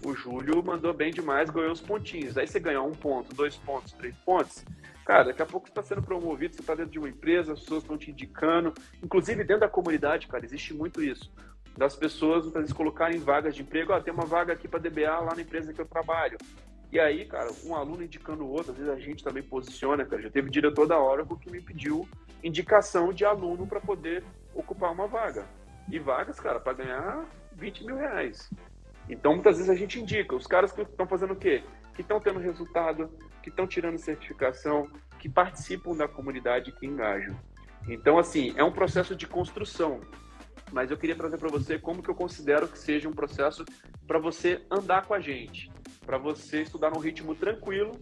o 0.04 0.14
Júlio 0.14 0.62
mandou 0.64 0.92
bem 0.92 1.12
demais, 1.12 1.50
ganhou 1.50 1.72
os 1.72 1.80
pontinhos. 1.80 2.36
Aí 2.36 2.46
você 2.46 2.58
ganhar 2.58 2.82
um 2.82 2.92
ponto, 2.92 3.34
dois 3.34 3.56
pontos, 3.56 3.92
três 3.92 4.16
pontos, 4.18 4.64
Cara, 5.04 5.24
daqui 5.24 5.42
a 5.42 5.46
pouco 5.46 5.66
você 5.66 5.72
está 5.72 5.82
sendo 5.82 6.02
promovido, 6.02 6.54
você 6.54 6.60
está 6.60 6.74
dentro 6.74 6.92
de 6.92 6.98
uma 6.98 7.08
empresa, 7.08 7.52
as 7.52 7.60
pessoas 7.60 7.82
estão 7.82 7.98
te 7.98 8.10
indicando. 8.10 8.72
Inclusive, 9.02 9.42
dentro 9.42 9.60
da 9.60 9.68
comunidade, 9.68 10.28
cara, 10.28 10.44
existe 10.44 10.72
muito 10.72 11.02
isso. 11.02 11.32
Das 11.76 11.96
pessoas, 11.96 12.44
muitas 12.44 12.62
vezes, 12.62 12.76
colocarem 12.76 13.18
vagas 13.18 13.54
de 13.54 13.62
emprego. 13.62 13.92
Ah, 13.92 14.00
tem 14.00 14.12
uma 14.12 14.26
vaga 14.26 14.52
aqui 14.52 14.68
para 14.68 14.78
DBA 14.78 15.18
lá 15.18 15.34
na 15.34 15.42
empresa 15.42 15.72
que 15.72 15.80
eu 15.80 15.86
trabalho. 15.86 16.38
E 16.92 17.00
aí, 17.00 17.24
cara, 17.24 17.50
um 17.64 17.74
aluno 17.74 18.04
indicando 18.04 18.44
o 18.44 18.50
outro, 18.50 18.72
às 18.72 18.78
vezes 18.78 18.92
a 18.92 18.98
gente 18.98 19.24
também 19.24 19.42
posiciona, 19.42 20.04
cara. 20.04 20.20
Já 20.20 20.30
teve 20.30 20.50
diretor 20.50 20.86
da 20.86 21.00
Oracle 21.00 21.38
que 21.38 21.50
me 21.50 21.60
pediu 21.60 22.06
indicação 22.44 23.12
de 23.12 23.24
aluno 23.24 23.66
para 23.66 23.80
poder 23.80 24.22
ocupar 24.54 24.92
uma 24.92 25.06
vaga. 25.06 25.46
E 25.90 25.98
vagas, 25.98 26.38
cara, 26.38 26.60
para 26.60 26.74
ganhar 26.74 27.24
20 27.54 27.84
mil 27.84 27.96
reais. 27.96 28.50
Então, 29.08 29.32
muitas 29.32 29.56
vezes 29.56 29.70
a 29.70 29.74
gente 29.74 29.98
indica. 29.98 30.36
Os 30.36 30.46
caras 30.46 30.70
que 30.70 30.82
estão 30.82 31.06
fazendo 31.06 31.32
o 31.32 31.36
quê? 31.36 31.64
Que 31.94 32.02
estão 32.02 32.20
tendo 32.20 32.38
resultado, 32.38 33.10
que 33.42 33.50
estão 33.50 33.66
tirando 33.66 33.98
certificação, 33.98 34.88
que 35.18 35.28
participam 35.28 35.94
da 35.94 36.08
comunidade, 36.08 36.72
que 36.72 36.86
engajam. 36.86 37.38
Então, 37.88 38.18
assim, 38.18 38.54
é 38.56 38.62
um 38.62 38.72
processo 38.72 39.14
de 39.14 39.26
construção. 39.26 40.00
Mas 40.70 40.90
eu 40.90 40.96
queria 40.96 41.14
trazer 41.14 41.36
para 41.36 41.48
você 41.48 41.78
como 41.78 42.02
que 42.02 42.08
eu 42.08 42.14
considero 42.14 42.66
que 42.66 42.78
seja 42.78 43.08
um 43.08 43.12
processo 43.12 43.64
para 44.06 44.18
você 44.18 44.64
andar 44.70 45.04
com 45.06 45.12
a 45.12 45.20
gente, 45.20 45.70
para 46.06 46.16
você 46.16 46.62
estudar 46.62 46.90
num 46.90 46.98
ritmo 46.98 47.34
tranquilo, 47.34 47.92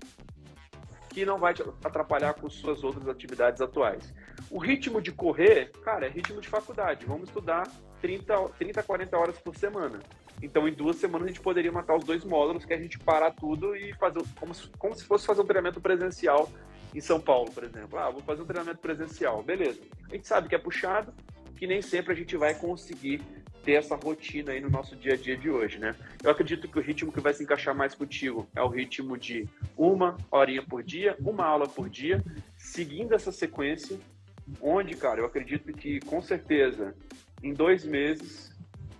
que 1.08 1.26
não 1.26 1.38
vai 1.38 1.52
te 1.52 1.62
atrapalhar 1.84 2.34
com 2.34 2.48
suas 2.48 2.84
outras 2.84 3.08
atividades 3.08 3.60
atuais. 3.60 4.14
O 4.48 4.58
ritmo 4.58 5.02
de 5.02 5.10
correr, 5.10 5.72
cara, 5.82 6.06
é 6.06 6.08
ritmo 6.08 6.40
de 6.40 6.48
faculdade. 6.48 7.04
Vamos 7.04 7.28
estudar 7.28 7.68
30, 8.00 8.48
30 8.50 8.82
40 8.82 9.18
horas 9.18 9.38
por 9.38 9.56
semana. 9.56 9.98
Então, 10.42 10.66
em 10.66 10.72
duas 10.72 10.96
semanas, 10.96 11.26
a 11.26 11.28
gente 11.28 11.40
poderia 11.40 11.70
matar 11.70 11.96
os 11.96 12.04
dois 12.04 12.24
módulos, 12.24 12.64
que 12.64 12.72
é 12.72 12.76
a 12.76 12.80
gente 12.80 12.98
parar 12.98 13.30
tudo 13.32 13.76
e 13.76 13.92
fazer 13.94 14.22
como 14.38 14.54
se, 14.54 14.68
como 14.78 14.94
se 14.94 15.04
fosse 15.04 15.26
fazer 15.26 15.42
um 15.42 15.46
treinamento 15.46 15.80
presencial 15.80 16.48
em 16.94 17.00
São 17.00 17.20
Paulo, 17.20 17.50
por 17.52 17.64
exemplo. 17.64 17.98
Ah, 17.98 18.10
vou 18.10 18.22
fazer 18.22 18.42
um 18.42 18.46
treinamento 18.46 18.80
presencial. 18.80 19.42
Beleza. 19.42 19.80
A 20.10 20.14
gente 20.14 20.26
sabe 20.26 20.48
que 20.48 20.54
é 20.54 20.58
puxado, 20.58 21.12
que 21.56 21.66
nem 21.66 21.82
sempre 21.82 22.12
a 22.12 22.16
gente 22.16 22.36
vai 22.36 22.54
conseguir 22.54 23.20
ter 23.62 23.72
essa 23.72 23.94
rotina 23.94 24.52
aí 24.52 24.60
no 24.60 24.70
nosso 24.70 24.96
dia 24.96 25.12
a 25.12 25.16
dia 25.16 25.36
de 25.36 25.50
hoje, 25.50 25.78
né? 25.78 25.94
Eu 26.22 26.30
acredito 26.30 26.66
que 26.66 26.78
o 26.78 26.82
ritmo 26.82 27.12
que 27.12 27.20
vai 27.20 27.34
se 27.34 27.42
encaixar 27.42 27.74
mais 27.74 27.94
contigo 27.94 28.48
é 28.56 28.62
o 28.62 28.68
ritmo 28.68 29.18
de 29.18 29.46
uma 29.76 30.16
horinha 30.30 30.62
por 30.62 30.82
dia, 30.82 31.14
uma 31.20 31.44
aula 31.44 31.68
por 31.68 31.88
dia, 31.88 32.24
seguindo 32.56 33.14
essa 33.14 33.30
sequência, 33.30 33.98
onde, 34.60 34.96
cara, 34.96 35.20
eu 35.20 35.26
acredito 35.26 35.72
que 35.72 36.00
com 36.00 36.22
certeza 36.22 36.94
em 37.42 37.52
dois 37.52 37.84
meses 37.84 38.49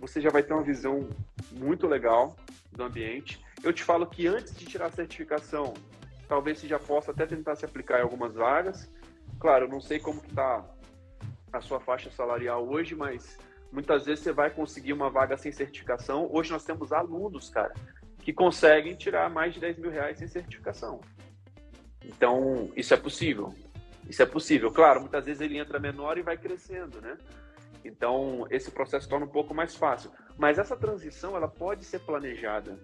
você 0.01 0.19
já 0.19 0.31
vai 0.31 0.41
ter 0.41 0.51
uma 0.51 0.63
visão 0.63 1.07
muito 1.51 1.87
legal 1.87 2.35
do 2.71 2.83
ambiente. 2.83 3.39
Eu 3.63 3.71
te 3.71 3.83
falo 3.83 4.07
que 4.07 4.25
antes 4.25 4.55
de 4.55 4.65
tirar 4.65 4.87
a 4.87 4.91
certificação, 4.91 5.75
talvez 6.27 6.57
você 6.57 6.67
já 6.67 6.79
possa 6.79 7.11
até 7.11 7.27
tentar 7.27 7.55
se 7.55 7.63
aplicar 7.63 7.99
em 7.99 8.01
algumas 8.01 8.33
vagas. 8.33 8.91
Claro, 9.39 9.67
não 9.67 9.79
sei 9.79 9.99
como 9.99 10.19
está 10.21 10.65
a 11.53 11.61
sua 11.61 11.79
faixa 11.79 12.09
salarial 12.09 12.67
hoje, 12.67 12.95
mas 12.95 13.37
muitas 13.71 14.05
vezes 14.05 14.23
você 14.23 14.31
vai 14.31 14.49
conseguir 14.49 14.91
uma 14.91 15.09
vaga 15.09 15.37
sem 15.37 15.51
certificação. 15.51 16.27
Hoje 16.31 16.51
nós 16.51 16.65
temos 16.65 16.91
alunos, 16.91 17.49
cara, 17.49 17.73
que 18.17 18.33
conseguem 18.33 18.95
tirar 18.95 19.29
mais 19.29 19.53
de 19.53 19.59
10 19.59 19.77
mil 19.77 19.91
reais 19.91 20.17
sem 20.17 20.27
certificação. 20.27 20.99
Então, 22.03 22.71
isso 22.75 22.91
é 22.93 22.97
possível. 22.97 23.53
Isso 24.09 24.23
é 24.23 24.25
possível. 24.25 24.71
Claro, 24.71 25.01
muitas 25.01 25.25
vezes 25.25 25.41
ele 25.41 25.59
entra 25.59 25.79
menor 25.79 26.17
e 26.17 26.23
vai 26.23 26.37
crescendo, 26.37 26.99
né? 26.99 27.15
Então, 27.83 28.45
esse 28.49 28.71
processo 28.71 29.09
torna 29.09 29.25
um 29.25 29.29
pouco 29.29 29.53
mais 29.53 29.75
fácil. 29.75 30.11
Mas 30.37 30.57
essa 30.57 30.75
transição, 30.75 31.35
ela 31.35 31.47
pode 31.47 31.83
ser 31.83 31.99
planejada. 31.99 32.77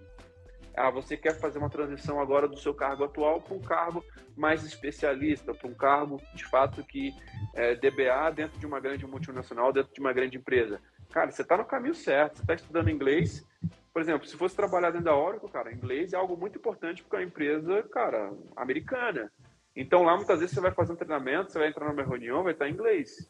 Ah, 0.76 0.92
você 0.92 1.18
quer 1.18 1.40
fazer 1.40 1.58
uma 1.58 1.70
transição 1.70 2.22
agora 2.22 2.48
do 2.48 2.58
seu 2.58 2.74
cargo 2.74 3.04
atual 3.04 3.42
para 3.42 3.56
um 3.56 3.62
cargo 3.62 4.06
mais 4.36 4.64
especialista, 4.64 5.52
para 5.52 5.68
um 5.68 5.74
cargo, 5.74 6.22
de 6.36 6.46
fato, 6.46 6.84
que 6.84 7.12
é 7.56 7.74
DBA 7.74 8.32
dentro 8.36 8.60
de 8.60 8.66
uma 8.68 8.80
grande 8.80 9.08
multinacional, 9.08 9.74
dentro 9.74 9.92
de 9.92 10.00
uma 10.00 10.14
grande 10.14 10.38
empresa. 10.38 10.80
Cara, 11.10 11.32
você 11.32 11.42
está 11.42 11.58
no 11.58 11.66
caminho 11.66 11.96
certo, 11.96 12.36
você 12.36 12.42
está 12.44 12.54
estudando 12.54 12.92
inglês. 12.92 13.44
Por 13.92 14.02
exemplo, 14.02 14.28
se 14.28 14.38
fosse 14.38 14.56
trabalhar 14.56 14.92
dentro 14.92 15.06
da 15.06 15.16
Oracle, 15.16 15.50
cara, 15.50 15.74
inglês 15.74 16.14
é 16.14 16.16
algo 16.16 16.38
muito 16.38 16.60
importante 16.60 17.02
porque 17.02 17.16
é 17.16 17.20
uma 17.20 17.26
empresa, 17.26 17.82
cara, 17.92 18.32
americana. 18.56 19.32
Então 19.76 20.04
lá 20.04 20.16
muitas 20.16 20.40
vezes 20.40 20.54
você 20.54 20.62
vai 20.62 20.72
fazer 20.72 20.94
um 20.94 20.96
treinamento, 20.96 21.52
você 21.52 21.58
vai 21.58 21.70
entrar 21.70 21.90
numa 21.90 22.04
reunião, 22.04 22.44
vai 22.44 22.54
estar 22.54 22.70
em 22.70 22.74
inglês. 22.74 23.28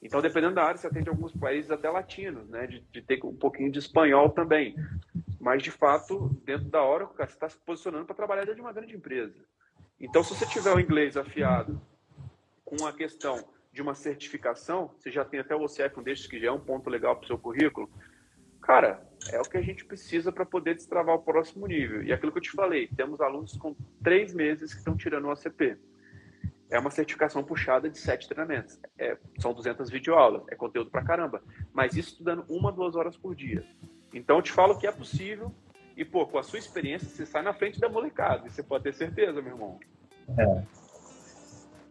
Então, 0.00 0.20
dependendo 0.20 0.54
da 0.54 0.64
área, 0.64 0.76
você 0.76 0.86
atende 0.86 1.08
alguns 1.08 1.32
países 1.32 1.70
até 1.70 1.90
latinos, 1.90 2.48
né? 2.48 2.66
De, 2.66 2.80
de 2.80 3.02
ter 3.02 3.18
um 3.24 3.34
pouquinho 3.34 3.70
de 3.70 3.80
espanhol 3.80 4.30
também. 4.30 4.76
Mas, 5.40 5.62
de 5.62 5.70
fato, 5.70 6.40
dentro 6.44 6.66
da 6.66 6.84
Oracle, 6.84 7.16
cara, 7.16 7.28
você 7.28 7.34
está 7.34 7.48
se 7.48 7.58
posicionando 7.58 8.06
para 8.06 8.14
trabalhar 8.14 8.42
dentro 8.42 8.56
de 8.56 8.60
uma 8.60 8.72
grande 8.72 8.94
empresa. 8.94 9.34
Então, 10.00 10.22
se 10.22 10.34
você 10.34 10.46
tiver 10.46 10.72
o 10.72 10.78
inglês 10.78 11.16
afiado 11.16 11.80
com 12.64 12.86
a 12.86 12.92
questão 12.92 13.44
de 13.72 13.82
uma 13.82 13.94
certificação, 13.94 14.94
você 14.96 15.10
já 15.10 15.24
tem 15.24 15.40
até 15.40 15.54
o 15.54 15.64
OCF 15.64 15.98
um 15.98 16.02
desses, 16.02 16.26
que 16.26 16.38
já 16.38 16.48
é 16.48 16.52
um 16.52 16.60
ponto 16.60 16.88
legal 16.88 17.16
para 17.16 17.24
o 17.24 17.26
seu 17.26 17.38
currículo, 17.38 17.90
cara, 18.62 19.04
é 19.32 19.40
o 19.40 19.44
que 19.44 19.56
a 19.56 19.62
gente 19.62 19.84
precisa 19.84 20.30
para 20.30 20.46
poder 20.46 20.74
destravar 20.74 21.16
o 21.16 21.22
próximo 21.22 21.66
nível. 21.66 22.02
E 22.02 22.12
aquilo 22.12 22.30
que 22.30 22.38
eu 22.38 22.42
te 22.42 22.52
falei, 22.52 22.88
temos 22.88 23.20
alunos 23.20 23.56
com 23.56 23.74
três 24.02 24.32
meses 24.32 24.72
que 24.72 24.78
estão 24.78 24.96
tirando 24.96 25.26
o 25.26 25.30
ACP 25.30 25.76
é 26.70 26.78
uma 26.78 26.90
certificação 26.90 27.42
puxada 27.42 27.88
de 27.88 27.98
sete 27.98 28.28
treinamentos. 28.28 28.78
É, 28.98 29.16
são 29.38 29.52
200 29.52 29.88
videoaulas, 29.90 30.42
é 30.48 30.54
conteúdo 30.54 30.90
pra 30.90 31.02
caramba. 31.02 31.42
Mas 31.72 31.96
isso 31.96 32.10
estudando 32.10 32.44
uma, 32.48 32.70
duas 32.70 32.94
horas 32.94 33.16
por 33.16 33.34
dia. 33.34 33.64
Então 34.12 34.36
eu 34.36 34.42
te 34.42 34.52
falo 34.52 34.78
que 34.78 34.86
é 34.86 34.92
possível 34.92 35.52
e, 35.96 36.04
pô, 36.04 36.26
com 36.26 36.38
a 36.38 36.42
sua 36.42 36.58
experiência, 36.58 37.08
você 37.08 37.26
sai 37.26 37.42
na 37.42 37.52
frente 37.52 37.80
da 37.80 37.88
molecada. 37.88 38.46
E 38.46 38.50
você 38.50 38.62
pode 38.62 38.84
ter 38.84 38.94
certeza, 38.94 39.40
meu 39.42 39.52
irmão. 39.52 39.78
É. 40.38 40.62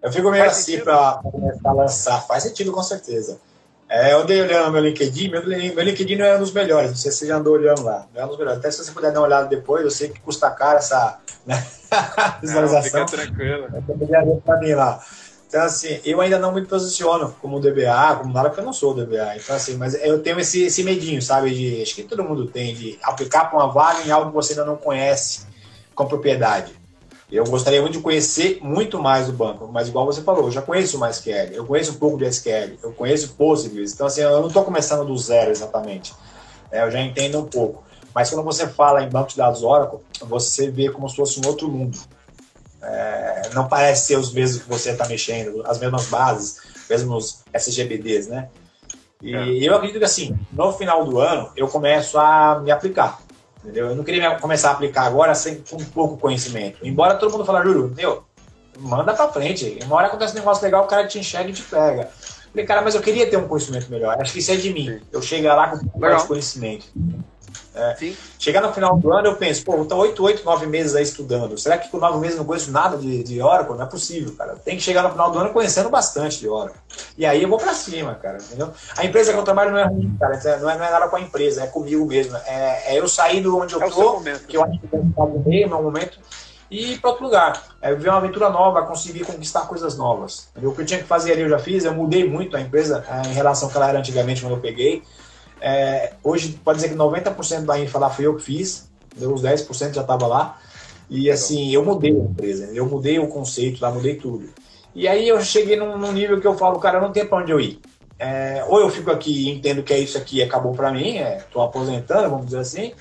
Eu 0.02 0.12
fico 0.12 0.30
meio 0.30 0.44
Faz 0.44 0.60
assim 0.60 0.80
para 0.80 1.20
começar 1.24 1.70
a 1.70 1.74
lançar. 1.74 2.22
Faz 2.28 2.44
sentido, 2.44 2.72
com 2.72 2.84
certeza. 2.84 3.42
É, 3.89 4.12
eu 4.12 4.19
andei 4.19 4.41
olhando 4.41 4.71
meu 4.71 4.82
LinkedIn, 4.82 5.30
meu, 5.30 5.45
meu 5.45 5.84
LinkedIn 5.84 6.17
não 6.17 6.26
é 6.26 6.36
um 6.36 6.39
dos 6.39 6.52
melhores, 6.52 6.89
não 6.89 6.97
sei 6.97 7.10
se 7.10 7.19
você 7.19 7.28
já 7.28 7.38
andou 7.38 7.54
olhando 7.54 7.84
lá, 7.84 8.06
não 8.13 8.21
é 8.21 8.26
um 8.26 8.28
dos 8.28 8.38
melhores. 8.38 8.60
Até 8.60 8.69
se 8.69 8.84
você 8.84 8.91
puder 8.91 9.13
dar 9.13 9.21
uma 9.21 9.28
olhada 9.28 9.47
depois, 9.47 9.84
eu 9.84 9.91
sei 9.91 10.10
que 10.10 10.19
custa 10.19 10.50
caro 10.52 10.78
essa 10.78 11.19
né, 11.45 11.65
visualização. 12.41 13.00
Não, 13.00 13.08
fica 13.08 13.23
tranquilo. 13.23 13.67
Mim 14.60 14.73
lá. 14.73 15.02
Então, 15.47 15.62
assim, 15.62 16.02
eu 16.04 16.19
ainda 16.19 16.38
não 16.38 16.54
me 16.54 16.65
posiciono 16.65 17.34
como 17.41 17.62
DBA, 17.62 18.17
como 18.17 18.34
nada, 18.34 18.50
porque 18.50 18.60
eu 18.60 18.65
não 18.65 18.73
sou 18.73 18.93
DBA. 18.93 19.38
Então, 19.38 19.56
assim, 19.56 19.78
mas 19.78 19.93
eu 19.93 20.21
tenho 20.21 20.38
esse, 20.41 20.63
esse 20.63 20.84
medinho, 20.84 21.21
sabe? 21.21 21.52
De, 21.54 21.82
acho 21.82 21.95
que 21.95 22.04
todo 22.04 22.21
mundo 22.21 22.47
tem, 22.47 22.76
de 22.76 23.00
aplicar 23.02 23.45
para 23.45 23.58
uma 23.58 23.71
vaga 23.71 24.06
em 24.06 24.12
algo 24.12 24.30
que 24.30 24.36
você 24.36 24.52
ainda 24.52 24.65
não 24.65 24.76
conhece 24.76 25.47
com 25.95 26.06
propriedade. 26.06 26.73
Eu 27.30 27.44
gostaria 27.44 27.82
muito 27.82 27.98
de 27.98 28.00
conhecer 28.00 28.60
muito 28.62 29.02
mais 29.02 29.28
o 29.28 29.34
banco, 29.34 29.68
mas 29.68 29.90
igual 29.90 30.06
você 30.06 30.22
falou, 30.22 30.46
eu 30.46 30.52
já 30.52 30.62
conheço 30.62 30.98
o 30.98 31.02
MySQL, 31.02 31.52
eu 31.52 31.66
conheço 31.66 31.92
um 31.92 31.96
pouco 31.96 32.18
de 32.18 32.26
SQL, 32.26 32.78
eu 32.82 32.94
conheço 32.94 33.34
Postgres, 33.34 33.94
então 33.94 34.08
assim, 34.08 34.22
eu 34.22 34.40
não 34.40 34.48
estou 34.48 34.63
começando 34.63 35.06
do 35.06 35.18
zero 35.18 35.52
exatamente, 35.52 36.13
é, 36.72 36.84
eu 36.84 36.92
já 36.92 37.02
entendo 37.02 37.40
um 37.40 37.46
pouco. 37.46 37.84
Mas 38.16 38.30
quando 38.30 38.44
você 38.44 38.66
fala 38.66 39.04
em 39.04 39.10
banco 39.10 39.30
de 39.30 39.38
dados 39.38 39.62
Oracle, 39.62 40.00
você 40.22 40.72
vê 40.72 40.90
como 40.90 41.08
se 41.10 41.18
fosse 41.18 41.40
um 41.40 41.48
outro 41.48 41.68
mundo. 41.68 41.98
É, 42.82 43.50
não 43.54 43.68
parece 43.68 44.08
ser 44.08 44.18
os 44.18 44.32
mesmos 44.32 44.63
que 44.63 44.70
você 44.70 44.92
está 44.92 45.06
mexendo, 45.08 45.62
as 45.68 45.78
mesmas 45.78 46.08
bases, 46.08 46.58
mesmos 46.90 47.44
SGBDs, 47.54 48.28
né? 48.28 48.50
E 49.22 49.36
é. 49.36 49.70
eu 49.70 49.76
acredito 49.76 50.00
que 50.00 50.06
assim, 50.06 50.38
no 50.52 50.72
final 50.72 51.04
do 51.04 51.20
ano, 51.20 51.52
eu 51.56 51.68
começo 51.68 52.18
a 52.18 52.60
me 52.60 52.72
aplicar. 52.72 53.20
Entendeu? 53.63 53.88
Eu 53.88 53.96
não 53.96 54.04
queria 54.04 54.36
começar 54.39 54.70
a 54.70 54.74
aplicar 54.74 55.04
agora 55.04 55.34
sem 55.36 55.56
com 55.70 55.78
pouco 55.78 56.17
conhecimento. 56.17 56.80
Embora 56.84 57.15
todo 57.15 57.32
mundo 57.32 57.46
fale, 57.46 57.65
Júlio, 57.65 57.93
meu, 57.96 58.24
manda 58.80 59.13
pra 59.13 59.28
frente. 59.30 59.80
Uma 59.84 59.98
hora 59.98 60.08
acontece 60.08 60.34
um 60.34 60.39
negócio 60.39 60.63
legal, 60.63 60.84
o 60.84 60.88
cara 60.88 61.08
te 61.08 61.20
enxerga 61.20 61.50
e 61.50 61.54
te 61.54 61.63
pega. 61.63 62.10
falei, 62.52 62.65
cara, 62.65 62.82
mas 62.82 62.96
eu 62.96 63.02
queria 63.02 63.30
ter 63.30 63.38
um 63.38 63.48
conhecimento 63.48 63.89
melhor. 63.89 64.20
Acho 64.20 64.34
que 64.34 64.39
isso 64.39 64.52
é 64.52 64.56
de 64.56 64.72
mim. 64.72 65.02
Eu 65.12 65.22
chegar 65.22 65.56
lá 65.56 65.70
com 65.70 65.78
um 65.78 65.80
pouco 65.80 66.00
mais 66.00 66.22
de 66.22 66.28
conhecimento. 66.28 66.86
É. 67.78 68.13
Chegar 68.40 68.62
no 68.62 68.74
final 68.74 68.98
do 68.98 69.13
ano, 69.13 69.28
eu 69.28 69.36
penso, 69.36 69.63
pô, 69.63 69.82
estou 69.82 70.00
oito, 70.00 70.24
oito, 70.24 70.44
nove 70.44 70.66
meses 70.66 70.96
aí 70.96 71.04
estudando. 71.04 71.58
Será 71.58 71.78
que 71.78 71.90
com 71.90 71.98
nove 71.98 72.18
meses 72.20 72.36
eu 72.36 72.40
não 72.40 72.46
conheço 72.46 72.72
nada 72.72 72.98
de, 72.98 73.24
de 73.24 73.42
Oracle? 73.42 73.76
Não 73.76 73.84
é 73.84 73.88
possível, 73.88 74.34
cara. 74.36 74.56
Tem 74.56 74.76
que 74.76 74.84
chegar 74.84 75.04
no 75.04 75.12
final 75.12 75.32
do 75.32 75.38
ano 75.38 75.54
conhecendo 75.54 75.90
bastante 75.90 76.40
de 76.40 76.50
Oracle. 76.50 76.80
E 77.18 77.26
aí 77.26 77.44
eu 77.44 77.50
vou 77.50 77.60
para 77.60 77.74
cima, 77.74 78.16
cara, 78.16 78.38
entendeu? 78.38 78.72
A 78.98 79.06
empresa 79.06 79.32
que 79.32 79.40
eu 79.40 79.44
trabalho 79.44 79.72
não 79.72 79.80
é 79.80 79.86
ruim, 79.86 80.16
cara. 80.20 80.40
Não 80.60 80.70
é, 80.70 80.78
não 80.78 80.86
é 80.86 80.92
nada 80.92 81.08
com 81.08 81.16
a 81.16 81.22
empresa, 81.22 81.63
é 81.63 81.68
comigo 81.68 82.06
mesmo. 82.06 82.36
É, 82.46 82.96
é 82.96 83.00
eu 83.00 83.08
sair 83.08 83.42
do 83.42 83.58
onde 83.58 83.74
eu 83.74 83.82
é 83.82 83.90
tô, 83.90 84.22
que 84.48 84.58
eu 84.58 84.63
acho 84.63 84.80
que 84.80 84.88
eu 84.92 85.04
no 85.04 85.44
meio, 85.46 85.70
meu 85.70 85.82
momento, 85.82 86.20
e 86.70 86.94
ir 86.94 87.00
para 87.00 87.12
outro 87.12 87.26
lugar. 87.26 87.78
É 87.82 87.94
viver 87.94 88.10
uma 88.10 88.18
aventura 88.18 88.50
nova, 88.50 88.82
conseguir 88.84 89.26
conquistar 89.26 89.62
coisas 89.62 89.98
novas. 89.98 90.50
Entendeu? 90.52 90.72
O 90.72 90.76
que 90.76 90.82
eu 90.82 90.86
tinha 90.86 91.00
que 91.00 91.06
fazer 91.06 91.34
ali 91.34 91.42
eu 91.42 91.50
já 91.50 91.60
fiz, 91.60 91.86
eu 91.86 91.94
mudei 91.94 92.28
muito 92.28 92.58
a 92.58 92.62
empresa 92.62 93.04
é, 93.08 93.30
em 93.30 93.34
relação 93.34 93.67
ao 93.67 93.71
que 93.71 93.78
ela 93.78 93.90
era 93.90 94.00
antigamente 94.00 94.42
quando 94.42 94.54
eu 94.54 94.62
peguei. 94.62 95.04
É, 95.62 96.13
hoje, 96.23 96.60
pode 96.63 96.77
dizer 96.77 96.89
que 96.89 96.95
90% 96.95 97.65
da 97.65 97.79
infra 97.79 97.99
lá 97.99 98.10
fui 98.10 98.25
eu 98.25 98.35
que 98.35 98.43
fiz, 98.43 98.89
os 99.19 99.41
10% 99.41 99.93
já 99.93 100.01
estava 100.01 100.27
lá. 100.27 100.60
E 101.10 101.31
assim, 101.31 101.71
eu 101.71 101.83
mudei 101.83 102.12
a 102.12 102.23
empresa, 102.23 102.69
eu 102.73 102.85
mudei 102.85 103.17
o 103.17 103.27
conceito 103.27 103.81
lá, 103.81 103.89
mudei 103.89 104.15
tudo. 104.15 104.49
E 104.93 105.08
aí 105.08 105.27
eu 105.27 105.39
cheguei 105.41 105.75
num, 105.77 105.97
num 105.97 106.12
nível 106.12 106.39
que 106.41 106.47
eu 106.47 106.58
falo, 106.58 106.79
cara, 106.79 106.99
não 106.99 107.12
tem 107.12 107.25
para 107.25 107.37
onde 107.37 107.51
eu 107.51 107.60
ir. 107.60 107.79
É, 108.19 108.65
ou 108.67 108.79
eu 108.79 108.89
fico 108.89 109.12
aqui 109.12 109.45
e 109.45 109.49
entendo 109.49 109.83
que 109.83 109.93
é 109.93 109.99
isso 109.99 110.17
aqui 110.17 110.41
acabou 110.41 110.73
para 110.73 110.91
mim, 110.91 111.17
estou 111.17 111.62
é, 111.62 111.65
aposentando, 111.65 112.29
vamos 112.29 112.47
dizer 112.47 112.60
assim, 112.60 112.93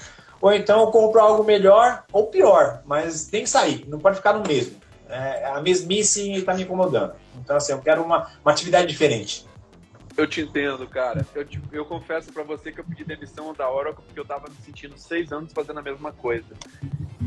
ou 0.43 0.53
então 0.53 0.81
eu 0.81 0.89
compro 0.89 1.19
algo 1.21 1.43
melhor 1.43 2.05
ou 2.13 2.27
pior, 2.27 2.83
mas 2.85 3.25
tem 3.25 3.43
que 3.43 3.49
sair, 3.49 3.87
não 3.89 3.99
pode 3.99 4.17
ficar 4.17 4.35
no 4.35 4.47
mesmo. 4.47 4.77
É, 5.09 5.47
a 5.47 5.61
mesmice 5.61 6.33
está 6.33 6.53
me 6.53 6.65
incomodando. 6.65 7.13
Então, 7.43 7.57
assim, 7.57 7.73
eu 7.73 7.79
quero 7.79 8.03
uma, 8.03 8.29
uma 8.45 8.53
atividade 8.53 8.87
diferente. 8.89 9.47
Eu 10.17 10.27
te 10.27 10.41
entendo, 10.41 10.87
cara. 10.87 11.27
Eu, 11.35 11.45
te, 11.45 11.61
eu 11.71 11.85
confesso 11.85 12.33
para 12.33 12.43
você 12.43 12.73
que 12.73 12.81
eu 12.81 12.85
pedi 12.85 13.05
demissão 13.05 13.53
da 13.53 13.71
Oracle 13.71 14.05
porque 14.05 14.19
eu 14.19 14.25
tava 14.25 14.49
me 14.49 14.57
sentindo 14.57 14.97
seis 14.97 15.31
anos 15.31 15.53
fazendo 15.53 15.79
a 15.79 15.83
mesma 15.83 16.11
coisa. 16.11 16.57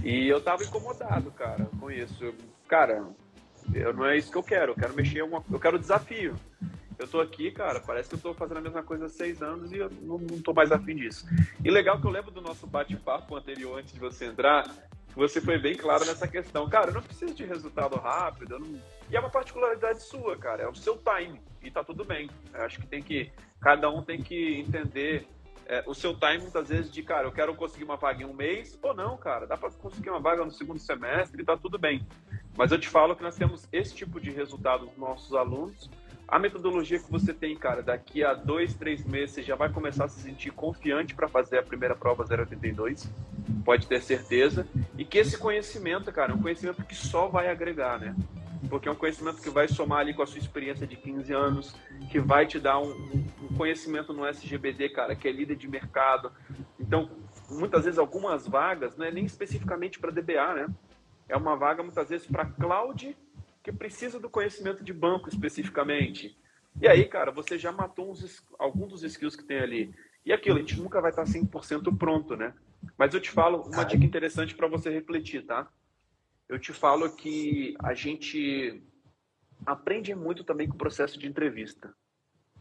E 0.03 0.27
eu 0.27 0.41
tava 0.41 0.63
incomodado, 0.63 1.29
cara, 1.31 1.65
com 1.79 1.91
isso. 1.91 2.33
Cara, 2.67 3.05
eu, 3.73 3.93
não 3.93 4.05
é 4.05 4.17
isso 4.17 4.31
que 4.31 4.37
eu 4.37 4.43
quero. 4.43 4.71
Eu 4.71 4.75
quero 4.75 4.95
mexer, 4.95 5.21
uma, 5.21 5.43
eu 5.51 5.59
quero 5.59 5.77
desafio. 5.77 6.35
Eu 6.97 7.07
tô 7.07 7.21
aqui, 7.21 7.51
cara, 7.51 7.79
parece 7.79 8.09
que 8.09 8.15
eu 8.15 8.19
tô 8.19 8.33
fazendo 8.33 8.57
a 8.57 8.61
mesma 8.61 8.83
coisa 8.83 9.05
há 9.05 9.09
seis 9.09 9.41
anos 9.41 9.71
e 9.71 9.77
eu 9.77 9.89
não, 10.01 10.17
não 10.17 10.41
tô 10.41 10.51
mais 10.51 10.71
afim 10.71 10.95
disso. 10.95 11.25
E 11.63 11.69
legal 11.69 12.01
que 12.01 12.05
eu 12.05 12.11
lembro 12.11 12.31
do 12.31 12.41
nosso 12.41 12.67
bate-papo 12.67 13.35
anterior, 13.35 13.79
antes 13.79 13.93
de 13.93 13.99
você 13.99 14.25
entrar, 14.25 14.65
você 15.19 15.41
foi 15.41 15.59
bem 15.59 15.75
claro 15.75 16.05
nessa 16.05 16.27
questão. 16.27 16.69
Cara, 16.69 16.89
eu 16.89 16.93
não 16.93 17.01
preciso 17.01 17.33
de 17.33 17.45
resultado 17.45 17.97
rápido, 17.97 18.57
não... 18.57 18.81
e 19.09 19.15
é 19.15 19.19
uma 19.19 19.29
particularidade 19.29 20.01
sua, 20.01 20.37
cara, 20.37 20.63
é 20.63 20.67
o 20.67 20.73
seu 20.73 20.97
time, 20.97 21.41
e 21.61 21.69
tá 21.69 21.83
tudo 21.83 22.05
bem. 22.05 22.29
Eu 22.53 22.63
acho 22.63 22.79
que 22.79 22.87
tem 22.87 23.03
que, 23.03 23.29
cada 23.59 23.89
um 23.89 24.01
tem 24.01 24.21
que 24.21 24.59
entender 24.59 25.27
é, 25.65 25.83
o 25.85 25.93
seu 25.93 26.15
time, 26.17 26.39
muitas 26.39 26.69
vezes, 26.69 26.89
de, 26.89 27.03
cara, 27.03 27.27
eu 27.27 27.31
quero 27.31 27.53
conseguir 27.53 27.83
uma 27.83 27.97
vaga 27.97 28.23
em 28.23 28.25
um 28.25 28.33
mês, 28.33 28.79
ou 28.81 28.93
não, 28.93 29.17
cara, 29.17 29.45
dá 29.45 29.57
para 29.57 29.69
conseguir 29.71 30.09
uma 30.09 30.21
vaga 30.21 30.43
no 30.43 30.51
segundo 30.51 30.79
semestre 30.79 31.41
e 31.41 31.45
tá 31.45 31.57
tudo 31.57 31.77
bem. 31.77 32.07
Mas 32.57 32.71
eu 32.71 32.79
te 32.79 32.87
falo 32.87 33.15
que 33.15 33.21
nós 33.21 33.35
temos 33.35 33.67
esse 33.71 33.93
tipo 33.93 34.19
de 34.19 34.31
resultado 34.31 34.85
dos 34.85 34.97
nossos 34.97 35.33
alunos, 35.35 35.89
a 36.31 36.37
metodologia 36.37 36.99
que 36.99 37.11
você 37.11 37.33
tem, 37.33 37.55
cara, 37.55 37.81
daqui 37.81 38.23
a 38.23 38.33
dois, 38.33 38.73
três 38.73 39.03
meses 39.03 39.31
você 39.35 39.43
já 39.43 39.55
vai 39.55 39.69
começar 39.69 40.05
a 40.05 40.07
se 40.07 40.21
sentir 40.21 40.51
confiante 40.51 41.15
para 41.15 41.27
fazer 41.27 41.57
a 41.57 41.63
primeira 41.63 41.95
prova 41.95 42.23
082, 42.23 43.11
pode 43.65 43.87
ter 43.87 44.01
certeza. 44.01 44.67
E 44.97 45.03
que 45.03 45.17
esse 45.17 45.37
conhecimento, 45.37 46.11
cara, 46.11 46.31
é 46.31 46.35
um 46.35 46.41
conhecimento 46.41 46.83
que 46.83 46.95
só 46.95 47.27
vai 47.27 47.49
agregar, 47.49 47.99
né? 47.99 48.15
Porque 48.69 48.87
é 48.87 48.91
um 48.91 48.95
conhecimento 48.95 49.41
que 49.41 49.49
vai 49.49 49.67
somar 49.67 49.99
ali 49.99 50.13
com 50.13 50.21
a 50.21 50.27
sua 50.27 50.37
experiência 50.37 50.85
de 50.85 50.95
15 50.95 51.33
anos, 51.33 51.75
que 52.11 52.19
vai 52.19 52.45
te 52.45 52.59
dar 52.59 52.79
um, 52.79 52.91
um 53.41 53.55
conhecimento 53.57 54.13
no 54.13 54.25
SGBD, 54.25 54.89
cara, 54.89 55.15
que 55.15 55.27
é 55.27 55.31
líder 55.31 55.55
de 55.55 55.67
mercado. 55.67 56.31
Então, 56.79 57.09
muitas 57.49 57.85
vezes 57.85 57.97
algumas 57.97 58.47
vagas, 58.47 58.95
não 58.95 59.05
é 59.05 59.11
nem 59.11 59.25
especificamente 59.25 59.97
para 59.97 60.11
DBA, 60.11 60.53
né? 60.53 60.67
É 61.27 61.35
uma 61.35 61.55
vaga 61.55 61.81
muitas 61.81 62.09
vezes 62.09 62.27
para 62.27 62.45
cloud 62.45 63.15
que 63.63 63.71
precisa 63.71 64.19
do 64.19 64.29
conhecimento 64.29 64.83
de 64.83 64.93
banco 64.93 65.29
especificamente. 65.29 66.37
E 66.81 66.87
aí, 66.87 67.05
cara, 67.05 67.31
você 67.31 67.57
já 67.57 67.71
matou 67.71 68.11
uns, 68.11 68.43
alguns 68.57 68.89
dos 68.89 69.03
skills 69.03 69.35
que 69.35 69.43
tem 69.43 69.59
ali. 69.59 69.93
E 70.25 70.31
aquilo, 70.31 70.57
a 70.57 70.59
gente 70.59 70.79
nunca 70.79 71.01
vai 71.01 71.11
estar 71.11 71.23
100% 71.23 71.97
pronto, 71.97 72.35
né? 72.35 72.53
Mas 72.97 73.13
eu 73.13 73.19
te 73.19 73.31
falo 73.31 73.63
uma 73.63 73.83
dica 73.83 74.05
interessante 74.05 74.55
para 74.55 74.67
você 74.67 74.89
refletir, 74.89 75.45
tá? 75.45 75.67
Eu 76.47 76.57
te 76.57 76.71
falo 76.71 77.09
que 77.15 77.75
a 77.83 77.93
gente 77.93 78.81
aprende 79.65 80.15
muito 80.15 80.43
também 80.43 80.67
com 80.67 80.75
o 80.75 80.77
processo 80.77 81.19
de 81.19 81.27
entrevista, 81.27 81.93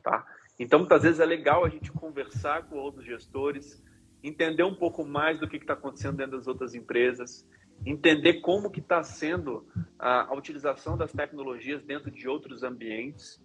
tá? 0.03 0.27
Então, 0.59 0.81
muitas 0.81 1.03
vezes 1.03 1.21
é 1.21 1.25
legal 1.25 1.65
a 1.65 1.69
gente 1.69 1.93
conversar 1.93 2.65
com 2.65 2.77
outros 2.77 3.05
gestores, 3.05 3.83
entender 4.23 4.65
um 4.65 4.75
pouco 4.75 5.05
mais 5.05 5.39
do 5.39 5.49
que 5.49 5.57
está 5.57 5.75
acontecendo 5.75 6.17
dentro 6.17 6.37
das 6.37 6.49
outras 6.49 6.75
empresas, 6.75 7.47
entender 7.85 8.41
como 8.41 8.71
que 8.71 8.81
está 8.81 9.03
sendo 9.03 9.67
a, 9.99 10.33
a, 10.33 10.35
utilização 10.35 10.97
das 10.97 11.13
tecnologias 11.13 11.83
dentro 11.83 12.11
de 12.11 12.29
outros 12.29 12.63
ambientes. 12.63 13.41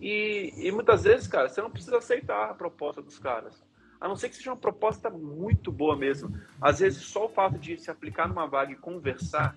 E, 0.00 0.52
e, 0.56 0.72
muitas 0.72 1.04
vezes, 1.04 1.26
cara, 1.26 1.48
você 1.48 1.62
não 1.62 1.70
precisa 1.70 1.98
aceitar 1.98 2.50
a 2.50 2.54
proposta 2.54 3.00
dos 3.00 3.18
caras. 3.18 3.64
A 4.00 4.08
não 4.08 4.16
ser 4.16 4.28
que 4.28 4.36
seja 4.36 4.50
uma 4.50 4.56
proposta 4.56 5.08
muito 5.08 5.72
boa 5.72 5.96
mesmo. 5.96 6.38
Às 6.60 6.80
vezes, 6.80 7.02
só 7.02 7.26
o 7.26 7.28
fato 7.28 7.58
de 7.58 7.78
se 7.78 7.90
aplicar 7.90 8.28
numa 8.28 8.46
vaga 8.46 8.72
e 8.72 8.76
conversar 8.76 9.56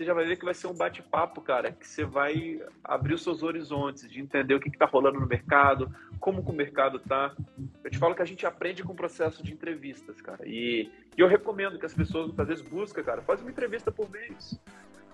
você 0.00 0.06
já 0.06 0.14
vai 0.14 0.24
ver 0.24 0.36
que 0.36 0.46
vai 0.46 0.54
ser 0.54 0.66
um 0.66 0.74
bate-papo, 0.74 1.42
cara, 1.42 1.72
que 1.72 1.86
você 1.86 2.06
vai 2.06 2.58
abrir 2.82 3.12
os 3.12 3.22
seus 3.22 3.42
horizontes, 3.42 4.08
de 4.10 4.18
entender 4.18 4.54
o 4.54 4.60
que 4.60 4.70
está 4.70 4.86
rolando 4.86 5.20
no 5.20 5.26
mercado, 5.26 5.94
como 6.20 6.44
que 6.44 6.50
o 6.50 6.54
mercado 6.54 7.00
tá. 7.00 7.34
Eu 7.82 7.90
te 7.90 7.98
falo 7.98 8.14
que 8.14 8.22
a 8.22 8.26
gente 8.26 8.46
aprende 8.46 8.84
com 8.84 8.92
o 8.92 8.96
processo 8.96 9.42
de 9.42 9.52
entrevistas, 9.52 10.20
cara. 10.20 10.46
E, 10.46 10.90
e 11.16 11.20
eu 11.20 11.26
recomendo 11.26 11.78
que 11.78 11.86
as 11.86 11.94
pessoas, 11.94 12.26
muitas 12.26 12.46
vezes, 12.46 12.62
busquem, 12.62 13.02
cara, 13.02 13.22
faz 13.22 13.40
uma 13.40 13.50
entrevista 13.50 13.90
por 13.90 14.08
mês. 14.10 14.60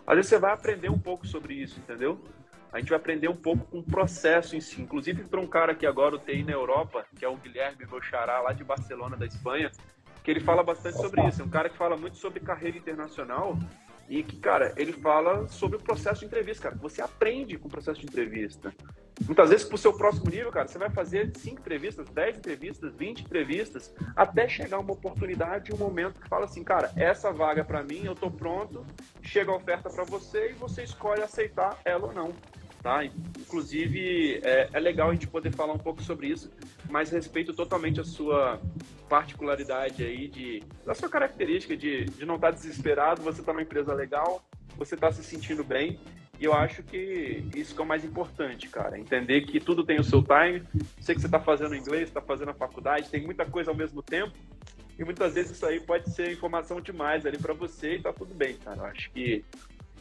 Às 0.07 0.17
vezes 0.17 0.29
você 0.29 0.39
vai 0.39 0.53
aprender 0.53 0.91
um 0.91 0.99
pouco 0.99 1.27
sobre 1.27 1.55
isso, 1.55 1.79
entendeu? 1.79 2.21
A 2.73 2.81
gente 2.81 2.91
vai 2.91 2.99
aprender 2.99 3.29
um 3.29 3.37
pouco 3.37 3.65
com 3.65 3.79
o 3.79 3.83
processo 3.83 4.57
em 4.57 4.61
si. 4.61 4.83
Inclusive, 4.83 5.25
para 5.25 5.41
um 5.41 5.47
cara 5.47 5.75
que 5.75 5.87
agora 5.87 6.19
tenho 6.19 6.45
na 6.45 6.53
Europa, 6.53 7.07
que 7.17 7.25
é 7.25 7.29
o 7.29 7.37
Guilherme 7.37 7.85
Roxará, 7.85 8.41
lá 8.41 8.53
de 8.53 8.65
Barcelona, 8.65 9.17
da 9.17 9.25
Espanha, 9.25 9.71
que 10.23 10.31
ele 10.31 10.41
fala 10.41 10.63
bastante 10.63 10.97
sobre 10.99 11.25
isso. 11.27 11.41
É 11.41 11.45
um 11.45 11.49
cara 11.49 11.69
que 11.69 11.77
fala 11.77 11.97
muito 11.97 12.17
sobre 12.17 12.41
carreira 12.41 12.77
internacional 12.77 13.57
e 14.09 14.23
que, 14.23 14.37
cara, 14.37 14.73
ele 14.77 14.93
fala 14.93 15.47
sobre 15.49 15.77
o 15.77 15.81
processo 15.81 16.21
de 16.21 16.27
entrevista, 16.27 16.65
cara. 16.65 16.77
Você 16.77 17.03
aprende 17.03 17.59
com 17.59 17.69
o 17.69 17.71
processo 17.71 18.01
de 18.01 18.07
entrevista. 18.07 18.73
Muitas 19.25 19.49
vezes, 19.49 19.67
pro 19.67 19.79
seu 19.79 19.97
próximo 19.97 20.31
nível, 20.31 20.53
cara, 20.53 20.69
você 20.69 20.79
vai 20.79 20.91
fazer 20.91 21.33
5 21.35 21.61
entrevistas, 21.61 22.09
10 22.11 22.39
entrevistas, 22.39 22.95
20 22.95 23.23
entrevistas, 23.23 23.95
até 24.15 24.47
chegar 24.47 24.79
uma 24.79 24.93
oportunidade, 24.93 25.73
um 25.73 25.79
momento 25.79 26.21
que 26.21 26.29
fala 26.29 26.45
assim, 26.45 26.63
cara, 26.63 26.93
essa 26.97 27.33
vaga 27.33 27.65
para 27.65 27.83
mim, 27.83 28.05
eu 28.05 28.15
tô 28.15 28.31
pronto, 28.31 28.85
chega 29.23 29.51
a 29.51 29.57
oferta 29.57 29.89
para 29.89 30.05
você 30.05 30.51
e 30.51 30.53
você 30.53 30.83
escolhe 30.83 31.23
aceitar 31.23 31.79
ela 31.85 32.07
ou 32.07 32.13
não. 32.13 32.33
Tá? 32.87 33.05
Inclusive, 33.05 34.41
é, 34.45 34.69
é, 34.73 34.79
legal 34.79 35.11
a 35.11 35.13
gente 35.13 35.27
poder 35.27 35.51
falar 35.51 35.73
um 35.73 35.79
pouco 35.79 36.01
sobre 36.05 36.29
isso, 36.29 36.53
mas 36.89 37.11
respeito 37.11 37.53
totalmente 37.53 38.01
a 38.01 38.05
sua 38.05 38.61
particularidade 39.09 40.05
aí, 40.05 40.29
de, 40.29 40.63
da 40.85 40.95
sua 40.95 41.09
característica 41.09 41.77
de, 41.77 42.05
de 42.05 42.25
não 42.25 42.37
estar 42.37 42.53
tá 42.53 42.55
desesperado, 42.55 43.23
você 43.23 43.41
está 43.41 43.53
numa 43.53 43.63
empresa 43.63 43.93
legal, 43.93 44.41
você 44.77 44.95
está 44.95 45.11
se 45.11 45.25
sentindo 45.25 45.65
bem, 45.65 45.99
e 46.39 46.45
eu 46.45 46.53
acho 46.53 46.85
que 46.85 47.43
isso 47.57 47.75
que 47.75 47.81
é 47.81 47.85
o 47.85 47.89
mais 47.89 48.05
importante, 48.05 48.69
cara. 48.69 48.97
Entender 48.97 49.41
que 49.41 49.59
tudo 49.59 49.83
tem 49.83 49.99
o 49.99 50.05
seu 50.05 50.23
time. 50.23 50.63
Sei 51.01 51.13
que 51.13 51.21
você 51.21 51.27
está 51.27 51.41
fazendo 51.41 51.75
inglês, 51.75 52.05
está 52.05 52.21
fazendo 52.21 52.53
a 52.53 52.55
faculdade, 52.55 53.11
tem 53.11 53.21
muita 53.21 53.45
coisa 53.45 53.73
ao 53.73 53.77
mesmo 53.77 54.01
tempo. 54.01 54.33
E 54.97 55.05
muitas 55.05 55.35
vezes 55.35 55.57
isso 55.57 55.67
aí 55.67 55.81
pode 55.81 56.09
ser 56.15 56.31
informação 56.31 56.81
demais 56.81 57.27
ali 57.27 57.37
para 57.37 57.53
você 57.53 57.97
e 57.97 58.03
tá 58.03 58.13
tudo 58.13 58.33
bem, 58.33 58.55
cara. 58.59 58.83
Eu 58.83 58.85
acho 58.85 59.11
que 59.11 59.45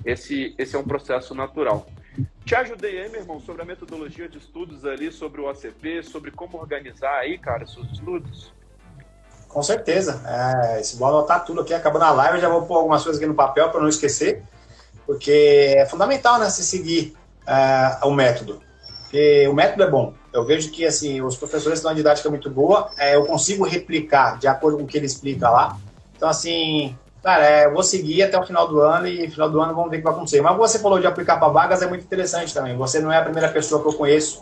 esse, 0.05 0.53
esse 0.59 0.75
é 0.75 0.79
um 0.79 0.83
processo 0.83 1.33
natural. 1.33 1.87
Te 2.45 2.53
ajudei 2.53 3.01
aí, 3.01 3.09
meu 3.09 3.21
irmão, 3.21 3.39
sobre 3.39 3.63
a 3.63 3.65
metodologia 3.65 4.29
de 4.29 4.37
estudos 4.37 4.85
ali, 4.85 5.11
sobre 5.11 5.41
o 5.41 5.49
OCP, 5.49 6.03
sobre 6.03 6.29
como 6.29 6.59
organizar 6.59 7.15
aí, 7.15 7.39
cara, 7.39 7.65
seus 7.65 7.91
estudos? 7.91 8.53
Com 9.49 9.63
certeza. 9.63 10.21
É, 10.27 10.83
se 10.83 10.95
vou 10.95 11.07
anotar 11.07 11.43
tudo 11.43 11.61
aqui, 11.61 11.73
acabando 11.73 12.05
a 12.05 12.11
live, 12.11 12.35
eu 12.35 12.41
já 12.41 12.49
vou 12.49 12.61
pôr 12.67 12.75
algumas 12.75 13.01
coisas 13.01 13.19
aqui 13.19 13.27
no 13.27 13.33
papel 13.33 13.71
para 13.71 13.81
não 13.81 13.89
esquecer, 13.89 14.43
porque 15.07 15.73
é 15.75 15.87
fundamental, 15.87 16.37
né, 16.37 16.47
se 16.51 16.63
seguir 16.63 17.17
é, 17.47 18.05
o 18.05 18.11
método. 18.11 18.61
Porque 19.01 19.47
o 19.47 19.53
método 19.53 19.81
é 19.81 19.89
bom. 19.89 20.13
Eu 20.31 20.45
vejo 20.45 20.69
que, 20.69 20.85
assim, 20.85 21.23
os 21.23 21.35
professores 21.35 21.81
têm 21.81 21.89
uma 21.89 21.95
didática 21.95 22.29
muito 22.29 22.47
boa, 22.51 22.91
é, 22.99 23.15
eu 23.15 23.25
consigo 23.25 23.63
replicar 23.63 24.37
de 24.37 24.47
acordo 24.47 24.77
com 24.77 24.83
o 24.83 24.87
que 24.87 24.97
ele 24.97 25.07
explica 25.07 25.49
lá. 25.49 25.79
Então, 26.15 26.29
assim, 26.29 26.95
Cara, 27.25 27.43
é, 27.43 27.67
vou 27.67 27.81
seguir 27.81 28.21
até 28.21 28.39
o 28.39 28.45
final 28.45 28.67
do 28.67 28.79
ano 28.81 29.07
e 29.07 29.27
final 29.31 29.49
do 29.49 29.59
ano 29.59 29.73
vamos 29.73 29.89
ver 29.89 29.97
o 29.97 29.99
que 29.99 30.03
vai 30.03 30.13
acontecer. 30.13 30.41
Mas 30.41 30.55
você 30.55 30.77
falou 30.77 30.99
de 30.99 31.07
aplicar 31.07 31.37
para 31.37 31.47
vagas, 31.47 31.81
é 31.81 31.87
muito 31.87 32.03
interessante 32.03 32.53
também. 32.53 32.77
Você 32.77 32.99
não 32.99 33.11
é 33.11 33.17
a 33.17 33.23
primeira 33.23 33.49
pessoa 33.49 33.81
que 33.81 33.87
eu 33.87 33.93
conheço 33.93 34.41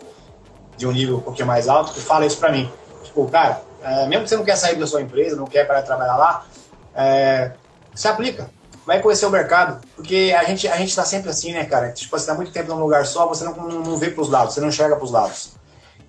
de 0.75 0.85
um 0.85 0.91
nível 0.91 1.15
um 1.15 1.21
pouquinho 1.21 1.47
mais 1.47 1.69
alto 1.69 1.93
que 1.93 2.01
fala 2.01 2.25
isso 2.25 2.37
para 2.37 2.51
mim. 2.51 2.69
Tipo, 3.05 3.25
cara, 3.29 3.61
é, 3.81 4.05
mesmo 4.07 4.23
que 4.23 4.29
você 4.31 4.35
não 4.35 4.43
quer 4.43 4.57
sair 4.57 4.75
da 4.75 4.85
sua 4.85 5.01
empresa, 5.01 5.37
não 5.37 5.45
quer 5.45 5.65
para 5.65 5.81
trabalhar 5.81 6.17
lá, 6.17 6.45
é, 6.93 7.53
se 7.95 8.05
aplica. 8.05 8.49
Vai 8.85 8.99
conhecer 8.99 9.27
o 9.27 9.29
mercado, 9.29 9.79
porque 9.95 10.35
a 10.37 10.43
gente 10.43 10.67
a 10.67 10.75
gente 10.75 10.89
está 10.89 11.05
sempre 11.05 11.29
assim, 11.29 11.53
né, 11.53 11.63
cara? 11.63 11.89
Tipo, 11.93 12.09
você 12.09 12.23
está 12.23 12.33
muito 12.33 12.51
tempo 12.51 12.67
num 12.67 12.81
lugar 12.81 13.05
só, 13.05 13.25
você 13.25 13.45
não, 13.45 13.55
não 13.55 13.95
vê 13.95 14.09
para 14.09 14.21
os 14.21 14.29
lados, 14.29 14.55
você 14.55 14.59
não 14.59 14.67
enxerga 14.67 14.97
para 14.97 15.05
os 15.05 15.11
lados. 15.11 15.53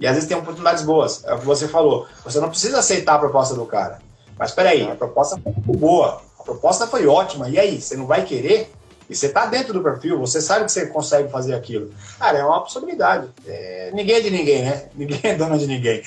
E 0.01 0.09
às 0.09 0.15
vezes 0.15 0.29
tem 0.29 0.37
oportunidades 0.37 0.83
boas. 0.83 1.23
É 1.25 1.35
o 1.35 1.39
que 1.39 1.47
você 1.47 1.69
falou. 1.69 2.09
Você 2.25 2.41
não 2.41 2.49
precisa 2.49 2.81
aceitar 2.81 3.15
a 3.15 3.19
proposta 3.21 3.55
do 3.55 3.65
cara. 3.65 4.01
Mas 4.37 4.51
peraí, 4.51 4.91
a 4.91 4.97
proposta 4.97 5.39
foi 5.41 5.53
muito 5.53 5.79
boa 5.79 6.21
proposta 6.45 6.87
foi 6.87 7.07
ótima, 7.07 7.49
e 7.49 7.59
aí, 7.59 7.81
você 7.81 7.97
não 7.97 8.07
vai 8.07 8.25
querer? 8.25 8.71
E 9.09 9.15
você 9.15 9.27
está 9.27 9.47
dentro 9.47 9.73
do 9.73 9.83
perfil, 9.83 10.19
você 10.19 10.41
sabe 10.41 10.65
que 10.65 10.73
você 10.73 10.87
consegue 10.87 11.31
fazer 11.31 11.55
aquilo. 11.55 11.93
Cara, 12.19 12.39
é 12.39 12.45
uma 12.45 12.61
possibilidade. 12.61 13.29
É, 13.47 13.91
ninguém 13.93 14.17
é 14.17 14.21
de 14.21 14.31
ninguém, 14.31 14.63
né? 14.63 14.89
Ninguém 14.95 15.21
é 15.23 15.35
dono 15.35 15.59
de 15.59 15.67
ninguém. 15.67 16.03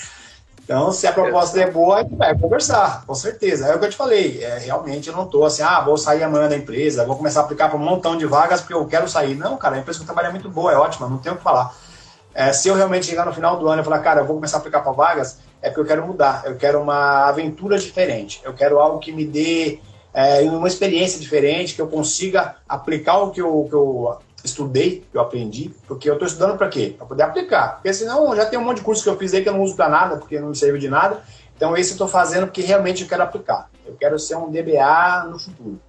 Então, 0.63 0.91
se 0.91 1.07
a 1.07 1.13
proposta 1.13 1.61
é 1.61 1.71
boa, 1.71 2.03
vai 2.03 2.37
conversar, 2.37 3.05
com 3.05 3.15
certeza. 3.15 3.67
É 3.67 3.75
o 3.75 3.79
que 3.79 3.85
eu 3.85 3.89
te 3.89 3.95
falei. 3.95 4.43
É, 4.43 4.57
realmente, 4.57 5.07
eu 5.07 5.15
não 5.15 5.23
estou 5.23 5.45
assim, 5.45 5.61
ah, 5.61 5.79
vou 5.79 5.95
sair 5.95 6.23
amanhã 6.23 6.49
da 6.49 6.57
empresa, 6.57 7.05
vou 7.05 7.15
começar 7.15 7.39
a 7.39 7.43
aplicar 7.43 7.69
para 7.69 7.77
um 7.77 7.81
montão 7.81 8.17
de 8.17 8.25
vagas 8.25 8.59
porque 8.59 8.73
eu 8.73 8.85
quero 8.85 9.07
sair. 9.07 9.33
Não, 9.33 9.55
cara, 9.55 9.77
a 9.77 9.79
empresa 9.79 9.99
que 9.99 10.03
eu 10.03 10.07
trabalho 10.07 10.27
é 10.27 10.31
muito 10.31 10.49
boa, 10.49 10.73
é 10.73 10.75
ótima, 10.75 11.07
não 11.07 11.19
tenho 11.19 11.35
o 11.35 11.37
que 11.37 11.43
falar. 11.43 11.73
É, 12.33 12.51
se 12.51 12.67
eu 12.67 12.75
realmente 12.75 13.05
chegar 13.05 13.25
no 13.25 13.33
final 13.33 13.57
do 13.57 13.67
ano 13.69 13.81
e 13.81 13.85
falar, 13.85 13.99
cara, 13.99 14.21
eu 14.21 14.25
vou 14.25 14.35
começar 14.35 14.57
a 14.57 14.59
aplicar 14.59 14.81
para 14.81 14.91
vagas, 14.91 15.37
é 15.61 15.69
porque 15.69 15.81
eu 15.81 15.85
quero 15.85 16.05
mudar, 16.05 16.43
eu 16.45 16.57
quero 16.57 16.81
uma 16.81 17.29
aventura 17.29 17.79
diferente, 17.79 18.41
eu 18.43 18.53
quero 18.53 18.77
algo 18.77 18.99
que 18.99 19.13
me 19.13 19.25
dê 19.25 19.79
é, 20.17 20.41
uma 20.41 20.67
experiência 20.67 21.19
diferente, 21.19 21.75
que 21.75 21.81
eu 21.81 21.87
consiga 21.87 22.55
aplicar 22.67 23.19
o 23.19 23.29
que 23.29 23.39
eu, 23.39 23.67
que 23.69 23.75
eu 23.75 24.17
estudei, 24.43 25.05
que 25.11 25.15
eu 25.15 25.21
aprendi, 25.21 25.71
porque 25.87 26.09
eu 26.09 26.13
estou 26.13 26.27
estudando 26.27 26.57
para 26.57 26.69
quê? 26.69 26.95
Para 26.97 27.05
poder 27.05 27.21
aplicar. 27.21 27.75
Porque 27.75 27.93
senão 27.93 28.35
já 28.35 28.43
tem 28.47 28.57
um 28.57 28.63
monte 28.63 28.77
de 28.77 28.83
curso 28.83 29.03
que 29.03 29.09
eu 29.09 29.15
fiz 29.15 29.31
aí 29.35 29.43
que 29.43 29.49
eu 29.49 29.53
não 29.53 29.61
uso 29.61 29.75
para 29.75 29.87
nada, 29.87 30.17
porque 30.17 30.39
não 30.39 30.49
me 30.49 30.55
serve 30.55 30.79
de 30.79 30.89
nada. 30.89 31.23
Então 31.55 31.77
esse 31.77 31.91
eu 31.91 31.93
estou 31.93 32.07
fazendo 32.07 32.47
porque 32.47 32.63
realmente 32.63 33.03
eu 33.03 33.07
quero 33.07 33.21
aplicar. 33.21 33.69
Eu 33.85 33.95
quero 33.95 34.17
ser 34.17 34.35
um 34.37 34.49
DBA 34.49 35.27
no 35.29 35.37
futuro. 35.37 35.79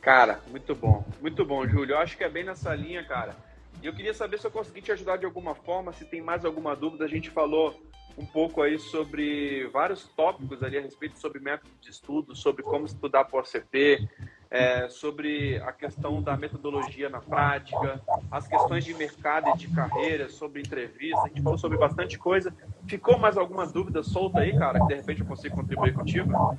Cara, 0.00 0.40
muito 0.50 0.74
bom. 0.74 1.04
Muito 1.20 1.44
bom, 1.44 1.64
Júlio. 1.64 1.94
Eu 1.94 1.98
acho 1.98 2.16
que 2.16 2.24
é 2.24 2.28
bem 2.28 2.42
nessa 2.42 2.74
linha, 2.74 3.04
cara. 3.04 3.36
E 3.80 3.86
eu 3.86 3.94
queria 3.94 4.12
saber 4.12 4.40
se 4.40 4.46
eu 4.48 4.50
consegui 4.50 4.82
te 4.82 4.90
ajudar 4.90 5.18
de 5.18 5.24
alguma 5.24 5.54
forma, 5.54 5.92
se 5.92 6.04
tem 6.04 6.20
mais 6.20 6.44
alguma 6.44 6.74
dúvida. 6.74 7.04
A 7.04 7.08
gente 7.08 7.30
falou 7.30 7.80
um 8.16 8.26
pouco 8.26 8.62
aí 8.62 8.78
sobre 8.78 9.66
vários 9.72 10.04
tópicos 10.16 10.62
ali 10.62 10.78
a 10.78 10.80
respeito 10.80 11.18
sobre 11.18 11.40
método 11.40 11.70
de 11.80 11.90
estudo, 11.90 12.36
sobre 12.36 12.62
como 12.62 12.86
estudar 12.86 13.24
para 13.24 13.38
o 13.38 13.40
OCP, 13.40 14.08
é, 14.50 14.86
sobre 14.90 15.56
a 15.64 15.72
questão 15.72 16.20
da 16.20 16.36
metodologia 16.36 17.08
na 17.08 17.20
prática, 17.20 18.00
as 18.30 18.46
questões 18.46 18.84
de 18.84 18.92
mercado 18.92 19.48
e 19.50 19.56
de 19.56 19.68
carreira, 19.68 20.28
sobre 20.28 20.60
entrevista. 20.60 21.22
A 21.22 21.28
gente 21.28 21.42
falou 21.42 21.58
sobre 21.58 21.78
bastante 21.78 22.18
coisa. 22.18 22.52
Ficou 22.86 23.18
mais 23.18 23.38
alguma 23.38 23.66
dúvida 23.66 24.02
solta 24.02 24.40
aí, 24.40 24.56
cara, 24.56 24.78
que 24.80 24.88
de 24.88 24.94
repente 24.94 25.20
eu 25.22 25.26
consigo 25.26 25.56
contribuir 25.56 25.94
contigo? 25.94 26.58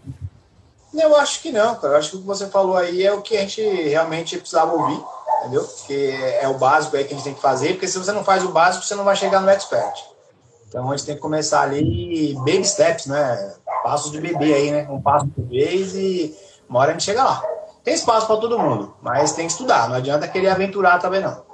Eu 0.92 1.16
acho 1.18 1.42
que 1.42 1.52
não, 1.52 1.76
cara. 1.76 1.94
Eu 1.94 1.98
acho 1.98 2.12
que 2.12 2.18
o 2.18 2.22
que 2.22 2.26
você 2.26 2.48
falou 2.48 2.78
aí 2.78 3.04
é 3.04 3.14
o 3.14 3.22
que 3.22 3.38
a 3.38 3.42
gente 3.42 3.62
realmente 3.62 4.38
precisava 4.38 4.74
ouvir, 4.74 5.04
entendeu? 5.42 5.68
Que 5.86 6.12
é 6.42 6.48
o 6.48 6.58
básico 6.58 6.96
aí 6.96 7.04
que 7.04 7.14
a 7.14 7.18
gente 7.18 7.26
tem 7.26 7.34
que 7.36 7.42
fazer, 7.42 7.74
porque 7.74 7.88
se 7.88 7.98
você 7.98 8.12
não 8.12 8.24
faz 8.24 8.44
o 8.44 8.52
básico, 8.52 8.86
você 8.86 8.96
não 8.96 9.04
vai 9.04 9.16
chegar 9.16 9.40
no 9.40 9.50
expert. 9.50 10.13
Então 10.74 10.90
a 10.90 10.98
gente 10.98 11.06
tem 11.06 11.14
que 11.14 11.22
começar 11.22 11.62
ali 11.62 12.34
baby 12.38 12.66
steps, 12.66 13.06
né? 13.06 13.54
Passos 13.84 14.12
de 14.12 14.20
bebê 14.20 14.56
aí, 14.56 14.72
né? 14.72 14.88
Um 14.90 15.00
passo 15.00 15.28
por 15.28 15.46
vez 15.46 15.94
e 15.94 16.36
uma 16.68 16.80
hora 16.80 16.90
a 16.90 16.94
gente 16.94 17.04
chega 17.04 17.24
lá. 17.24 17.44
Tem 17.84 17.94
espaço 17.94 18.26
para 18.26 18.38
todo 18.38 18.58
mundo, 18.58 18.96
mas 19.00 19.34
tem 19.34 19.46
que 19.46 19.52
estudar. 19.52 19.88
Não 19.88 19.98
adianta 19.98 20.28
querer 20.28 20.50
aventurar 20.50 20.98
também 20.98 21.22
não. 21.22 21.46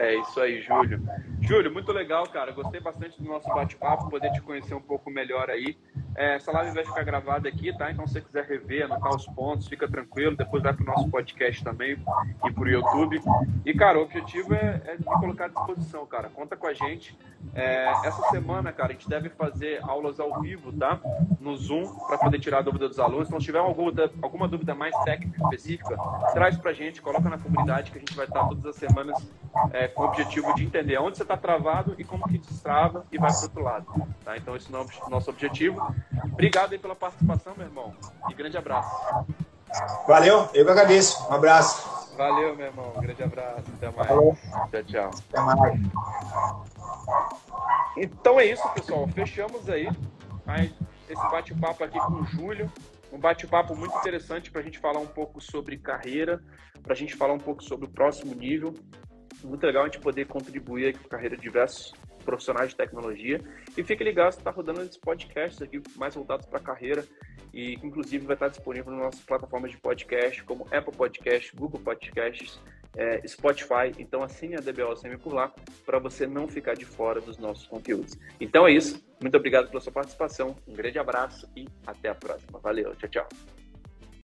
É 0.00 0.14
isso 0.14 0.40
aí, 0.40 0.62
Júlio. 0.62 0.98
Júlio, 1.42 1.70
muito 1.70 1.92
legal, 1.92 2.26
cara. 2.26 2.52
Gostei 2.52 2.80
bastante 2.80 3.22
do 3.22 3.28
nosso 3.28 3.46
bate-papo, 3.48 4.08
poder 4.08 4.32
te 4.32 4.40
conhecer 4.40 4.74
um 4.74 4.80
pouco 4.80 5.10
melhor 5.10 5.50
aí. 5.50 5.76
É, 6.16 6.36
essa 6.36 6.50
live 6.52 6.72
vai 6.72 6.86
ficar 6.86 7.02
gravada 7.02 7.48
aqui, 7.48 7.70
tá? 7.76 7.90
Então, 7.90 8.06
se 8.06 8.14
você 8.14 8.20
quiser 8.22 8.44
rever, 8.46 8.86
anotar 8.86 9.14
os 9.14 9.26
pontos, 9.26 9.68
fica 9.68 9.86
tranquilo. 9.86 10.36
Depois 10.36 10.62
vai 10.62 10.72
pro 10.72 10.86
nosso 10.86 11.10
podcast 11.10 11.62
também 11.62 12.02
e 12.46 12.52
pro 12.52 12.66
YouTube. 12.66 13.20
E, 13.64 13.74
cara, 13.74 13.98
o 13.98 14.02
objetivo 14.02 14.54
é, 14.54 14.80
é 14.86 14.96
me 14.96 15.04
colocar 15.04 15.44
à 15.44 15.48
disposição, 15.48 16.06
cara. 16.06 16.30
Conta 16.30 16.56
com 16.56 16.66
a 16.66 16.72
gente. 16.72 17.14
É, 17.54 17.92
essa 18.04 18.22
semana, 18.30 18.72
cara, 18.72 18.90
a 18.90 18.92
gente 18.92 19.08
deve 19.08 19.28
fazer 19.28 19.80
aulas 19.82 20.20
ao 20.20 20.40
vivo, 20.40 20.72
tá? 20.72 21.00
No 21.40 21.56
Zoom, 21.56 21.84
para 22.06 22.18
poder 22.18 22.38
tirar 22.38 22.58
a 22.58 22.62
dúvida 22.62 22.88
dos 22.88 22.98
alunos. 22.98 23.28
Então, 23.28 23.40
se 23.40 23.46
tiver 23.46 23.58
alguma, 23.58 23.92
alguma 24.22 24.48
dúvida 24.48 24.74
mais 24.74 24.94
técnica, 25.04 25.42
específica, 25.42 25.96
traz 26.32 26.56
pra 26.56 26.72
gente, 26.72 27.02
coloca 27.02 27.28
na 27.28 27.38
comunidade 27.38 27.90
que 27.90 27.98
a 27.98 28.00
gente 28.00 28.14
vai 28.14 28.26
estar 28.26 28.46
todas 28.46 28.64
as 28.66 28.76
semanas 28.76 29.16
é, 29.72 29.88
com 29.88 30.02
o 30.02 30.06
objetivo 30.06 30.54
de 30.54 30.64
entender 30.64 30.98
onde 30.98 31.16
você 31.16 31.22
está 31.22 31.36
travado 31.36 31.94
e 31.98 32.04
como 32.04 32.26
que 32.28 32.38
destrava 32.38 33.04
e 33.10 33.18
vai 33.18 33.30
para 33.30 33.42
outro 33.42 33.62
lado. 33.62 33.86
Tá? 34.24 34.36
Então, 34.36 34.54
esse 34.56 34.72
é 34.72 34.78
o 34.78 35.10
nosso 35.10 35.30
objetivo. 35.30 35.94
Obrigado 36.24 36.72
aí 36.72 36.78
pela 36.78 36.94
participação, 36.94 37.54
meu 37.56 37.66
irmão. 37.66 37.92
E 38.28 38.34
grande 38.34 38.56
abraço. 38.56 38.90
Valeu, 40.06 40.48
eu 40.54 40.64
que 40.64 40.70
agradeço. 40.70 41.28
Um 41.30 41.34
abraço. 41.34 41.99
Valeu, 42.20 42.54
meu 42.54 42.66
irmão. 42.66 42.92
Um 42.94 43.00
grande 43.00 43.22
abraço. 43.22 43.64
Até 43.76 43.90
mais. 43.90 44.08
Valeu. 44.08 44.36
Tchau, 44.70 44.84
tchau. 44.84 45.10
Até 45.30 45.40
mais. 45.40 45.80
Então 47.96 48.38
é 48.38 48.44
isso, 48.44 48.68
pessoal. 48.74 49.08
Fechamos 49.08 49.70
aí 49.70 49.88
esse 51.08 51.30
bate-papo 51.30 51.82
aqui 51.82 51.98
com 51.98 52.12
o 52.12 52.26
Júlio. 52.26 52.70
Um 53.10 53.18
bate-papo 53.18 53.74
muito 53.74 53.96
interessante 53.96 54.50
para 54.50 54.60
a 54.60 54.64
gente 54.64 54.78
falar 54.78 55.00
um 55.00 55.06
pouco 55.06 55.40
sobre 55.40 55.78
carreira, 55.78 56.44
para 56.82 56.92
a 56.92 56.96
gente 56.96 57.16
falar 57.16 57.32
um 57.32 57.38
pouco 57.38 57.64
sobre 57.64 57.86
o 57.86 57.90
próximo 57.90 58.34
nível. 58.34 58.74
Muito 59.42 59.64
legal 59.64 59.84
a 59.84 59.86
gente 59.86 60.00
poder 60.00 60.26
contribuir 60.26 60.98
com 60.98 61.06
a 61.06 61.08
carreira 61.08 61.36
de 61.36 61.42
diversos 61.42 61.94
profissionais 62.30 62.70
de 62.70 62.76
tecnologia. 62.76 63.40
E 63.76 63.82
fique 63.82 64.04
ligado, 64.04 64.30
está 64.30 64.50
rodando 64.50 64.82
esses 64.82 64.96
podcasts 64.96 65.60
aqui 65.60 65.82
mais 65.96 66.14
voltados 66.14 66.46
para 66.46 66.58
a 66.58 66.62
carreira 66.62 67.04
e 67.52 67.76
que 67.76 67.86
inclusive 67.86 68.24
vai 68.24 68.36
estar 68.36 68.48
disponível 68.48 68.92
nas 68.92 69.02
nossas 69.02 69.20
plataformas 69.20 69.72
de 69.72 69.78
podcast, 69.78 70.42
como 70.44 70.64
Apple 70.70 70.96
Podcast, 70.96 71.54
Google 71.56 71.80
Podcasts, 71.80 72.60
é, 72.96 73.26
Spotify. 73.26 73.92
Então 73.98 74.22
assine 74.22 74.54
a 74.54 74.60
DBOCM 74.60 75.18
por 75.18 75.34
lá 75.34 75.52
para 75.84 75.98
você 75.98 76.26
não 76.26 76.46
ficar 76.46 76.74
de 76.74 76.84
fora 76.84 77.20
dos 77.20 77.36
nossos 77.36 77.66
conteúdos. 77.66 78.16
Então 78.40 78.66
é 78.66 78.72
isso. 78.72 79.04
Muito 79.20 79.36
obrigado 79.36 79.68
pela 79.68 79.80
sua 79.80 79.92
participação. 79.92 80.54
Um 80.68 80.72
grande 80.72 80.98
abraço 80.98 81.48
e 81.56 81.66
até 81.84 82.10
a 82.10 82.14
próxima. 82.14 82.60
Valeu, 82.60 82.94
tchau, 82.94 83.08
tchau. 83.08 83.28